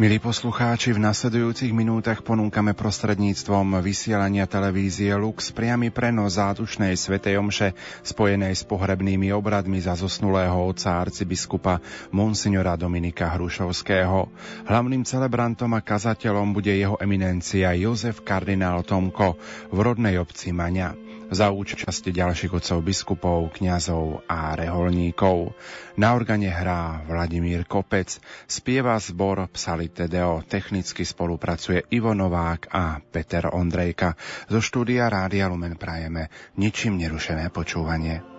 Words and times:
Milí 0.00 0.16
poslucháči, 0.16 0.96
v 0.96 1.04
nasledujúcich 1.04 1.76
minútach 1.76 2.24
ponúkame 2.24 2.72
prostredníctvom 2.72 3.84
vysielania 3.84 4.48
televízie 4.48 5.12
Lux 5.12 5.52
priamy 5.52 5.92
prenos 5.92 6.40
zátušnej 6.40 6.96
svetej 6.96 7.36
omše 7.36 7.76
spojenej 8.00 8.56
s 8.56 8.64
pohrebnými 8.64 9.28
obradmi 9.36 9.76
za 9.76 9.92
zosnulého 9.92 10.56
otca 10.56 11.04
arcibiskupa 11.04 11.84
Monsignora 12.16 12.80
Dominika 12.80 13.28
Hrušovského. 13.36 14.32
Hlavným 14.64 15.04
celebrantom 15.04 15.68
a 15.76 15.84
kazateľom 15.84 16.56
bude 16.56 16.72
jeho 16.72 16.96
eminencia 16.96 17.76
Jozef 17.76 18.24
kardinál 18.24 18.80
Tomko 18.80 19.36
v 19.68 19.78
rodnej 19.84 20.16
obci 20.16 20.48
Maňa 20.56 21.09
za 21.30 21.54
účasti 21.54 22.10
ďalších 22.10 22.50
otcov 22.50 22.78
biskupov, 22.82 23.54
kňazov 23.54 24.26
a 24.26 24.58
reholníkov. 24.58 25.54
Na 25.96 26.12
organe 26.12 26.50
hrá 26.50 27.06
Vladimír 27.06 27.64
Kopec, 27.64 28.18
spieva 28.50 28.98
zbor 28.98 29.46
Psalite 29.54 30.10
Deo, 30.10 30.42
technicky 30.42 31.06
spolupracuje 31.06 31.86
Ivo 31.94 32.12
Novák 32.12 32.70
a 32.74 32.98
Peter 32.98 33.46
Ondrejka. 33.46 34.18
Zo 34.50 34.58
štúdia 34.58 35.06
Rádia 35.06 35.46
Lumen 35.46 35.78
prajeme 35.78 36.28
ničím 36.58 36.98
nerušené 36.98 37.48
počúvanie. 37.54 38.29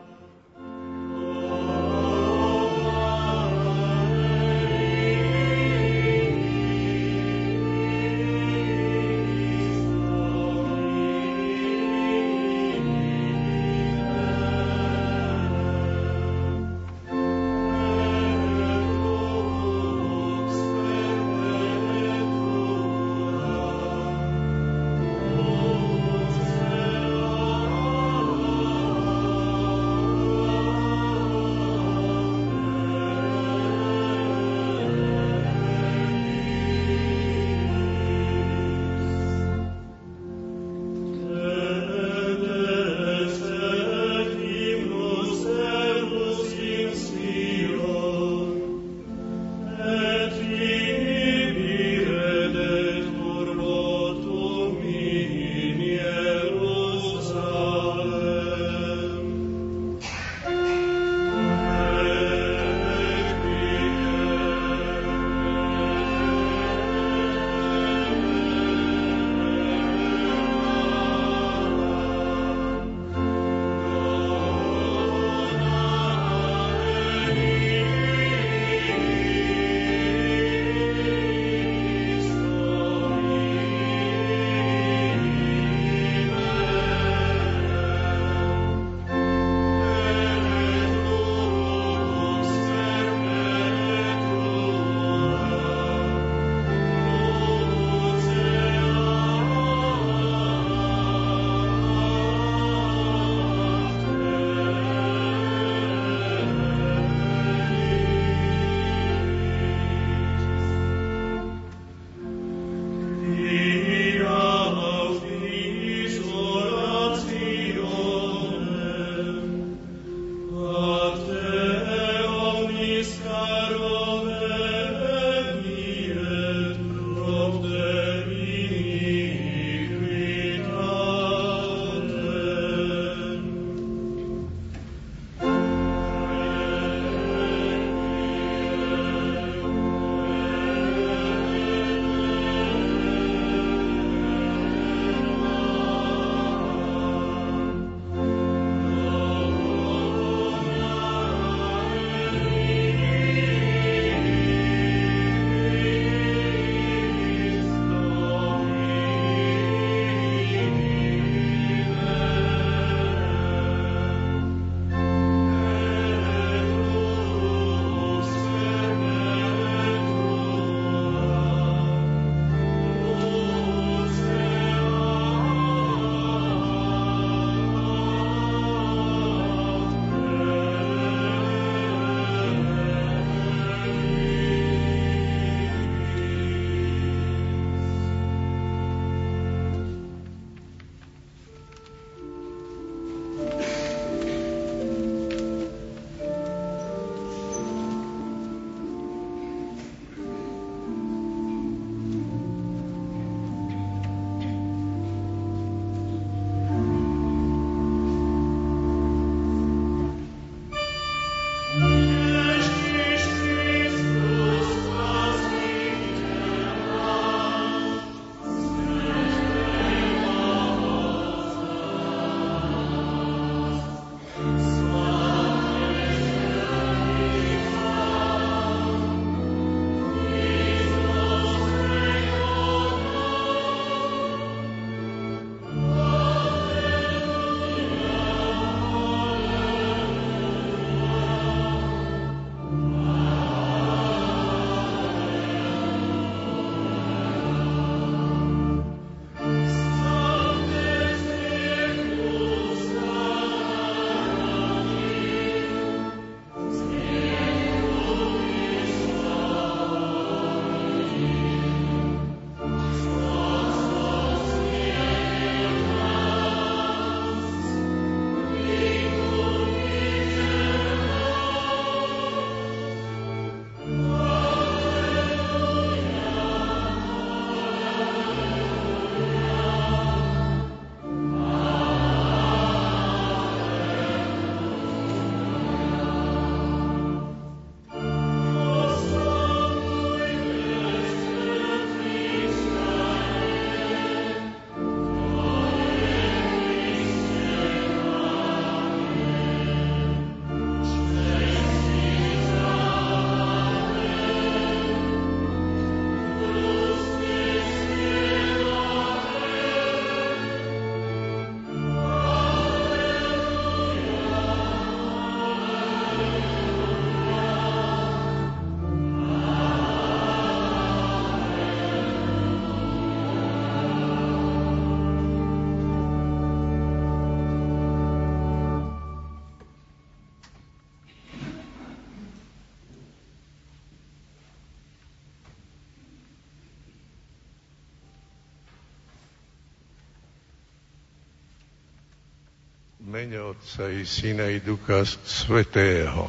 Mene 343.32 343.48
Otca 343.48 343.88
i 343.88 344.04
Syna 344.04 344.52
i 344.52 344.60
Ducha 344.60 345.08
Svetého. 345.08 346.28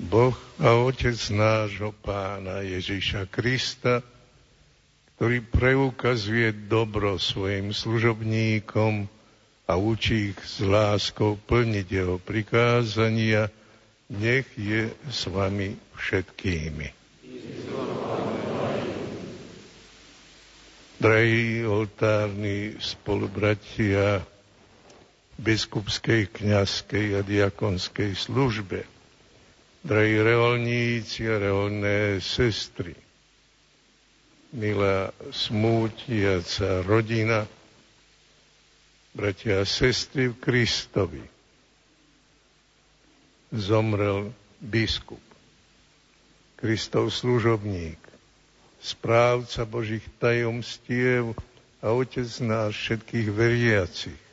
Boh 0.00 0.32
a 0.56 0.72
Otec 0.80 1.12
nášho 1.28 1.92
Pána 1.92 2.64
Ježiša 2.64 3.28
Krista, 3.28 4.00
ktorý 5.12 5.44
preukazuje 5.44 6.56
dobro 6.72 7.20
svojim 7.20 7.76
služobníkom 7.76 9.04
a 9.68 9.72
učí 9.76 10.32
ich 10.32 10.40
s 10.40 10.64
láskou 10.64 11.36
plniť 11.36 11.86
jeho 11.92 12.16
prikázania, 12.16 13.52
nech 14.08 14.48
je 14.56 14.88
s 15.04 15.28
vami 15.28 15.76
všetkými. 16.00 16.88
Drahí 20.96 21.60
oltárni 21.68 22.80
spolubratia 22.80 24.24
biskupskej, 25.36 26.32
kňazskej 26.32 27.16
a 27.16 27.20
diakonskej 27.20 28.16
službe, 28.16 28.88
drahí 29.84 30.16
reolníci 30.18 31.28
a 31.28 31.36
reolné 31.36 32.18
sestry, 32.24 32.96
milá 34.56 35.12
smútiaca 35.30 36.80
rodina, 36.82 37.44
bratia 39.12 39.62
a 39.62 39.68
sestry 39.68 40.32
v 40.32 40.40
Kristovi. 40.40 41.24
Zomrel 43.52 44.34
biskup, 44.58 45.22
Kristov 46.56 47.12
služobník, 47.12 48.00
správca 48.82 49.62
Božích 49.68 50.04
tajomstiev 50.18 51.36
a 51.84 51.92
otec 51.94 52.26
nás 52.42 52.74
všetkých 52.74 53.28
veriacich. 53.30 54.25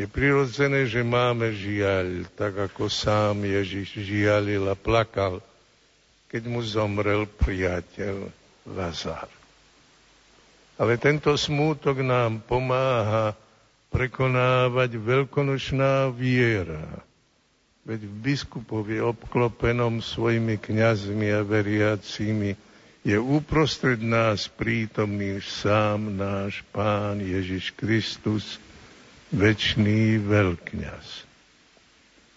Je 0.00 0.08
prirodzené, 0.08 0.88
že 0.88 1.04
máme 1.04 1.52
žiaľ, 1.52 2.24
tak 2.32 2.56
ako 2.56 2.88
sám 2.88 3.44
Ježiš 3.44 4.00
žialil 4.00 4.64
a 4.64 4.72
plakal, 4.72 5.44
keď 6.32 6.42
mu 6.48 6.64
zomrel 6.64 7.28
priateľ 7.28 8.32
Lazar. 8.64 9.28
Ale 10.80 10.96
tento 10.96 11.36
smútok 11.36 12.00
nám 12.00 12.40
pomáha 12.48 13.36
prekonávať 13.92 14.96
veľkonočná 14.96 16.08
viera. 16.16 17.04
Veď 17.84 18.08
v 18.08 18.14
biskupovi 18.24 19.04
obklopenom 19.04 20.00
svojimi 20.00 20.56
kňazmi 20.56 21.28
a 21.28 21.44
veriacimi 21.44 22.56
je 23.04 23.20
uprostred 23.20 24.00
nás 24.00 24.48
prítomný 24.48 25.44
sám 25.44 26.08
náš 26.08 26.64
Pán 26.72 27.20
Ježiš 27.20 27.76
Kristus, 27.76 28.56
večný 29.30 30.18
veľkňaz. 30.22 31.06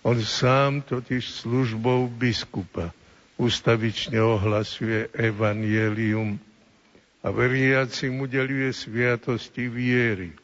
On 0.04 0.18
sám 0.20 0.84
totiž 0.84 1.24
službou 1.44 2.12
biskupa 2.12 2.92
ustavične 3.40 4.20
ohlasuje 4.22 5.10
evanielium 5.16 6.38
a 7.24 7.32
veriacim 7.32 8.20
udeluje 8.20 8.70
sviatosti 8.76 9.72
viery. 9.72 10.36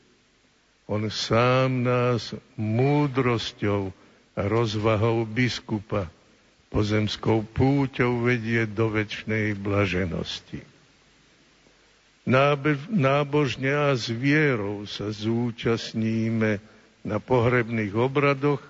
On 0.90 1.06
sám 1.12 1.86
nás 1.86 2.34
múdrosťou 2.58 3.94
a 4.34 4.42
rozvahou 4.48 5.28
biskupa 5.28 6.10
pozemskou 6.72 7.46
púťou 7.46 8.24
vedie 8.26 8.66
do 8.66 8.90
väčšnej 8.90 9.54
blaženosti. 9.60 10.79
Nábožne 12.30 13.74
a 13.74 13.98
s 13.98 14.14
vierou 14.14 14.86
sa 14.86 15.10
zúčastníme 15.10 16.62
na 17.02 17.18
pohrebných 17.18 17.90
obradoch 17.98 18.62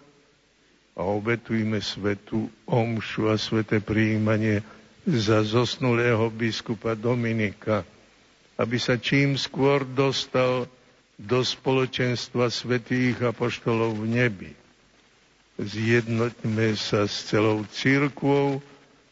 a 0.95 1.03
obetujme 1.03 1.83
svetu 1.83 2.47
omšu 2.63 3.27
a 3.27 3.35
sveté 3.35 3.83
príjmanie 3.83 4.63
za 5.03 5.43
zosnulého 5.43 6.31
biskupa 6.31 6.95
Dominika, 6.95 7.83
aby 8.55 8.79
sa 8.79 8.95
čím 8.95 9.35
skôr 9.35 9.83
dostal 9.83 10.71
do 11.19 11.43
spoločenstva 11.43 12.47
svetých 12.47 13.19
apoštolov 13.19 13.99
v 13.99 14.23
nebi. 14.23 14.51
Zjednoťme 15.59 16.79
sa 16.79 17.03
s 17.03 17.27
celou 17.27 17.67
církvou 17.67 18.63
v 18.63 18.63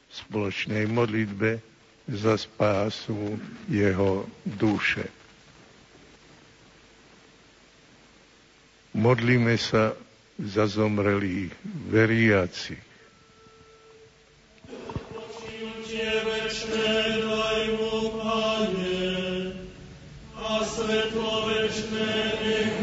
spoločnej 0.08 0.88
modlitbe 0.88 1.67
za 2.08 2.38
spásu 2.38 3.40
jeho 3.68 4.26
duše. 4.46 5.04
Modlíme 8.98 9.60
sa 9.60 9.94
za 10.40 10.66
zomrelých 10.68 11.52
veriacich. 11.92 12.88
svetlo 20.78 21.50
večné 21.50 22.14
nech 22.46 22.78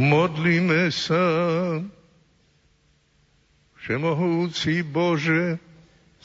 Modlíme 0.00 0.88
sa. 0.88 1.20
Všemohúci 3.76 4.80
Bože, 4.80 5.60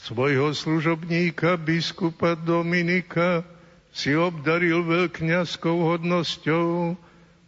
svojho 0.00 0.56
služobníka 0.56 1.60
biskupa 1.60 2.40
Dominika 2.40 3.44
si 3.92 4.16
obdaril 4.16 4.80
veľkňazskou 4.80 5.92
hodnosťou 5.92 6.96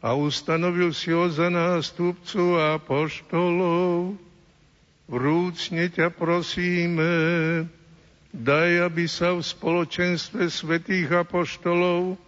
a 0.04 0.08
ustanovil 0.20 0.92
si 0.92 1.16
ho 1.16 1.32
za 1.32 1.48
nástupcu 1.48 2.60
apoštolov. 2.76 4.20
Vrúcne 5.08 5.88
ťa 5.88 6.12
prosíme, 6.12 7.12
daj, 8.36 8.84
aby 8.84 9.08
sa 9.08 9.32
v 9.32 9.40
spoločenstve 9.40 10.52
svetých 10.52 11.08
apoštolov 11.08 12.20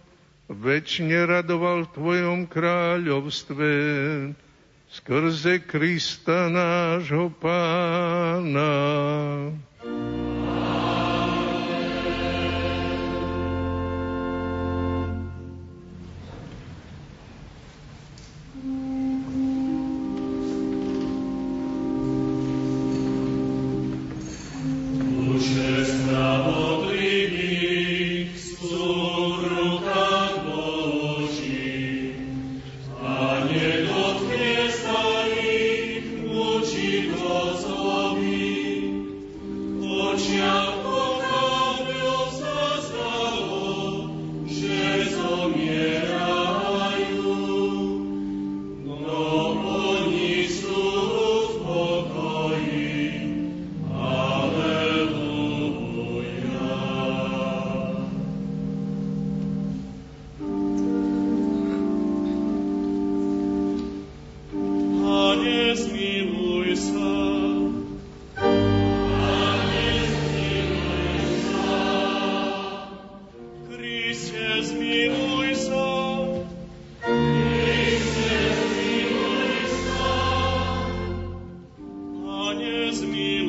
väčšine 0.51 1.25
radoval 1.25 1.87
v 1.87 1.93
Tvojom 1.95 2.39
kráľovstve 2.51 3.69
skrze 4.91 5.63
Krista 5.63 6.51
nášho 6.51 7.31
Pána. 7.39 8.75
me. 82.99 83.40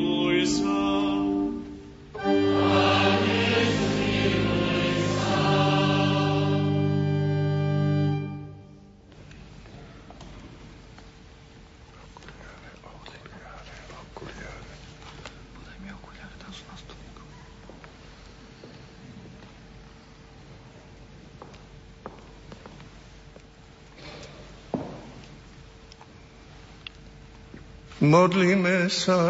Modlíme 28.02 28.90
sa. 28.90 29.23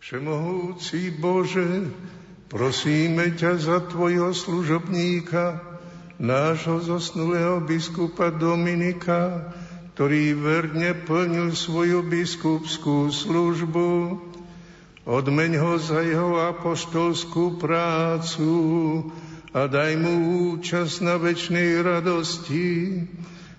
Všemohúci 0.00 1.12
Bože, 1.20 1.92
prosíme 2.48 3.36
ťa 3.36 3.60
za 3.60 3.78
Tvojho 3.92 4.32
služobníka, 4.32 5.60
nášho 6.16 6.80
zosnulého 6.80 7.60
biskupa 7.60 8.32
Dominika, 8.32 9.52
ktorý 9.92 10.32
verne 10.32 10.96
plnil 10.96 11.52
svoju 11.52 12.00
biskupskú 12.08 13.12
službu. 13.12 14.16
Odmeň 15.04 15.52
ho 15.60 15.76
za 15.76 16.00
jeho 16.00 16.40
apoštolskú 16.56 17.60
prácu 17.60 18.48
a 19.52 19.68
daj 19.68 19.92
mu 20.00 20.14
účasť 20.56 21.04
na 21.04 21.20
väčšnej 21.20 21.84
radosti, 21.84 22.68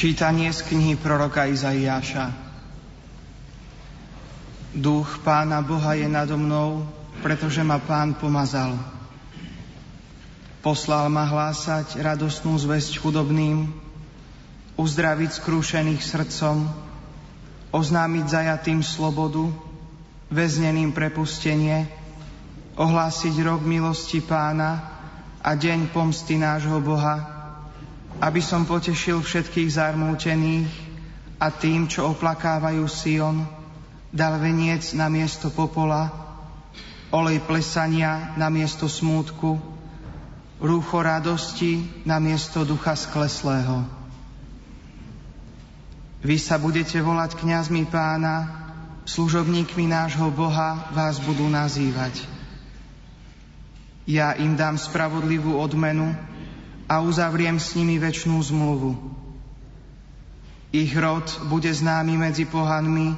Čítanie 0.00 0.48
z 0.48 0.64
knihy 0.64 0.96
proroka 0.96 1.44
Izaiáša. 1.44 2.32
Duch 4.72 5.20
Pána 5.20 5.60
Boha 5.60 5.92
je 5.92 6.08
nado 6.08 6.40
mnou, 6.40 6.88
pretože 7.20 7.60
ma 7.60 7.76
Pán 7.76 8.16
pomazal. 8.16 8.80
Poslal 10.64 11.12
ma 11.12 11.28
hlásať 11.28 12.00
radostnú 12.00 12.56
zväzť 12.56 12.96
chudobným, 12.96 13.68
uzdraviť 14.80 15.36
skrúšených 15.36 16.00
srdcom, 16.00 16.64
oznámiť 17.68 18.24
zajatým 18.24 18.80
slobodu, 18.80 19.52
väzneným 20.32 20.96
prepustenie, 20.96 21.84
ohlásiť 22.80 23.36
rok 23.44 23.68
milosti 23.68 24.24
pána 24.24 24.80
a 25.44 25.52
deň 25.52 25.92
pomsty 25.92 26.40
nášho 26.40 26.80
Boha, 26.80 27.39
aby 28.20 28.40
som 28.44 28.68
potešil 28.68 29.24
všetkých 29.24 29.80
zarmútených 29.80 30.68
a 31.40 31.48
tým, 31.48 31.88
čo 31.88 32.12
oplakávajú 32.12 32.84
Sion, 32.84 33.48
dal 34.12 34.36
veniec 34.36 34.92
na 34.92 35.08
miesto 35.08 35.48
popola, 35.48 36.12
olej 37.08 37.40
plesania 37.48 38.36
na 38.36 38.52
miesto 38.52 38.92
smútku, 38.92 39.56
rúcho 40.60 41.00
radosti 41.00 41.80
na 42.04 42.20
miesto 42.20 42.68
ducha 42.68 42.92
skleslého. 42.92 43.88
Vy 46.20 46.36
sa 46.36 46.60
budete 46.60 47.00
volať 47.00 47.40
kňazmi 47.40 47.88
pána, 47.88 48.60
služobníkmi 49.08 49.88
nášho 49.88 50.28
Boha 50.28 50.92
vás 50.92 51.16
budú 51.24 51.48
nazývať. 51.48 52.20
Ja 54.04 54.36
im 54.36 54.52
dám 54.52 54.76
spravodlivú 54.76 55.56
odmenu, 55.56 56.12
a 56.90 56.98
uzavriem 56.98 57.62
s 57.62 57.78
nimi 57.78 58.02
väčšnú 58.02 58.34
zmluvu. 58.42 58.98
Ich 60.74 60.90
rod 60.98 61.30
bude 61.46 61.70
známy 61.70 62.18
medzi 62.18 62.50
pohanmi 62.50 63.14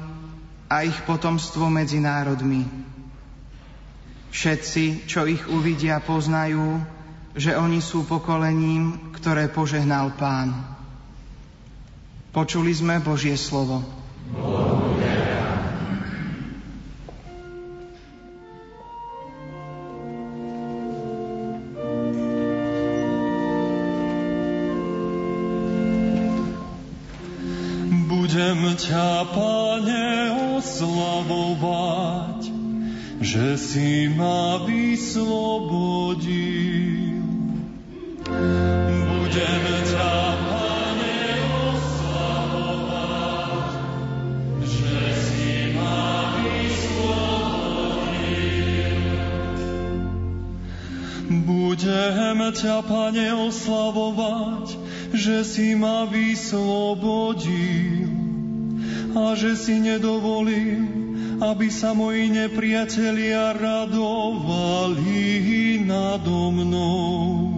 a 0.69 0.85
ich 0.85 0.97
potomstvo 1.09 1.73
medzi 1.73 1.97
národmi. 1.97 2.69
Všetci, 4.33 5.09
čo 5.09 5.25
ich 5.25 5.41
uvidia, 5.49 6.01
poznajú, 6.05 6.81
že 7.33 7.57
oni 7.57 7.81
sú 7.81 8.05
pokolením, 8.05 9.13
ktoré 9.17 9.49
požehnal 9.49 10.13
Pán. 10.21 10.53
Počuli 12.33 12.73
sme 12.73 13.01
Božie 13.01 13.37
slovo. 13.37 13.85
Bohu 14.33 15.22
oslavovať, 31.23 32.51
že 33.23 33.55
si 33.55 34.11
ma 34.11 34.59
vyslobodil. 34.67 37.23
Budem 38.27 39.65
ťa, 39.87 40.19
Pane, 40.43 41.23
oslavovať, 41.63 43.71
že 44.67 44.99
si 45.15 45.71
ma 45.79 46.35
vyslobodil. 46.43 48.99
Budem 51.47 52.51
ťa, 52.51 52.83
Pane, 52.83 53.31
oslavovať, 53.47 54.75
že 55.15 55.47
si 55.47 55.79
ma 55.79 56.03
vyslobodil 56.11 58.11
a 59.13 59.37
že 59.37 59.57
si 59.57 59.77
nedovolil, 59.77 61.02
aby 61.43 61.67
sa 61.75 61.91
moji 61.91 62.31
nepriatelia 62.31 63.51
radovali 63.59 65.19
nado 65.83 66.55
mnou. 66.55 67.51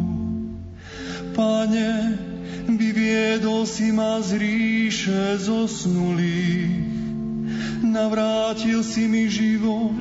Pane, 1.37 2.17
vyviedol 2.65 3.69
si 3.69 3.93
ma 3.93 4.25
z 4.25 4.41
ríše 4.41 5.37
zosnulých, 5.37 6.73
navrátil 7.85 8.81
si 8.81 9.05
mi 9.05 9.29
život, 9.29 10.01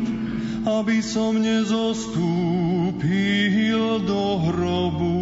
aby 0.64 1.04
som 1.04 1.36
nezostúpil 1.36 2.24
do 4.08 4.24
hrobu. 4.48 5.20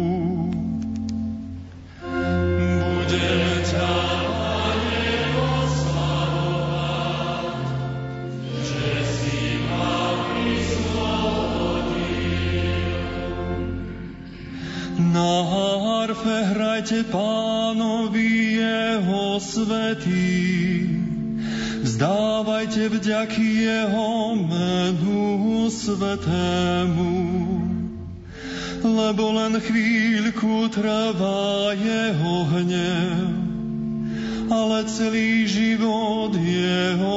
Budem 2.78 3.42
ťa 3.66 3.90
Na 15.12 15.44
harfe 15.44 16.56
hrajte 16.56 17.04
pánovi 17.12 18.56
jeho 18.56 19.36
svetý, 19.36 20.88
vzdávajte 21.84 22.88
vďaky 22.88 23.44
jeho 23.68 24.32
menu 24.40 25.68
svetému, 25.68 27.12
lebo 28.80 29.24
len 29.36 29.60
chvíľku 29.60 30.72
trvá 30.72 31.76
jeho 31.76 32.34
hnev, 32.48 33.36
ale 34.48 34.88
celý 34.88 35.44
život 35.44 36.32
jeho 36.40 37.16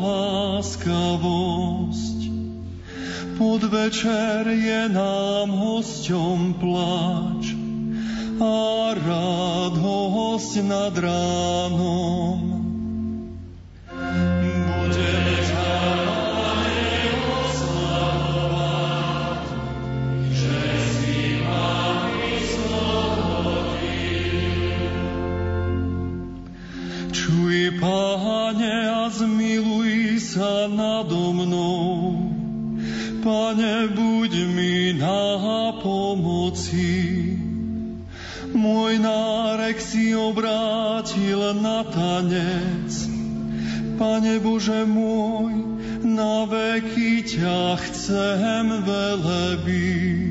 láskavosť. 0.00 1.85
Podvečer 3.36 4.48
je 4.48 4.88
nám 4.88 5.52
hosťom 5.52 6.56
pláč 6.56 7.52
a 8.40 8.56
radosť 8.96 10.52
nad 10.64 10.96
ránom. 10.96 12.45
Pane, 33.26 33.90
buď 33.90 34.32
mi 34.54 34.94
na 34.94 35.74
pomoci. 35.82 37.34
Môj 38.54 39.02
nárek 39.02 39.82
si 39.82 40.14
obrátil 40.14 41.58
na 41.58 41.82
tanec. 41.82 42.94
Pane 43.98 44.38
Bože 44.38 44.86
môj, 44.86 45.58
na 46.06 46.46
veky 46.46 47.26
ťa 47.26 47.74
chcem 47.82 48.86
velebiť. 48.86 50.25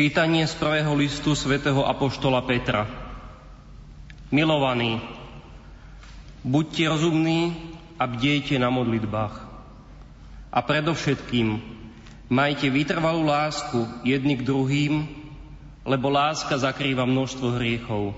Čítanie 0.00 0.48
z 0.48 0.56
prvého 0.56 0.96
listu 0.96 1.36
svätého 1.36 1.84
Apoštola 1.84 2.40
Petra. 2.48 2.88
Milovaní, 4.32 4.96
buďte 6.40 6.88
rozumní 6.88 7.52
a 8.00 8.08
bdejte 8.08 8.56
na 8.56 8.72
modlitbách. 8.72 9.34
A 10.48 10.58
predovšetkým, 10.64 11.60
majte 12.32 12.72
vytrvalú 12.72 13.28
lásku 13.28 13.76
jedni 14.00 14.40
k 14.40 14.48
druhým, 14.48 15.04
lebo 15.84 16.08
láska 16.08 16.56
zakrýva 16.56 17.04
množstvo 17.04 17.60
hriechov. 17.60 18.16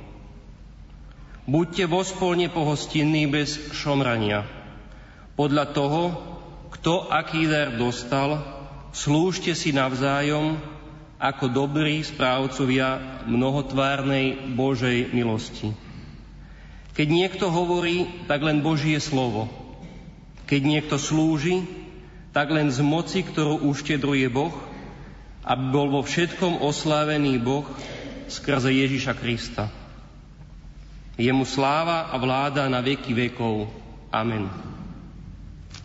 Buďte 1.50 1.90
vo 1.90 2.06
spolne 2.06 2.46
pohostinní 2.46 3.26
bez 3.26 3.58
šomrania. 3.74 4.46
Podľa 5.34 5.74
toho, 5.74 6.02
kto 6.78 7.10
aký 7.10 7.50
dar 7.50 7.74
dostal, 7.74 8.38
slúžte 8.94 9.58
si 9.58 9.74
navzájom 9.74 10.62
ako 11.22 11.54
dobrí 11.54 12.02
správcovia 12.02 13.22
mnohotvárnej 13.30 14.58
Božej 14.58 15.14
milosti. 15.14 15.70
Keď 16.98 17.08
niekto 17.08 17.46
hovorí, 17.46 18.26
tak 18.26 18.42
len 18.42 18.58
Božie 18.58 18.98
slovo. 18.98 19.46
Keď 20.50 20.60
niekto 20.66 20.98
slúži, 20.98 21.62
tak 22.34 22.50
len 22.50 22.74
z 22.74 22.82
moci, 22.82 23.22
ktorú 23.22 23.62
uštedruje 23.70 24.26
Boh, 24.34 24.52
aby 25.46 25.64
bol 25.70 25.94
vo 25.94 26.02
všetkom 26.02 26.58
oslávený 26.58 27.38
Boh 27.38 27.64
skrze 28.26 28.74
Ježiša 28.74 29.14
Krista. 29.14 29.70
Jemu 31.14 31.46
sláva 31.46 32.10
a 32.10 32.18
vláda 32.18 32.66
na 32.66 32.82
veky 32.82 33.14
vekov. 33.14 33.70
Amen. 34.10 34.50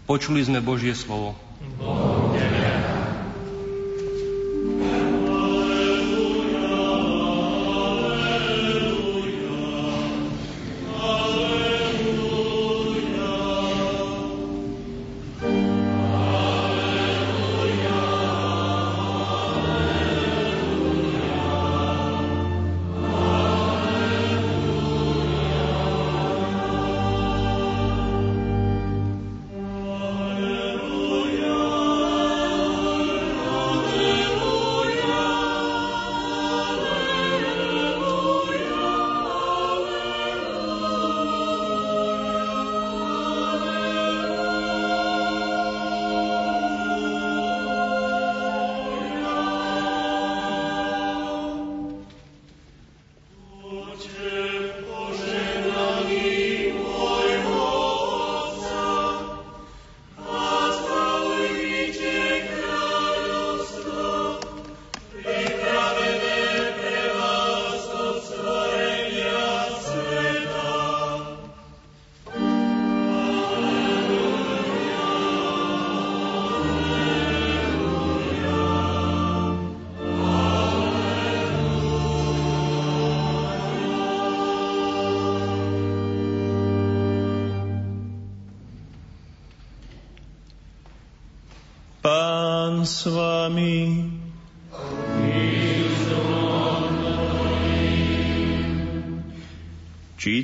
Počuli 0.09 0.41
sme 0.41 0.65
Božie 0.65 0.97
slovo. 0.97 1.37
Bohu. 1.77 2.96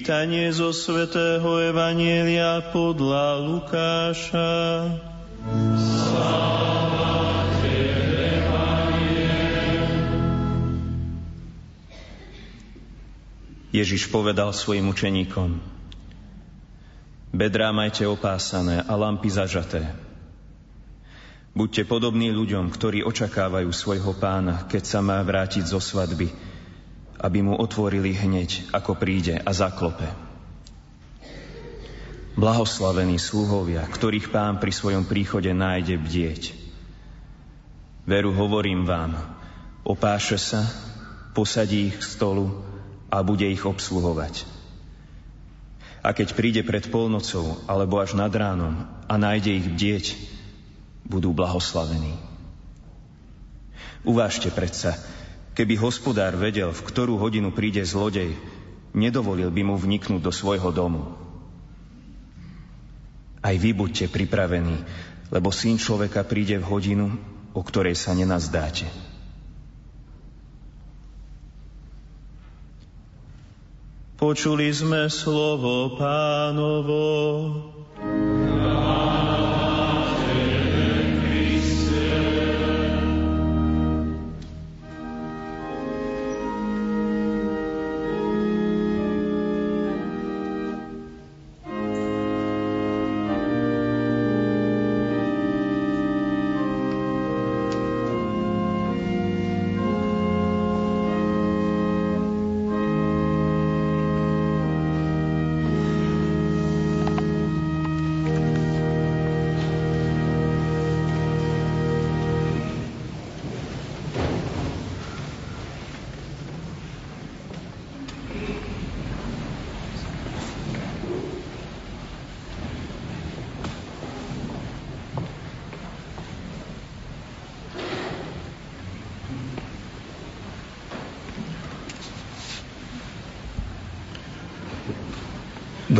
Čítanie 0.04 0.52
zo 0.52 0.76
svätého 0.76 1.64
Evanielia 1.64 2.60
podľa 2.76 3.40
Lukáša. 3.40 4.52
Ježiš 13.72 14.12
povedal 14.12 14.52
svojim 14.52 14.92
učeníkom, 14.92 15.64
Bedrá 17.32 17.72
majte 17.72 18.04
opásané 18.04 18.84
a 18.84 19.00
lampy 19.00 19.32
zažaté, 19.32 19.88
Buďte 21.56 21.88
podobní 21.88 22.28
ľuďom, 22.36 22.76
ktorí 22.76 23.08
očakávajú 23.08 23.72
svojho 23.72 24.12
pána, 24.20 24.68
keď 24.68 24.84
sa 24.84 25.00
má 25.00 25.24
vrátiť 25.24 25.64
zo 25.64 25.80
svadby, 25.80 26.53
aby 27.24 27.40
mu 27.40 27.56
otvorili 27.56 28.12
hneď, 28.12 28.76
ako 28.76 29.00
príde 29.00 29.40
a 29.40 29.52
zaklope. 29.56 30.04
Blahoslavení 32.36 33.16
sluhovia, 33.16 33.88
ktorých 33.88 34.28
pán 34.28 34.60
pri 34.60 34.76
svojom 34.76 35.08
príchode 35.08 35.48
nájde 35.56 35.96
bdieť. 35.96 36.44
Veru 38.04 38.36
hovorím 38.36 38.84
vám, 38.84 39.16
opáše 39.88 40.36
sa, 40.36 40.68
posadí 41.32 41.94
ich 41.94 41.98
k 41.98 42.04
stolu 42.04 42.60
a 43.08 43.24
bude 43.24 43.48
ich 43.48 43.64
obsluhovať. 43.64 44.44
A 46.04 46.12
keď 46.12 46.36
príde 46.36 46.62
pred 46.68 46.84
polnocou 46.92 47.64
alebo 47.64 48.04
až 48.04 48.20
nad 48.20 48.34
ránom 48.36 48.84
a 49.08 49.14
nájde 49.16 49.52
ich 49.56 49.68
bdieť, 49.72 50.06
budú 51.08 51.32
blahoslavení. 51.32 52.20
Uvážte 54.04 54.52
predsa, 54.52 55.00
keby 55.54 55.78
hospodár 55.78 56.34
vedel, 56.38 56.74
v 56.74 56.86
ktorú 56.86 57.18
hodinu 57.22 57.54
príde 57.54 57.82
zlodej, 57.86 58.34
nedovolil 58.94 59.50
by 59.50 59.62
mu 59.66 59.76
vniknúť 59.78 60.22
do 60.22 60.34
svojho 60.34 60.70
domu. 60.74 61.14
Aj 63.44 63.56
vy 63.58 63.76
buďte 63.76 64.10
pripravení, 64.10 64.82
lebo 65.30 65.50
syn 65.54 65.78
človeka 65.78 66.24
príde 66.26 66.58
v 66.62 66.70
hodinu, 66.70 67.06
o 67.54 67.62
ktorej 67.62 67.98
sa 67.98 68.16
nenazdáte. 68.18 68.90
Počuli 74.24 74.72
sme 74.72 75.12
slovo 75.12 76.00
pánovo. 76.00 77.04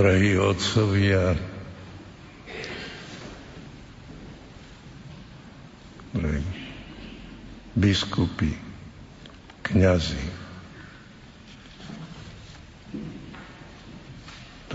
Drahí 0.04 0.36
otcovia, 0.36 1.32
biskupy, 7.72 8.52
kňazi, 9.64 10.20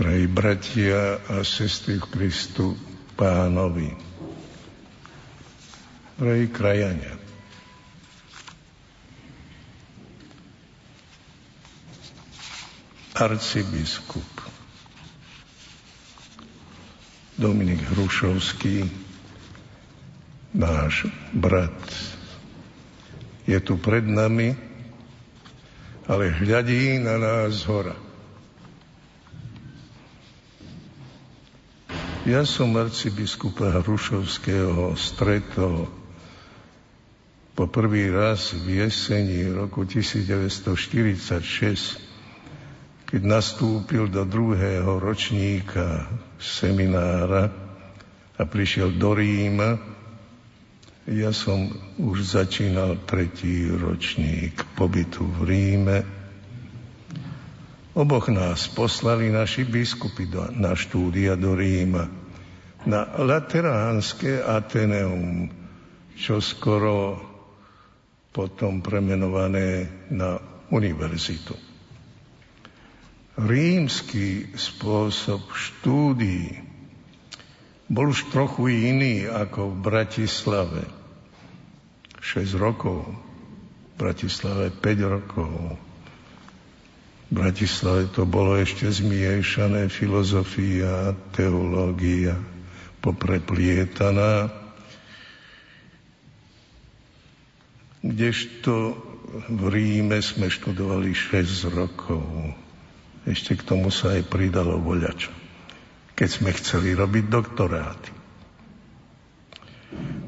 drahí 0.01 0.25
bratia 0.25 1.21
a 1.29 1.45
sestry 1.45 2.01
v 2.01 2.09
Kristu 2.09 2.73
pánovi, 3.13 3.93
drahí 6.17 6.49
krajania. 6.49 7.21
arcibiskup, 13.19 14.38
Dominik 17.39 17.79
Hrušovský, 17.95 18.83
náš 20.51 21.07
brat, 21.31 21.79
je 23.47 23.55
tu 23.63 23.79
pred 23.79 24.03
nami, 24.03 24.59
ale 26.03 26.35
hľadí 26.35 26.99
na 26.99 27.15
nás 27.15 27.63
hora. 27.63 27.95
Ja 32.27 32.43
som 32.43 32.75
arcibiskupa 32.75 33.87
Hrušovského 33.87 34.99
stretol 34.99 35.87
po 37.55 37.71
prvý 37.71 38.11
raz 38.11 38.51
v 38.51 38.83
jeseni 38.83 39.47
roku 39.47 39.87
1946 39.87 42.08
keď 43.09 43.25
nastúpil 43.25 44.05
do 44.05 44.21
druhého 44.21 45.01
ročníka 45.01 46.05
seminára 46.37 47.49
a 48.37 48.43
prišiel 48.45 48.93
do 49.01 49.17
Ríma, 49.17 49.81
ja 51.09 51.33
som 51.33 51.73
už 51.97 52.37
začínal 52.37 53.01
tretí 53.09 53.65
ročník 53.65 54.61
pobytu 54.77 55.25
v 55.25 55.39
Ríme. 55.41 55.97
Oboch 57.97 58.29
nás 58.29 58.69
poslali 58.69 59.33
naši 59.33 59.65
biskupy 59.65 60.29
do, 60.29 60.45
na 60.53 60.77
štúdia 60.77 61.33
do 61.33 61.57
Ríma, 61.57 62.05
na 62.85 63.09
Lateránske 63.17 64.37
Ateneum, 64.37 65.49
čo 66.13 66.37
skoro 66.37 67.17
potom 68.29 68.85
premenované 68.85 69.89
na 70.13 70.37
univerzitu 70.69 71.68
rímsky 73.39 74.51
spôsob 74.59 75.39
štúdií 75.55 76.59
bol 77.89 78.13
už 78.13 78.29
trochu 78.29 78.69
iný 78.69 79.25
ako 79.25 79.73
v 79.73 79.75
Bratislave. 79.81 80.83
6 82.21 82.59
rokov, 82.61 83.09
v 83.09 83.93
Bratislave 83.97 84.69
5 84.69 85.15
rokov. 85.17 85.79
V 87.29 87.31
Bratislave 87.33 88.11
to 88.13 88.29
bolo 88.29 88.59
ešte 88.61 88.85
zmiešané 88.85 89.89
filozofia, 89.89 91.17
teológia, 91.33 92.37
popreplietaná. 93.01 94.53
Kdežto 98.05 98.99
v 99.49 99.61
Ríme 99.65 100.21
sme 100.21 100.53
študovali 100.53 101.09
6 101.17 101.73
rokov. 101.73 102.21
Ešte 103.27 103.59
k 103.59 103.65
tomu 103.67 103.91
sa 103.91 104.15
aj 104.15 104.31
pridalo 104.31 104.79
voľačo, 104.79 105.31
keď 106.15 106.29
sme 106.29 106.55
chceli 106.55 106.95
robiť 106.95 107.25
doktoráty. 107.27 108.11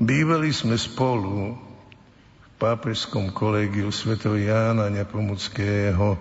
Bývali 0.01 0.49
sme 0.49 0.73
spolu 0.75 1.53
v 2.41 2.47
pápežskom 2.57 3.29
kolégiu 3.31 3.93
Sv. 3.93 4.17
Jána 4.17 4.89
Nepomuckého 4.89 6.17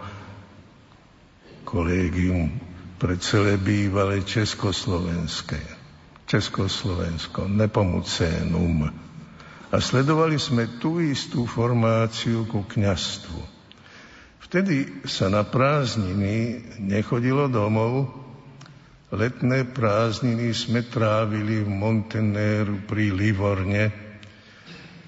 kolégium 1.64 2.52
pre 3.00 3.16
celé 3.16 3.56
bývalé 3.56 4.20
Československé. 4.20 5.80
Československo, 6.28 7.50
Nepomucénum. 7.50 8.87
A 9.70 9.76
sledovali 9.83 10.38
sme 10.38 10.78
tú 10.78 11.02
istú 11.02 11.42
formáciu 11.42 12.46
ku 12.46 12.62
kňastvu. 12.62 13.60
Vtedy 14.50 15.06
sa 15.06 15.30
na 15.30 15.46
prázdniny 15.46 16.66
nechodilo 16.82 17.46
domov. 17.46 18.10
Letné 19.14 19.62
prázdniny 19.62 20.50
sme 20.50 20.82
trávili 20.82 21.62
v 21.62 21.70
Montenéru 21.70 22.82
pri 22.90 23.14
Livorne 23.14 24.10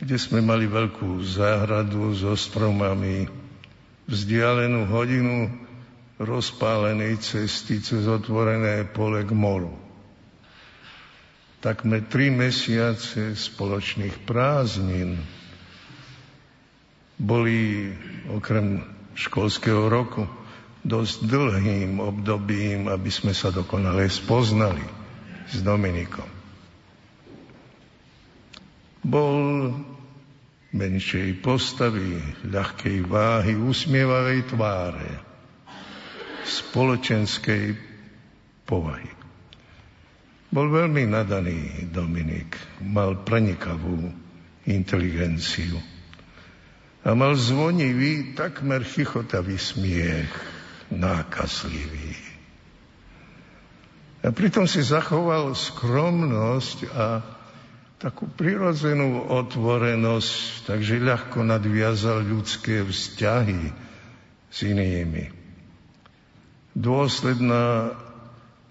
kde 0.02 0.18
sme 0.18 0.42
mali 0.42 0.66
veľkú 0.66 1.22
záhradu 1.22 2.10
so 2.18 2.34
stromami, 2.34 3.30
vzdialenú 4.10 4.90
hodinu 4.90 5.46
rozpálenej 6.18 7.22
cesty 7.22 7.78
cez 7.78 8.10
otvorené 8.10 8.82
pole 8.90 9.22
k 9.22 9.30
moru. 9.30 9.70
Takmer 11.62 12.02
tri 12.10 12.34
mesiace 12.34 13.38
spoločných 13.38 14.26
prázdnin 14.26 15.22
boli 17.14 17.94
okrem 18.26 18.82
školského 19.14 19.88
roku 19.88 20.24
dosť 20.82 21.30
dlhým 21.30 22.02
obdobím, 22.02 22.90
aby 22.90 23.10
sme 23.10 23.30
sa 23.30 23.54
dokonale 23.54 24.10
spoznali 24.10 24.82
s 25.46 25.62
Dominikom. 25.62 26.26
Bol 29.02 29.70
menšej 30.72 31.42
postavy, 31.42 32.18
ľahkej 32.46 33.04
váhy, 33.06 33.54
usmievavej 33.58 34.40
tváre, 34.50 35.10
spoločenskej 36.46 37.76
povahy. 38.64 39.10
Bol 40.52 40.68
veľmi 40.68 41.08
nadaný 41.08 41.88
Dominik, 41.90 42.56
mal 42.84 43.20
prenikavú 43.24 44.12
inteligenciu 44.68 45.91
a 47.02 47.10
mal 47.18 47.34
zvonivý, 47.34 48.38
takmer 48.38 48.86
chichotavý 48.86 49.58
smiech, 49.58 50.30
nákazlivý. 50.94 52.14
A 54.22 54.30
pritom 54.30 54.70
si 54.70 54.86
zachoval 54.86 55.50
skromnosť 55.58 56.78
a 56.94 57.06
takú 57.98 58.30
prirodzenú 58.30 59.26
otvorenosť, 59.26 60.70
takže 60.70 61.02
ľahko 61.02 61.42
nadviazal 61.42 62.22
ľudské 62.22 62.86
vzťahy 62.86 63.74
s 64.46 64.58
inými. 64.62 65.26
Dôsledná 66.78 67.98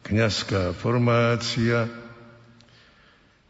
kniazská 0.08 0.72
formácia, 0.72 1.92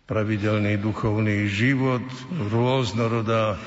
pravidelný 0.09 0.81
duchovný 0.81 1.45
život, 1.53 2.03
rôznorodá 2.49 3.61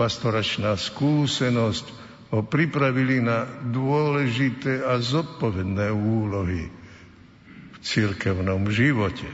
pastoračná 0.00 0.80
skúsenosť 0.80 1.84
ho 2.32 2.40
pripravili 2.40 3.20
na 3.20 3.44
dôležité 3.68 4.80
a 4.80 4.96
zodpovedné 4.96 5.92
úlohy 5.92 6.72
v 7.70 7.76
cirkevnom 7.84 8.64
živote. 8.72 9.28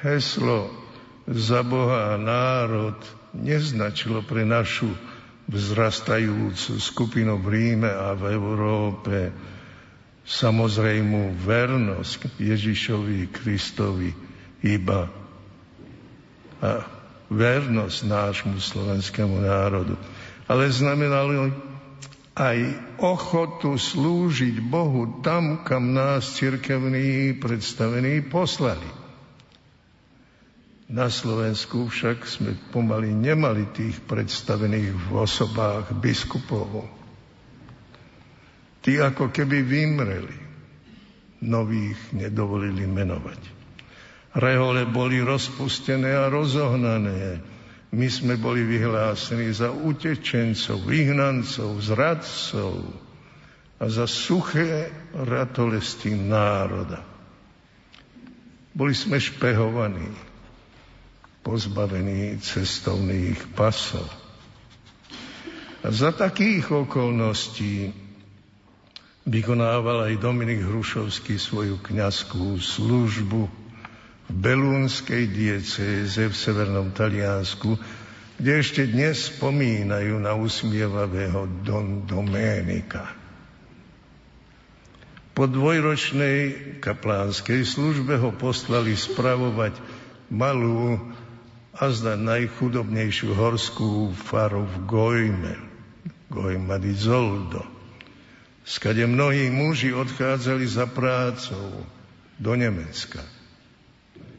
Heslo 0.00 0.72
za 1.28 1.60
Boha 1.60 2.14
a 2.14 2.16
národ 2.16 2.96
neznačilo 3.36 4.24
pre 4.24 4.48
našu 4.48 4.88
vzrastajúcu 5.52 6.80
skupinu 6.80 7.36
v 7.36 7.46
Ríme 7.52 7.90
a 7.92 8.16
v 8.16 8.32
Európe 8.32 9.28
samozrejmú 10.24 11.36
vernosť 11.36 12.40
Ježišovi 12.40 13.28
Kristovi 13.28 14.12
iba. 14.64 15.08
A 16.64 16.97
vernosť 17.28 17.98
nášmu 18.08 18.56
slovenskému 18.56 19.44
národu. 19.44 19.96
Ale 20.48 20.72
znamenalo 20.72 21.52
aj 22.38 22.58
ochotu 23.02 23.76
slúžiť 23.76 24.62
Bohu 24.64 25.20
tam, 25.20 25.66
kam 25.66 25.92
nás 25.92 26.38
cirkevní 26.38 27.36
predstavení 27.36 28.24
poslali. 28.24 28.86
Na 30.88 31.12
Slovensku 31.12 31.92
však 31.92 32.24
sme 32.24 32.56
pomaly 32.72 33.12
nemali 33.12 33.68
tých 33.76 34.00
predstavených 34.08 34.96
v 34.96 35.08
osobách 35.20 35.92
biskupov. 36.00 36.88
Tí 38.80 38.96
ako 38.96 39.28
keby 39.28 39.68
vymreli. 39.68 40.38
Nových 41.44 42.00
nedovolili 42.16 42.88
menovať. 42.88 43.57
Rehole 44.38 44.86
boli 44.86 45.18
rozpustené 45.18 46.14
a 46.14 46.30
rozohnané. 46.30 47.42
My 47.90 48.06
sme 48.06 48.38
boli 48.38 48.62
vyhlásení 48.62 49.50
za 49.50 49.74
utečencov, 49.74 50.86
vyhnancov, 50.86 51.82
zradcov 51.82 52.86
a 53.82 53.84
za 53.90 54.06
suché 54.06 54.94
ratolesti 55.10 56.14
národa. 56.14 57.02
Boli 58.78 58.94
sme 58.94 59.18
špehovaní, 59.18 60.06
pozbavený 61.42 62.38
cestovných 62.38 63.58
pasov. 63.58 64.06
A 65.82 65.90
za 65.90 66.14
takých 66.14 66.86
okolností 66.86 67.90
vykonával 69.26 70.12
aj 70.12 70.22
Dominik 70.22 70.62
Hrušovský 70.62 71.42
svoju 71.42 71.82
kňazskú 71.82 72.54
službu 72.54 73.67
Belúnskej 74.28 75.24
diecéze 75.32 76.20
v 76.20 76.34
Severnom 76.36 76.92
Taliansku, 76.92 77.80
kde 78.36 78.52
ešte 78.60 78.84
dnes 78.84 79.32
spomínajú 79.32 80.20
na 80.20 80.36
usmievavého 80.36 81.48
Don 81.64 82.04
Doménika. 82.04 83.08
Po 85.32 85.48
dvojročnej 85.48 86.38
kaplánskej 86.84 87.64
službe 87.64 88.20
ho 88.20 88.30
poslali 88.36 88.92
spravovať 88.92 89.80
malú 90.28 91.00
a 91.72 91.88
zda 91.88 92.20
najchudobnejšiu 92.20 93.32
horskú 93.32 94.12
faru 94.12 94.68
v 94.68 94.76
Gojme, 94.84 95.54
Gojma 96.28 96.76
di 96.76 96.92
Zoldo, 96.92 97.64
skade 98.66 99.08
mnohí 99.08 99.48
muži 99.48 99.96
odchádzali 99.96 100.66
za 100.68 100.84
prácou 100.84 101.80
do 102.36 102.52
Nemecka. 102.52 103.37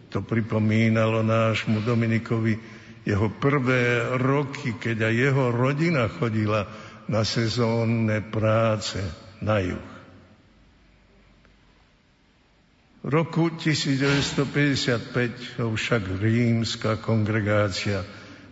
To 0.09 0.25
pripomínalo 0.25 1.21
nášmu 1.21 1.85
Dominikovi 1.85 2.57
jeho 3.05 3.29
prvé 3.37 4.09
roky, 4.17 4.73
keď 4.77 5.09
aj 5.09 5.15
jeho 5.15 5.45
rodina 5.53 6.09
chodila 6.09 6.65
na 7.09 7.25
sezónne 7.25 8.21
práce 8.21 9.01
na 9.41 9.59
juh. 9.61 9.89
V 12.99 13.07
roku 13.07 13.47
1955 13.55 15.63
ho 15.63 15.71
však 15.71 16.03
rímska 16.19 16.99
kongregácia 16.99 18.03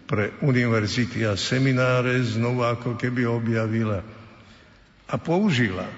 pre 0.08 0.32
univerzity 0.40 1.28
a 1.28 1.36
semináre 1.36 2.24
znovu 2.24 2.64
ako 2.64 2.96
keby 2.96 3.28
objavila 3.28 4.00
a 5.12 5.16
použila 5.20 5.92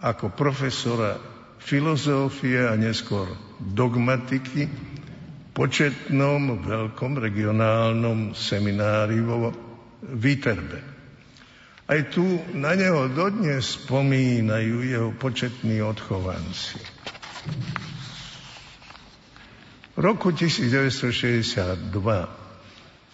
ako 0.00 0.32
profesora 0.32 1.20
filozofie 1.60 2.64
a 2.64 2.72
neskôr 2.72 3.28
dogmatiky 3.60 4.66
početnom 5.52 6.64
veľkom 6.64 7.20
regionálnom 7.20 8.32
seminári 8.32 9.20
vo 9.20 9.52
Viterbe. 10.00 10.80
Aj 11.84 12.00
tu 12.08 12.24
na 12.56 12.72
neho 12.72 13.10
dodnes 13.12 13.76
spomínajú 13.82 14.86
jeho 14.86 15.10
početní 15.18 15.84
odchovanci. 15.84 16.80
V 19.92 19.98
roku 20.00 20.32
1962 20.32 21.92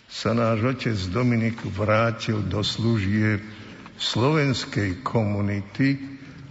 sa 0.06 0.30
náš 0.30 0.58
otec 0.62 0.98
Dominik 1.10 1.58
vrátil 1.66 2.44
do 2.46 2.62
služieb 2.62 3.42
slovenskej 3.96 5.02
komunity 5.02 5.98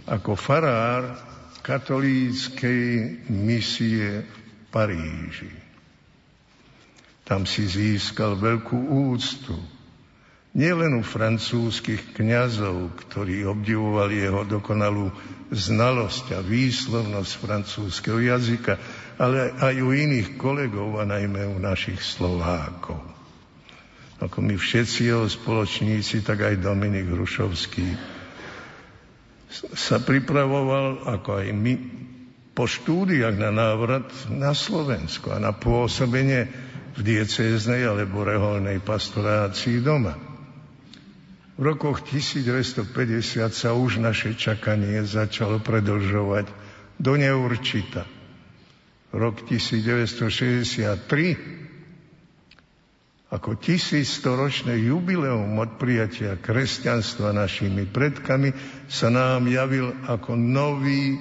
ako 0.04 0.34
farár 0.36 1.14
katolíckej 1.66 2.82
misie 3.26 4.22
v 4.22 4.34
Paríži. 4.70 5.50
Tam 7.26 7.42
si 7.42 7.66
získal 7.66 8.38
veľkú 8.38 8.78
úctu 9.10 9.58
nielen 10.54 10.94
u 10.96 11.02
francúzskych 11.02 12.14
kňazov, 12.14 12.94
ktorí 12.94 13.42
obdivovali 13.42 14.30
jeho 14.30 14.46
dokonalú 14.46 15.10
znalosť 15.50 16.38
a 16.38 16.40
výslovnosť 16.40 17.32
francúzského 17.42 18.22
jazyka, 18.22 18.78
ale 19.18 19.50
aj 19.58 19.74
u 19.82 19.90
iných 19.90 20.38
kolegov 20.38 21.02
a 21.02 21.04
najmä 21.04 21.50
u 21.50 21.58
našich 21.58 21.98
Slovákov. 21.98 23.02
Ako 24.22 24.38
my 24.38 24.54
všetci 24.54 25.12
jeho 25.12 25.26
spoločníci, 25.28 26.22
tak 26.22 26.46
aj 26.46 26.62
Dominik 26.62 27.10
Hrušovský 27.10 28.15
sa 29.52 30.02
pripravoval, 30.02 31.06
ako 31.06 31.30
aj 31.42 31.48
my, 31.54 31.74
po 32.56 32.64
štúdiách 32.64 33.36
na 33.36 33.52
návrat 33.52 34.08
na 34.32 34.56
Slovensko 34.56 35.36
a 35.36 35.38
na 35.38 35.52
pôsobenie 35.52 36.48
v 36.96 37.00
diecéznej 37.04 37.84
alebo 37.84 38.24
reholnej 38.24 38.80
pastorácii 38.80 39.84
doma. 39.84 40.16
V 41.56 41.62
rokoch 41.64 42.04
1950 42.08 43.52
sa 43.52 43.70
už 43.76 44.00
naše 44.00 44.36
čakanie 44.36 45.04
začalo 45.04 45.60
predlžovať 45.60 46.48
do 46.96 47.16
neurčita. 47.16 48.04
Rok 49.12 49.44
1963 49.48 51.65
ako 53.36 53.60
tisícstoročné 53.60 54.80
jubileum 54.88 55.60
od 55.60 55.76
prijatia 55.76 56.40
kresťanstva 56.40 57.36
našimi 57.36 57.84
predkami 57.84 58.56
sa 58.88 59.12
nám 59.12 59.44
javil 59.44 59.92
ako 60.08 60.40
nový, 60.40 61.20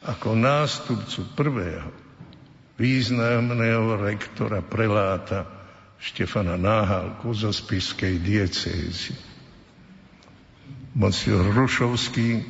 ako 0.02 0.30
nástupcu 0.34 1.22
prvého 1.38 2.08
významného 2.78 4.02
rektora 4.02 4.62
preláta 4.62 5.46
Štefana 5.98 6.56
Náhalku 6.62 7.34
zo 7.34 7.50
spiskej 7.50 8.22
diecézy. 8.22 9.18
Monsior 10.94 11.42
Rušovský 11.42 12.46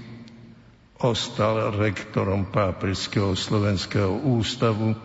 ostal 0.99 1.71
rektorom 1.75 2.51
Pápežského 2.51 3.35
slovenského 3.35 4.11
ústavu 4.27 4.95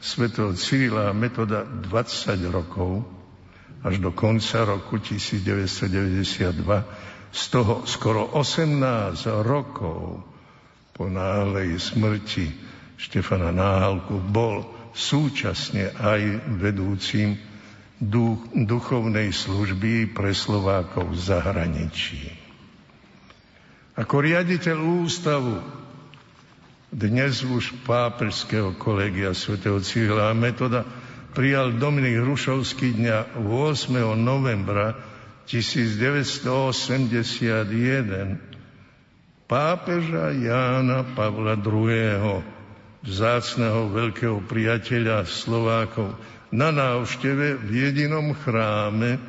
svetého 0.00 0.56
Cyrila 0.56 1.12
a 1.12 1.16
metoda 1.16 1.62
20 1.64 2.48
rokov 2.48 3.04
až 3.80 4.00
do 4.00 4.12
konca 4.12 4.64
roku 4.64 5.00
1992, 5.00 6.52
z 7.32 7.42
toho 7.48 7.86
skoro 7.88 8.28
18 8.36 8.80
rokov 9.44 10.20
po 10.92 11.04
náhlej 11.08 11.80
smrti 11.80 12.52
Štefana 13.00 13.48
Náhalku 13.48 14.20
bol 14.20 14.68
súčasne 14.92 15.96
aj 15.96 16.52
vedúcim 16.60 17.40
duch, 17.96 18.44
duchovnej 18.52 19.32
služby 19.32 20.12
pre 20.12 20.36
Slovákov 20.36 21.16
v 21.16 21.20
zahraničí. 21.20 22.20
Ako 23.96 24.20
riaditeľ 24.20 24.76
ústavu 25.04 25.79
dnes 26.90 27.46
už 27.46 27.86
pápežského 27.86 28.74
kolegia 28.74 29.30
svätého 29.30 29.78
Cyrila 29.78 30.30
a 30.30 30.34
Metoda 30.34 30.82
prijal 31.30 31.78
Dominik 31.78 32.18
Hrušovský 32.18 32.98
dňa 32.98 33.46
8. 33.46 33.94
novembra 34.18 34.98
1981 35.46 36.66
pápeža 39.46 40.34
Jána 40.34 41.06
Pavla 41.14 41.54
II., 41.54 42.42
vzácného 43.06 43.94
veľkého 43.94 44.42
priateľa 44.50 45.30
Slovákov, 45.30 46.18
na 46.50 46.74
návšteve 46.74 47.54
v 47.54 47.70
jedinom 47.70 48.34
chráme, 48.34 49.22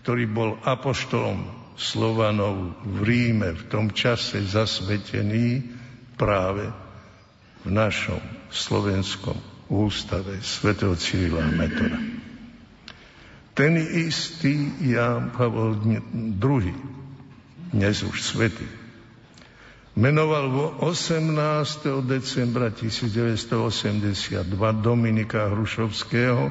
ktorý 0.00 0.24
bol 0.32 0.56
apoštolom 0.64 1.44
Slovanov 1.76 2.72
v 2.88 2.96
Ríme 3.04 3.52
v 3.52 3.62
tom 3.68 3.92
čase 3.92 4.40
zasvetený 4.48 5.60
práve 6.16 6.81
v 7.62 7.70
našom 7.70 8.20
slovenskom 8.50 9.38
ústave 9.70 10.42
svätého 10.42 10.92
Cyrila 10.98 11.46
Metoda. 11.48 11.96
Ten 13.52 13.76
istý 13.76 14.72
Ján 14.80 15.32
Pavol 15.36 15.76
II, 15.84 16.72
dnes 17.72 18.00
už 18.04 18.16
svetý, 18.20 18.64
menoval 19.92 20.44
vo 20.48 20.66
18. 20.88 22.08
decembra 22.08 22.72
1982 22.72 24.48
Dominika 24.80 25.52
Hrušovského 25.52 26.48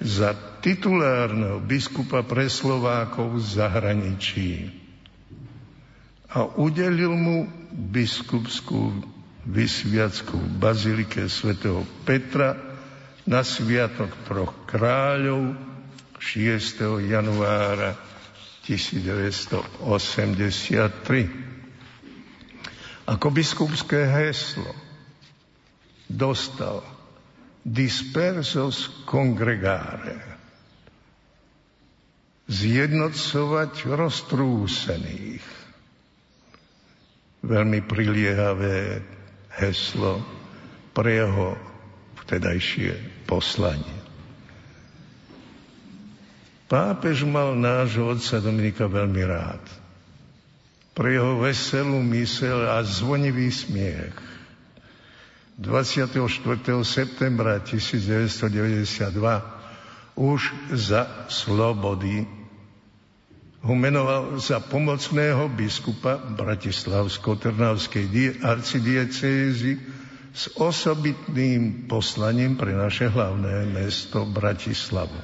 za 0.00 0.32
titulárneho 0.64 1.60
biskupa 1.60 2.24
pre 2.24 2.48
Slovákov 2.48 3.38
v 3.38 3.40
zahraničí 3.40 4.50
a 6.32 6.48
udelil 6.56 7.12
mu 7.12 7.44
biskupskú 7.70 9.04
vysviacku 9.46 10.38
v 10.38 10.50
Bazilike 10.58 11.26
svätého 11.26 11.82
Petra 12.06 12.54
na 13.26 13.42
Sviatok 13.42 14.10
troch 14.26 14.54
kráľov 14.66 15.54
6. 16.22 17.02
januára 17.10 17.98
1983. 18.62 19.90
Ako 23.10 23.26
biskupské 23.34 24.06
heslo 24.06 24.70
dostal 26.06 26.86
dispersos 27.66 28.90
congregare 29.02 30.32
zjednocovať 32.46 33.72
roztrúsených. 33.90 35.46
Veľmi 37.42 37.82
priliehavé 37.82 39.02
heslo 39.58 40.22
pre 40.96 41.20
jeho 41.20 41.56
vtedajšie 42.24 43.24
poslanie. 43.28 44.00
Pápež 46.72 47.28
mal 47.28 47.52
nášho 47.52 48.16
otca 48.16 48.40
Dominika 48.40 48.88
veľmi 48.88 49.22
rád. 49.28 49.60
Pre 50.96 51.08
jeho 51.08 51.40
veselú 51.40 52.00
mysel 52.16 52.64
a 52.68 52.80
zvonivý 52.80 53.52
smiech. 53.52 54.16
24. 55.60 56.16
septembra 56.80 57.60
1992 57.60 59.12
už 60.16 60.40
za 60.72 61.28
slobody 61.28 62.24
ho 63.62 63.74
menoval 63.78 64.42
za 64.42 64.58
pomocného 64.58 65.46
biskupa 65.54 66.18
Bratislavsko-Trnavskej 66.18 68.42
arcidiecézy 68.42 69.78
s 70.34 70.50
osobitným 70.58 71.86
poslaním 71.86 72.58
pre 72.58 72.74
naše 72.74 73.06
hlavné 73.06 73.70
mesto 73.70 74.26
Bratislavu. 74.26 75.14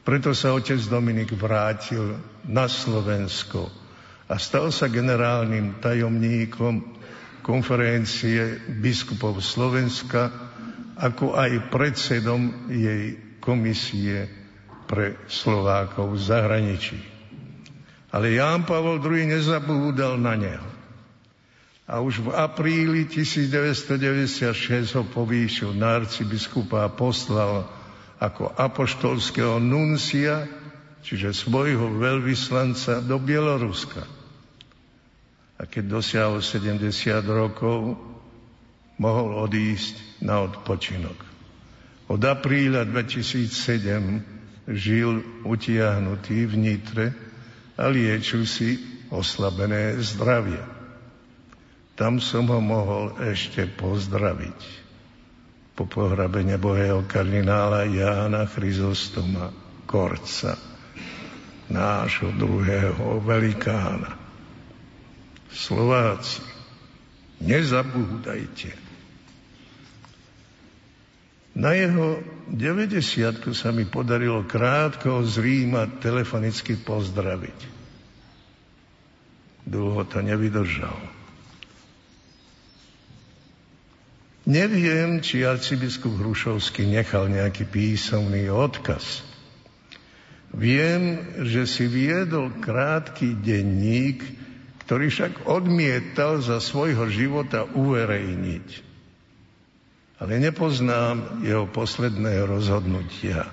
Preto 0.00 0.32
sa 0.32 0.56
otec 0.56 0.80
Dominik 0.88 1.36
vrátil 1.36 2.16
na 2.48 2.70
Slovensko 2.70 3.68
a 4.32 4.40
stal 4.40 4.72
sa 4.72 4.88
generálnym 4.88 5.82
tajomníkom 5.82 6.96
konferencie 7.44 8.64
biskupov 8.80 9.44
Slovenska, 9.44 10.32
ako 10.96 11.36
aj 11.36 11.68
predsedom 11.68 12.72
jej 12.72 13.36
komisie 13.44 14.24
pre 14.88 15.20
Slovákov 15.28 16.16
v 16.16 16.22
zahraničí. 16.22 17.15
Ale 18.14 18.38
Ján 18.38 18.62
Pavol 18.62 19.02
II 19.02 19.34
nezabúdal 19.34 20.18
na 20.20 20.34
neho. 20.38 20.68
A 21.86 22.02
už 22.02 22.26
v 22.26 22.34
apríli 22.34 23.06
1996 23.06 24.98
ho 24.98 25.04
povýšil 25.06 25.70
na 25.74 26.02
arcibiskupa 26.02 26.82
a 26.82 26.90
poslal 26.90 27.62
ako 28.18 28.50
apoštolského 28.58 29.62
nuncia, 29.62 30.50
čiže 31.06 31.30
svojho 31.30 31.94
veľvyslanca 31.94 33.06
do 33.06 33.22
Bieloruska. 33.22 34.02
A 35.56 35.62
keď 35.64 36.02
dosiahol 36.02 36.42
70 36.42 36.90
rokov, 37.30 37.94
mohol 38.98 39.46
odísť 39.46 40.24
na 40.26 40.42
odpočinok. 40.42 41.18
Od 42.10 42.22
apríla 42.22 42.82
2007 42.82 44.66
žil 44.74 45.22
utiahnutý 45.46 46.50
v 46.50 46.54
Nitre 46.58 47.06
a 47.76 47.84
liečil 47.92 48.48
si 48.48 48.80
oslabené 49.12 50.00
zdravie. 50.00 50.60
Tam 51.96 52.20
som 52.20 52.48
ho 52.52 52.60
mohol 52.60 53.16
ešte 53.24 53.64
pozdraviť 53.68 54.60
po 55.76 55.84
pohrabe 55.84 56.40
nebohého 56.40 57.04
kardinála 57.04 57.88
Jána 57.88 58.48
Chryzostoma 58.48 59.52
Korca, 59.84 60.56
nášho 61.68 62.32
druhého 62.32 63.20
velikána. 63.20 64.16
Slováci, 65.52 66.40
nezabúdajte. 67.44 68.85
Na 71.56 71.72
jeho 71.72 72.20
90 72.52 73.00
sa 73.56 73.72
mi 73.72 73.88
podarilo 73.88 74.44
krátko 74.44 75.24
z 75.24 75.40
Ríma 75.40 75.88
telefonicky 76.04 76.76
pozdraviť. 76.76 77.58
Dlho 79.64 80.04
to 80.04 80.20
nevydržal. 80.20 80.94
Neviem, 84.46 85.18
či 85.24 85.42
arcibiskup 85.42 86.22
Hrušovský 86.22 86.86
nechal 86.86 87.26
nejaký 87.26 87.66
písomný 87.66 88.46
odkaz. 88.46 89.26
Viem, 90.54 91.18
že 91.42 91.66
si 91.66 91.90
viedol 91.90 92.54
krátky 92.62 93.42
denník, 93.42 94.22
ktorý 94.86 95.10
však 95.10 95.50
odmietal 95.50 96.38
za 96.38 96.62
svojho 96.62 97.10
života 97.10 97.66
uverejniť. 97.66 98.85
Ale 100.16 100.40
nepoznám 100.40 101.44
jeho 101.44 101.68
posledné 101.68 102.48
rozhodnutia. 102.48 103.52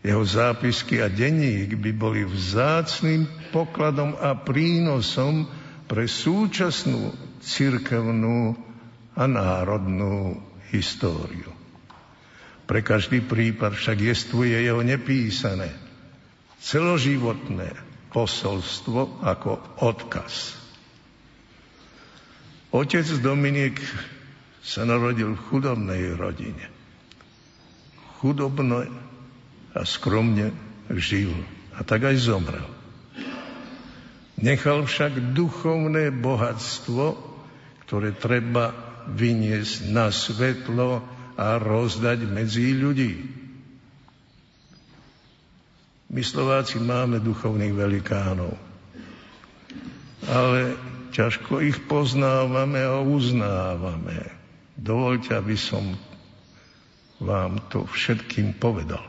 Jeho 0.00 0.24
zápisky 0.24 1.04
a 1.04 1.12
denník 1.12 1.76
by 1.76 1.90
boli 1.92 2.24
vzácným 2.24 3.28
pokladom 3.52 4.16
a 4.16 4.32
prínosom 4.38 5.44
pre 5.84 6.08
súčasnú 6.08 7.12
cirkevnú 7.44 8.56
a 9.18 9.24
národnú 9.26 10.40
históriu. 10.70 11.50
Pre 12.68 12.80
každý 12.84 13.24
prípad 13.24 13.72
však 13.72 13.98
jestvuje 13.98 14.60
jeho 14.60 14.84
nepísané, 14.84 15.72
celoživotné 16.60 17.72
posolstvo 18.12 19.24
ako 19.24 19.56
odkaz. 19.80 20.57
Otec 22.68 23.08
Dominik 23.24 23.80
sa 24.60 24.84
narodil 24.84 25.32
v 25.32 25.44
chudobnej 25.48 26.12
rodine. 26.12 26.68
Chudobno 28.20 28.84
a 29.72 29.80
skromne 29.88 30.52
žil 30.92 31.32
a 31.72 31.80
tak 31.80 32.04
aj 32.04 32.16
zomrel. 32.20 32.68
Nechal 34.38 34.84
však 34.84 35.34
duchovné 35.34 36.12
bohatstvo, 36.12 37.16
ktoré 37.88 38.12
treba 38.14 38.76
vyniesť 39.08 39.88
na 39.88 40.12
svetlo 40.12 41.00
a 41.40 41.56
rozdať 41.56 42.28
medzi 42.28 42.76
ľudí. 42.76 43.14
My 46.08 46.20
Slováci 46.20 46.80
máme 46.80 47.20
duchovných 47.20 47.74
velikánov, 47.74 48.52
ale 50.28 50.76
ťažko 51.10 51.60
ich 51.64 51.80
poznávame 51.88 52.84
a 52.84 53.00
uznávame. 53.02 54.30
Dovolte, 54.78 55.34
aby 55.34 55.56
som 55.58 55.98
vám 57.18 57.58
to 57.68 57.84
všetkým 57.84 58.54
povedal. 58.56 59.02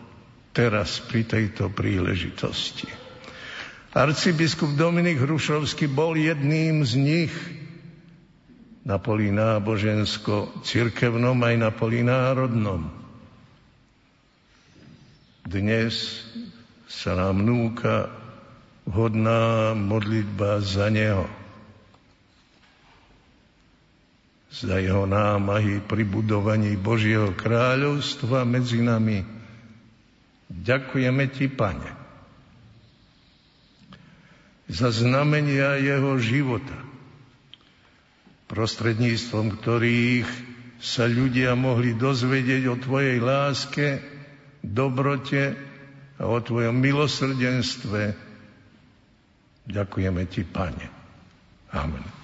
Teraz 0.50 1.00
pri 1.06 1.24
tejto 1.30 1.70
príležitosti. 1.70 2.90
Arcibiskup 3.94 4.74
Dominik 4.78 5.20
Hrušovský 5.22 5.88
bol 5.90 6.18
jedným 6.18 6.86
z 6.86 6.96
nich 6.98 7.32
na 8.86 8.98
poli 8.98 9.30
nábožensko-cirkevnom 9.30 11.38
aj 11.42 11.56
na 11.58 11.70
poli 11.70 12.04
národnom. 12.06 12.90
Dnes 15.46 16.26
sa 16.90 17.16
nám 17.18 17.46
núka 17.46 18.10
vhodná 18.86 19.74
modlitba 19.78 20.62
za 20.62 20.90
neho. 20.90 21.39
Za 24.50 24.82
jeho 24.82 25.06
námahy 25.06 25.86
pri 25.86 26.04
budovaní 26.04 26.74
Božieho 26.74 27.38
kráľovstva 27.38 28.44
medzi 28.50 28.82
nami. 28.82 29.22
Ďakujeme 30.50 31.30
ti, 31.30 31.46
Pane 31.46 32.00
za 34.70 34.94
znamenia 34.94 35.82
jeho 35.82 36.22
života, 36.22 36.78
prostredníctvom 38.46 39.58
ktorých 39.58 40.30
sa 40.78 41.10
ľudia 41.10 41.58
mohli 41.58 41.98
dozvedieť 41.98 42.64
o 42.70 42.76
Tvojej 42.78 43.18
láske, 43.18 44.00
dobrote 44.62 45.58
a 46.22 46.24
o 46.30 46.38
Tvojom 46.38 46.78
milosrdenstve. 46.78 48.14
Ďakujeme 49.66 50.24
Ti, 50.30 50.42
Pane. 50.46 50.88
Amen. 51.74 52.19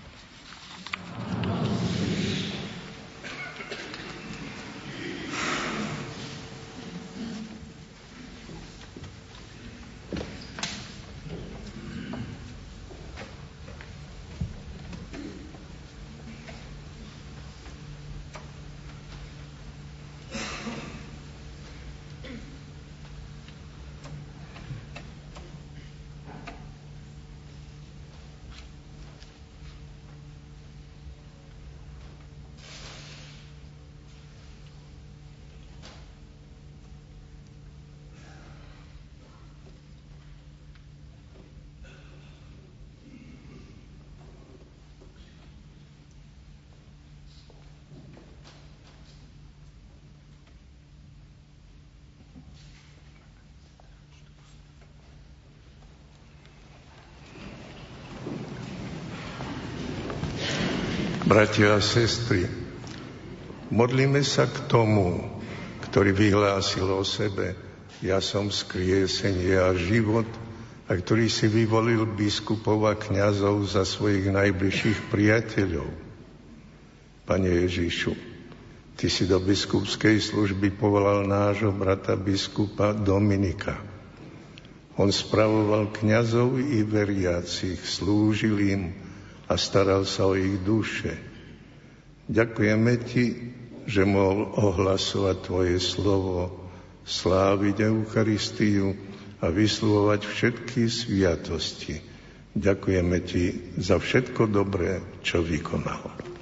Bratia 61.26 61.73
a 61.73 61.82
sestry, 61.82 62.45
modlíme 63.73 64.21
sa 64.21 64.45
k 64.45 64.69
tomu, 64.69 65.26
ktorý 65.89 66.13
vyhlásil 66.13 66.86
o 66.86 67.01
sebe, 67.01 67.57
ja 68.05 68.21
som 68.21 68.53
skriesenie 68.53 69.57
a 69.57 69.73
život, 69.73 70.30
a 70.86 70.93
ktorý 70.93 71.26
si 71.26 71.49
vyvolil 71.49 72.05
biskupov 72.05 72.86
a 72.86 72.93
kniazov 72.93 73.65
za 73.65 73.82
svojich 73.82 74.30
najbližších 74.30 75.09
priateľov. 75.09 75.89
Pane 77.26 77.49
Ježišu, 77.65 78.13
Ty 78.95 79.11
si 79.11 79.28
do 79.28 79.43
biskupskej 79.43 80.23
služby 80.23 80.71
povolal 80.80 81.28
nášho 81.28 81.76
brata 81.76 82.15
biskupa 82.15 82.95
Dominika. 82.95 83.76
On 84.95 85.11
spravoval 85.11 85.91
kňazov 85.91 86.55
i 86.55 86.80
veriacich, 86.80 87.84
slúžil 87.84 88.55
im, 88.63 89.04
a 89.45 89.53
staral 89.55 90.03
sa 90.09 90.29
o 90.29 90.33
ich 90.33 90.61
duše. 90.65 91.13
Ďakujeme 92.25 92.93
Ti, 93.05 93.25
že 93.85 94.01
mohol 94.01 94.49
ohlasovať 94.57 95.37
Tvoje 95.45 95.77
slovo, 95.77 96.49
sláviť 97.05 97.85
Eucharistiu 97.85 98.97
a 99.39 99.53
vyslovovať 99.53 100.21
všetky 100.25 100.89
sviatosti. 100.89 102.01
Ďakujeme 102.57 103.17
Ti 103.21 103.43
za 103.77 104.01
všetko 104.01 104.49
dobré, 104.49 105.05
čo 105.21 105.45
vykonal. 105.45 106.34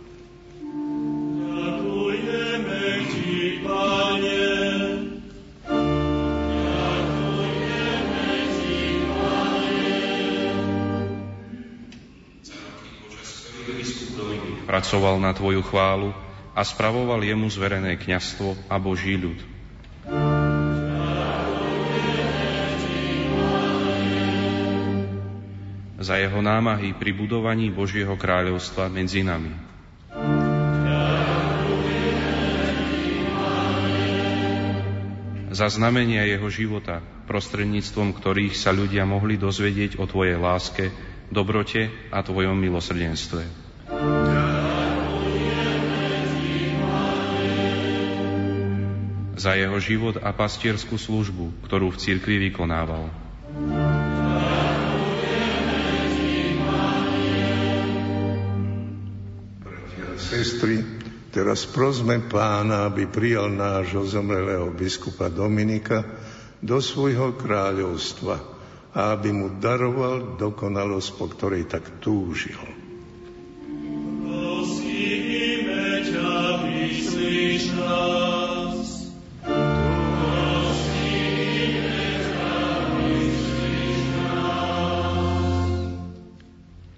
Pracoval 14.73 15.21
na 15.21 15.29
Tvoju 15.37 15.61
chválu 15.61 16.09
a 16.57 16.65
spravoval 16.65 17.21
jemu 17.21 17.45
zverené 17.45 17.93
kňastvo 17.93 18.57
a 18.65 18.81
Boží 18.81 19.13
ľud. 19.13 19.37
Za 26.01 26.17
jeho 26.17 26.41
námahy 26.41 26.97
pri 26.97 27.13
budovaní 27.13 27.69
Božieho 27.69 28.17
kráľovstva 28.17 28.89
medzi 28.89 29.21
nami. 29.21 29.53
Za 35.53 35.69
znamenia 35.69 36.25
jeho 36.25 36.49
života, 36.49 37.05
prostredníctvom 37.29 38.17
ktorých 38.17 38.57
sa 38.57 38.73
ľudia 38.73 39.05
mohli 39.05 39.37
dozvedieť 39.37 40.01
o 40.01 40.09
Tvojej 40.09 40.41
láske, 40.41 40.89
dobrote 41.29 41.93
a 42.09 42.25
Tvojom 42.25 42.57
milosrdenstve. 42.57 43.63
Za 49.43 49.59
jeho 49.59 49.75
život 49.83 50.15
a 50.23 50.31
pastierskú 50.31 50.95
službu, 50.95 51.67
ktorú 51.67 51.91
v 51.91 51.99
cirkvi 51.99 52.47
vykonával. 52.47 53.11
Bratia 59.59 60.05
a 60.07 60.15
sestry, 60.15 60.79
teraz 61.35 61.67
prosme 61.67 62.23
pána, 62.23 62.87
aby 62.87 63.03
prijal 63.11 63.51
nášho 63.51 64.07
zomrelého 64.07 64.71
biskupa 64.71 65.27
Dominika 65.27 66.07
do 66.63 66.79
svojho 66.79 67.35
kráľovstva 67.35 68.39
a 68.95 69.11
aby 69.11 69.35
mu 69.35 69.59
daroval 69.59 70.39
dokonalosť, 70.39 71.09
po 71.19 71.27
ktorej 71.27 71.67
tak 71.67 71.99
túžil. 71.99 72.83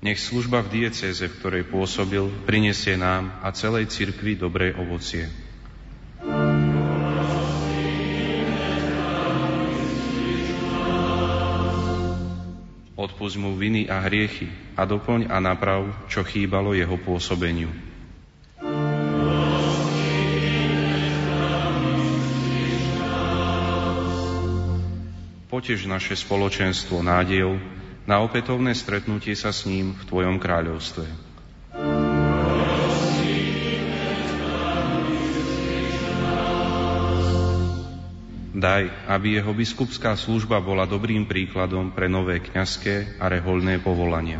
Nech 0.05 0.21
služba 0.21 0.61
v 0.61 0.85
diecéze, 0.85 1.25
v 1.25 1.37
ktorej 1.41 1.65
pôsobil, 1.65 2.29
prinesie 2.45 2.93
nám 2.93 3.41
a 3.41 3.49
celej 3.49 3.89
cirkvi 3.89 4.37
dobré 4.37 4.69
ovocie. 4.77 5.25
Odpust 12.93 13.41
mu 13.41 13.57
viny 13.57 13.89
a 13.89 14.05
hriechy 14.05 14.45
a 14.77 14.85
doplň 14.85 15.25
a 15.25 15.41
naprav, 15.41 15.89
čo 16.05 16.21
chýbalo 16.21 16.77
jeho 16.77 17.01
pôsobeniu. 17.01 17.73
Potež 25.49 25.89
naše 25.89 26.13
spoločenstvo 26.13 27.01
nádejou, 27.01 27.57
na 28.05 28.21
opätovné 28.21 28.77
stretnutie 28.77 29.33
sa 29.33 29.49
s 29.49 29.65
ním 29.65 29.97
v 29.97 30.03
Tvojom 30.05 30.37
kráľovstve. 30.37 31.05
Daj, 38.55 38.87
aby 39.11 39.27
jeho 39.35 39.51
biskupská 39.51 40.15
služba 40.15 40.63
bola 40.63 40.87
dobrým 40.87 41.27
príkladom 41.27 41.91
pre 41.91 42.07
nové 42.07 42.39
kňazské 42.39 43.19
a 43.19 43.27
reholné 43.27 43.83
povolania. 43.83 44.39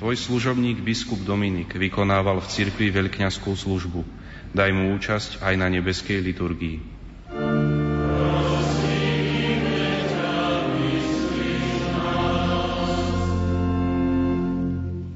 Tvoj 0.00 0.16
služobník 0.16 0.80
biskup 0.86 1.18
Dominik 1.26 1.74
vykonával 1.74 2.38
v 2.38 2.50
cirkvi 2.50 2.94
veľkňazskú 2.94 3.52
službu– 3.58 4.02
Daj 4.56 4.72
mu 4.72 4.96
účasť 4.96 5.44
aj 5.44 5.54
na 5.60 5.68
nebeskej 5.68 6.24
liturgii. 6.24 6.80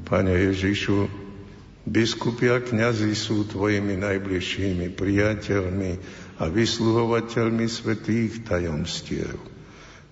Pane 0.05 0.35
Ježišu, 0.45 1.09
biskupy 1.89 2.53
a 2.53 2.61
kniazy 2.61 3.17
sú 3.17 3.49
tvojimi 3.49 3.97
najbližšími 3.97 4.93
priateľmi 4.93 5.93
a 6.37 6.45
vysluhovateľmi 6.53 7.65
svetých 7.65 8.45
tajomstiev. 8.45 9.41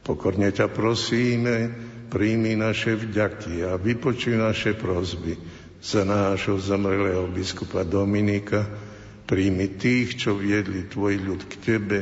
Pokorne 0.09 0.49
ťa 0.49 0.73
prosíme, 0.73 1.69
príjmi 2.09 2.57
naše 2.57 2.97
vďaky 2.97 3.61
a 3.61 3.77
vypočuj 3.77 4.41
naše 4.41 4.73
prozby 4.73 5.37
za 5.85 6.09
nášho 6.09 6.57
zomrelého 6.57 7.29
biskupa 7.29 7.85
Dominika, 7.85 8.88
Príjmi 9.29 9.77
tých, 9.77 10.17
čo 10.17 10.41
viedli 10.41 10.89
tvoj 10.89 11.21
ľud 11.21 11.43
k 11.45 11.55
tebe 11.61 11.99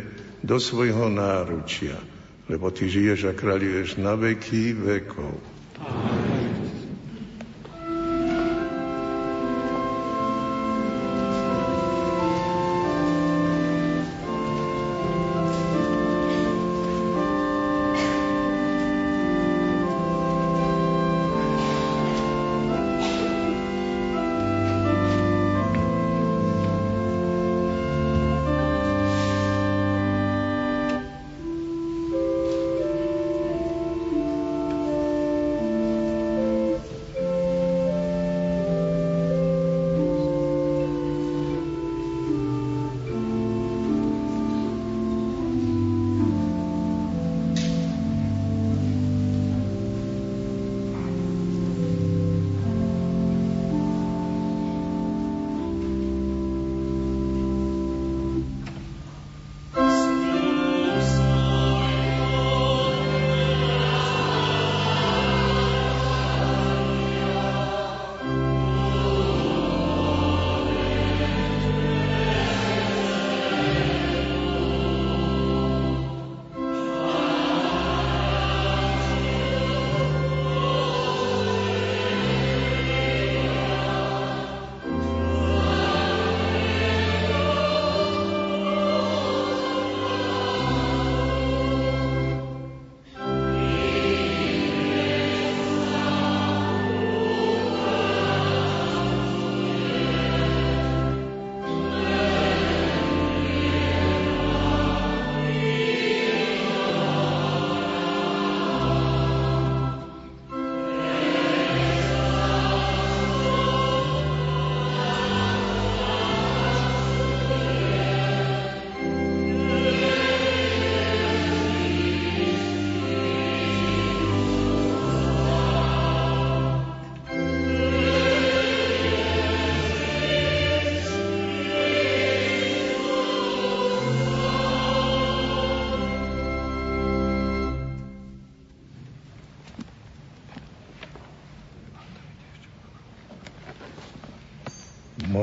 do 0.47 0.62
svojho 0.62 1.11
náručia, 1.11 1.99
lebo 2.47 2.70
ty 2.70 2.87
žiješ 2.87 3.29
a 3.29 3.33
kráľuješ 3.35 3.99
na 3.99 4.14
veky 4.14 4.79
vekov. 4.79 5.35
Amen. 5.83 6.26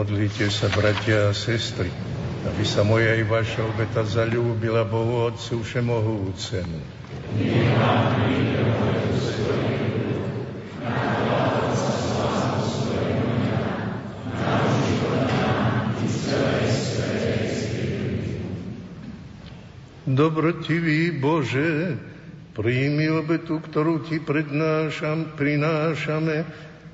Modlite 0.03 0.51
sa, 0.51 0.67
bratia 0.67 1.31
a 1.31 1.33
sestry, 1.33 1.87
aby 2.43 2.67
sa 2.67 2.83
moja 2.83 3.15
i 3.15 3.23
vaša 3.23 3.63
obeta 3.63 4.03
zalúbila 4.03 4.83
Bohu 4.83 5.31
Otcu 5.31 5.63
Všemohúcemu. 5.63 6.79
Dobrotivý 20.03 21.15
Bože, 21.15 21.95
príjmi 22.59 23.07
obetu, 23.07 23.55
ktorú 23.63 24.03
Ti 24.03 24.19
prednášam, 24.19 25.31
prinášame, 25.39 26.43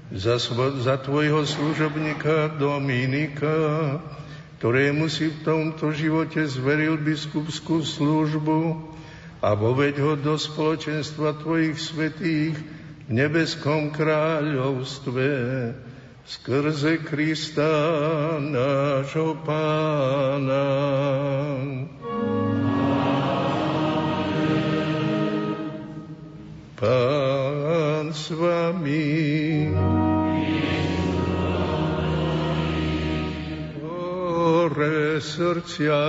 za, 0.10 0.42
za 0.82 0.96
tvojho 0.98 1.46
služobníka 1.46 2.58
Dominika, 2.58 3.54
ktorému 4.58 5.06
si 5.08 5.30
v 5.30 5.38
tomto 5.46 5.94
živote 5.94 6.42
zveril 6.50 6.98
biskupskú 6.98 7.86
službu 7.86 8.90
a 9.40 9.56
voveď 9.56 9.96
ho 10.04 10.14
do 10.20 10.36
spoločenstva 10.36 11.40
tvojich 11.40 11.78
svetých 11.80 12.58
v 13.08 13.12
nebeskom 13.14 13.94
kráľovstve 13.94 15.28
skrze 16.26 17.02
Krista 17.06 17.72
nášho 18.38 19.38
Pána. 19.46 20.68
Pán 26.80 27.39
s 28.14 28.34
vami. 28.34 29.70
Hore 33.82 35.22
srdcia. 35.22 36.02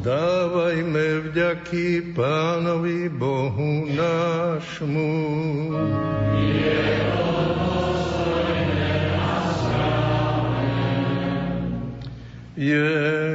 Zdávajme 0.00 1.06
vďaky 1.28 2.16
Pánovi 2.16 3.12
Bohu 3.12 3.84
nášmu. 3.92 5.12
Je 6.40 6.80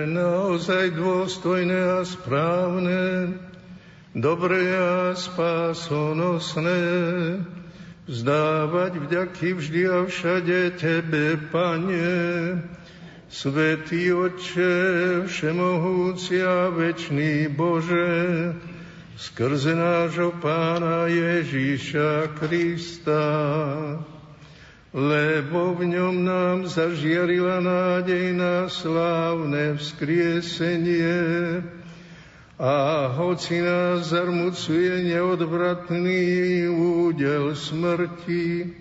naozaj 0.06 0.94
dôstojné 0.94 1.98
a 1.98 2.06
správne, 2.06 3.34
dobré 4.14 4.70
a 4.78 5.18
spásonosné, 5.18 6.82
vzdávať 8.06 8.92
vďaky 9.02 9.48
vždy 9.58 9.82
a 9.90 10.06
všade 10.06 10.78
Tebe, 10.78 11.42
Pane, 11.50 12.62
Svetý 13.26 14.14
Otče, 14.14 14.74
Všemohúci 15.26 16.46
a 16.46 16.70
Večný 16.70 17.50
Bože, 17.50 18.54
skrze 19.18 19.74
nášho 19.74 20.38
Pána 20.38 21.10
Ježíša 21.10 22.38
Krista 22.38 23.26
lebo 24.96 25.76
v 25.76 25.92
ňom 25.92 26.24
nám 26.24 26.72
zažiarila 26.72 27.60
nádej 27.60 28.32
na 28.32 28.72
slávne 28.72 29.76
vzkriesenie. 29.76 31.60
A 32.56 32.74
hoci 33.12 33.60
nás 33.60 34.16
zarmucuje 34.16 35.12
neodvratný 35.12 36.72
údel 36.72 37.52
smrti, 37.52 38.72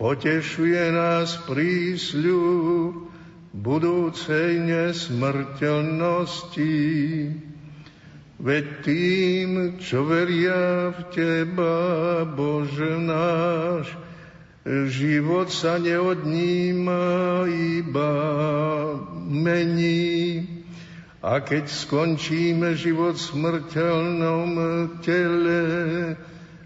potešuje 0.00 0.96
nás 0.96 1.36
prísľu 1.44 2.96
budúcej 3.52 4.64
nesmrteľnosti. 4.64 6.80
Veď 8.40 8.64
tým, 8.80 9.76
čo 9.84 10.08
veria 10.08 10.96
v 10.96 11.00
Teba, 11.12 12.24
Bože 12.24 12.96
náš, 12.96 14.05
Život 14.66 15.46
sa 15.54 15.78
neodníma, 15.78 17.46
iba 17.46 18.12
mení. 19.30 20.42
A 21.22 21.38
keď 21.38 21.70
skončíme 21.70 22.74
život 22.74 23.14
v 23.14 23.26
smrteľnom 23.30 24.50
tele, 25.06 25.62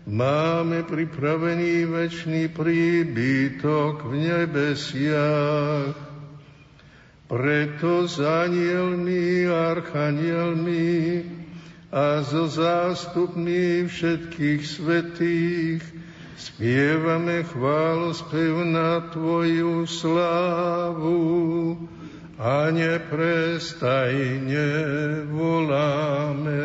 máme 0.09 0.81
pripravený 0.89 1.93
väčší 1.93 2.49
príbytok 2.49 4.09
v 4.09 4.13
nebesiach. 4.17 5.93
Preto 7.29 8.09
s 8.09 8.17
anielmi, 8.17 9.45
archanielmi 9.45 11.21
a 11.93 12.25
so 12.25 12.49
zástupmi 12.49 13.85
všetkých 13.85 14.61
svetých 14.65 15.85
Spievame 16.41 17.45
chválu 17.45 18.17
spev 18.17 18.65
na 18.65 19.13
Tvoju 19.13 19.85
slávu 19.85 21.77
a 22.41 22.73
neprestajne 22.73 24.65
voláme. 25.29 26.65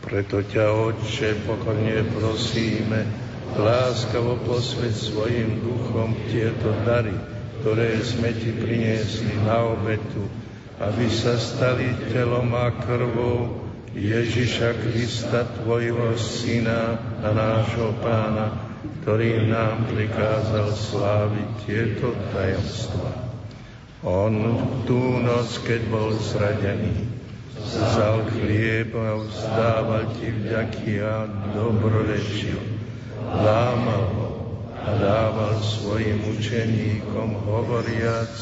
Preto 0.00 0.40
ťa, 0.40 0.64
Otče, 0.72 1.44
pokorne 1.44 2.00
prosíme, 2.16 3.04
láskavo 3.52 4.40
posveď 4.48 4.94
svojim 4.96 5.60
duchom 5.60 6.16
tieto 6.32 6.72
dary, 6.88 7.12
ktoré 7.60 8.00
sme 8.00 8.32
ti 8.32 8.48
priniesli 8.54 9.36
na 9.44 9.76
obetu, 9.76 10.24
aby 10.80 11.04
sa 11.12 11.36
stali 11.36 11.92
telom 12.08 12.48
a 12.56 12.72
krvou 12.72 13.68
Ježiša 13.92 14.80
Krista, 14.80 15.44
Tvojho 15.60 16.16
Syna 16.16 16.96
a 17.20 17.28
nášho 17.36 17.92
Pána, 18.00 18.70
ktorý 19.02 19.50
nám 19.50 19.90
prikázal 19.92 20.72
sláviť 20.72 21.48
tieto 21.68 22.16
tajomstva. 22.32 23.12
On 24.00 24.32
tú 24.88 25.20
noc, 25.20 25.60
keď 25.68 25.80
bol 25.92 26.16
zradený, 26.16 27.19
vzal 27.74 28.26
chlieb 28.34 28.90
a 28.94 29.20
vzdával 29.22 30.04
ti 30.18 30.34
vďaky 30.34 30.92
a 31.02 31.30
dobrorečil. 31.54 32.60
Lámal 33.30 34.04
ho 34.16 34.30
a 34.80 34.90
dával 34.96 35.54
svojim 35.62 36.18
učeníkom 36.34 37.36
hovoriac, 37.46 38.32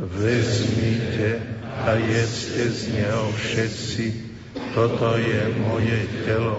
vezmite 0.00 1.38
a 1.86 1.94
jedzte 1.94 2.64
z 2.72 2.80
neho 2.96 3.28
všetci, 3.36 4.30
Toto 4.74 5.14
je 5.18 5.50
moje 5.62 5.98
telo, 6.26 6.58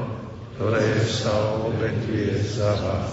ktoré 0.55 0.99
sa 1.03 1.31
obetuje 1.63 2.39
za 2.39 2.71
vás. 2.79 3.11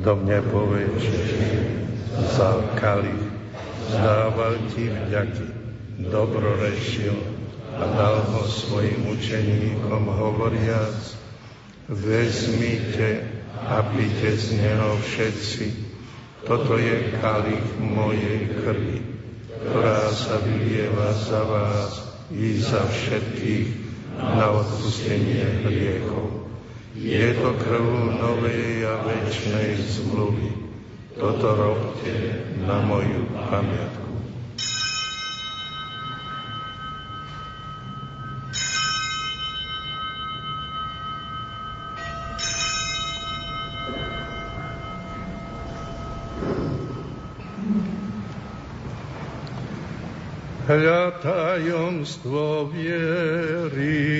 Podobne 0.00 0.40
po 0.48 0.64
večeri 0.64 1.60
vzal 2.16 2.72
kalich, 2.80 3.20
zdával 3.92 4.56
ti 4.72 4.88
vďaky, 4.88 5.48
dobrorešil 6.08 7.20
a 7.76 7.84
dal 7.84 8.24
ho 8.32 8.48
svojim 8.48 9.12
učeníkom 9.12 10.08
hovoriac, 10.08 10.96
vezmite 11.92 13.28
a 13.60 13.84
pite 13.92 14.40
z 14.40 14.56
neho 14.56 14.96
všetci. 15.04 15.68
Toto 16.48 16.80
je 16.80 17.20
kalich 17.20 17.68
mojej 17.76 18.56
krvi, 18.56 19.04
ktorá 19.68 20.08
sa 20.16 20.40
vylieva 20.40 21.12
za 21.12 21.44
vás 21.44 21.92
i 22.32 22.56
za 22.56 22.88
všetkých 22.88 23.68
na 24.16 24.64
odpustenie 24.64 25.44
hriechov. 25.60 26.39
Je 26.94 27.34
to 27.38 27.54
krv 27.54 28.18
novej 28.18 28.82
a 28.82 28.98
večnej 29.06 29.78
zmluvy. 29.78 30.50
Toto 31.14 31.54
robte 31.54 32.14
na 32.66 32.82
moju 32.82 33.30
pamiatku. 33.30 34.10
Hľa 50.70 51.02
tajomstvo 51.22 52.70
viery. 52.70 54.10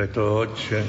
Preto, 0.00 0.48
Otče, 0.48 0.80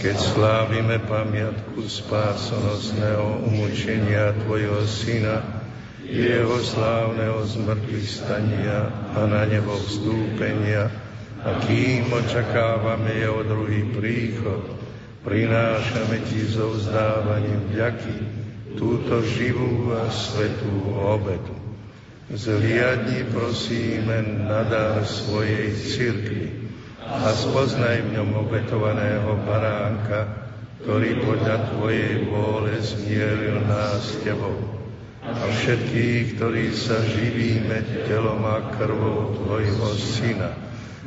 keď 0.00 0.16
slávime 0.16 0.96
pamiatku 1.04 1.76
spásonosného 1.76 3.44
umúčenia 3.52 4.32
Tvojho 4.32 4.80
Syna, 4.88 5.44
jeho 6.00 6.56
slávneho 6.64 7.44
zmrtvých 7.44 8.08
stania 8.08 8.88
a 9.12 9.28
na 9.28 9.44
nebo 9.44 9.76
vstúpenia, 9.76 10.88
a 11.44 11.68
kým 11.68 12.08
očakávame 12.08 13.20
jeho 13.20 13.44
druhý 13.44 13.92
príchod, 13.92 14.64
prinášame 15.20 16.24
Ti 16.24 16.40
so 16.48 16.72
vzdávaním 16.80 17.76
vďaky 17.76 18.16
túto 18.80 19.20
živú 19.36 19.92
a 20.00 20.08
svetú 20.08 20.96
obetu. 20.96 21.52
Zliadni 22.32 23.20
prosíme 23.36 24.48
na 24.48 24.64
dar 24.64 25.04
svojej 25.04 25.76
cirkvi, 25.76 26.65
a 27.06 27.30
spoznaj 27.30 28.02
v 28.02 28.18
ňom 28.18 28.30
obetovaného 28.42 29.38
baránka, 29.46 30.50
ktorý 30.82 31.22
podľa 31.22 31.56
Tvojej 31.74 32.26
vôle 32.26 32.74
zmieril 32.82 33.62
nás 33.66 34.02
s 34.02 34.26
Tebou. 34.26 34.58
A 35.26 35.42
všetkých, 35.50 36.38
ktorí 36.38 36.70
sa 36.74 37.02
živíme 37.02 38.06
telom 38.06 38.42
a 38.46 38.74
krvou 38.74 39.34
Tvojho 39.42 39.90
Syna, 39.98 40.54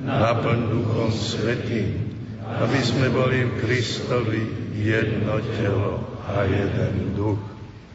naplň 0.04 0.60
Duchom 0.72 1.12
Svetým, 1.12 2.10
aby 2.44 2.80
sme 2.84 3.08
boli 3.12 3.48
v 3.48 3.52
Kristovi 3.64 4.44
jedno 4.76 5.40
telo 5.60 6.04
a 6.28 6.44
jeden 6.48 7.16
duch. 7.16 7.40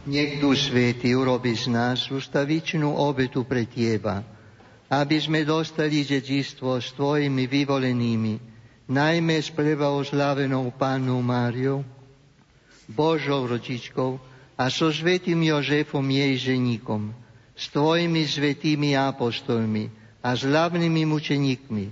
Nech 0.05 0.41
Duch 0.41 0.61
Svetý 0.61 1.17
urobi 1.17 1.57
z 1.57 1.73
nás 1.73 2.09
ustavičnú 2.13 2.93
obetu 2.93 3.49
pre 3.49 3.65
Teba, 3.65 4.34
aby 4.91 5.17
sme 5.17 5.45
dostali 5.49 6.05
dedičstvo 6.05 6.77
s 6.81 6.93
Tvojimi 6.93 7.49
vyvolenými, 7.49 8.35
najmä 8.89 9.41
s 9.41 9.49
prebaozlávenou 9.49 10.73
Pánou 10.77 11.25
Máriou, 11.25 11.81
Božou 12.89 13.49
rodičkou 13.49 14.21
a 14.61 14.69
so 14.69 14.93
svetým 14.93 15.41
Jožefom 15.41 16.05
jej 16.05 16.37
ženíkom, 16.37 17.17
s 17.57 17.73
Tvojimi 17.73 18.29
svetými 18.29 18.93
apostolmi 18.93 19.89
a 20.21 20.37
s 20.37 20.45
hlavnými 20.45 21.09
mučeníkmi 21.09 21.85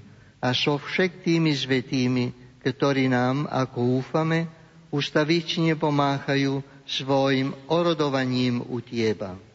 a 0.43 0.53
so 0.53 0.77
všetkými 0.77 1.53
svetými, 1.55 2.25
ktorí 2.61 3.09
nám, 3.09 3.49
ako 3.49 4.03
úfame, 4.03 4.47
ustavične 4.93 5.75
pomáhajú 5.81 6.61
svojim 6.85 7.57
orodovaním 7.73 8.61
u 8.61 8.85
Tieba. 8.85 9.52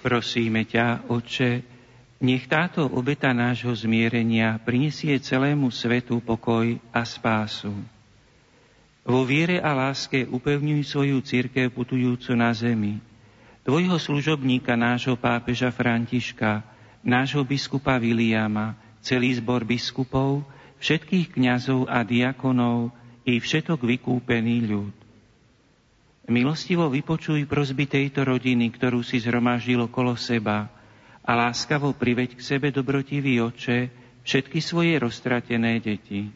Prosíme 0.00 0.64
ťa, 0.64 1.12
Oče, 1.12 1.60
nech 2.24 2.44
táto 2.48 2.84
obeta 2.88 3.32
nášho 3.32 3.72
zmierenia 3.72 4.56
prinesie 4.60 5.16
celému 5.20 5.68
svetu 5.68 6.20
pokoj 6.24 6.76
a 6.92 7.04
spásu. 7.04 7.72
Vo 9.04 9.24
viere 9.24 9.60
a 9.60 9.72
láske 9.72 10.28
upevňuj 10.28 10.84
svoju 10.84 11.24
církev 11.24 11.72
putujúcu 11.72 12.32
na 12.36 12.52
zemi, 12.52 13.00
tvojho 13.64 13.96
služobníka, 13.96 14.76
nášho 14.76 15.16
pápeža 15.16 15.72
Františka, 15.72 16.64
nášho 17.00 17.40
biskupa 17.44 17.96
Viliama, 17.96 18.76
celý 19.00 19.36
zbor 19.40 19.64
biskupov, 19.64 20.44
všetkých 20.80 21.36
kňazov 21.36 21.88
a 21.88 22.04
diakonov 22.04 22.92
i 23.24 23.40
všetok 23.40 23.80
vykúpený 23.84 24.68
ľud. 24.68 24.99
Milostivo 26.30 26.86
vypočuj 26.86 27.42
prozby 27.50 27.90
tejto 27.90 28.22
rodiny, 28.22 28.70
ktorú 28.70 29.02
si 29.02 29.18
zhromaždil 29.18 29.90
okolo 29.90 30.14
seba 30.14 30.70
a 31.26 31.30
láskavo 31.34 31.90
priveď 31.90 32.38
k 32.38 32.46
sebe 32.54 32.70
dobrotivý 32.70 33.42
oče 33.42 33.90
všetky 34.22 34.62
svoje 34.62 34.94
roztratené 35.02 35.82
deti. 35.82 36.30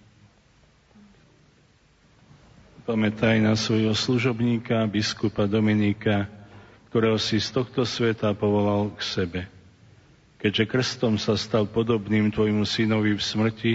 Pamätaj 2.82 3.38
na 3.38 3.54
svojho 3.54 3.94
služobníka, 3.94 4.82
biskupa 4.90 5.46
Dominika, 5.46 6.26
ktorého 6.90 7.16
si 7.16 7.38
z 7.38 7.54
tohto 7.54 7.86
sveta 7.86 8.34
povolal 8.34 8.90
k 8.98 9.00
sebe. 9.00 9.40
Keďže 10.42 10.74
krstom 10.74 11.22
sa 11.22 11.38
stal 11.38 11.70
podobným 11.70 12.34
tvojmu 12.34 12.66
synovi 12.66 13.14
v 13.14 13.22
smrti, 13.22 13.74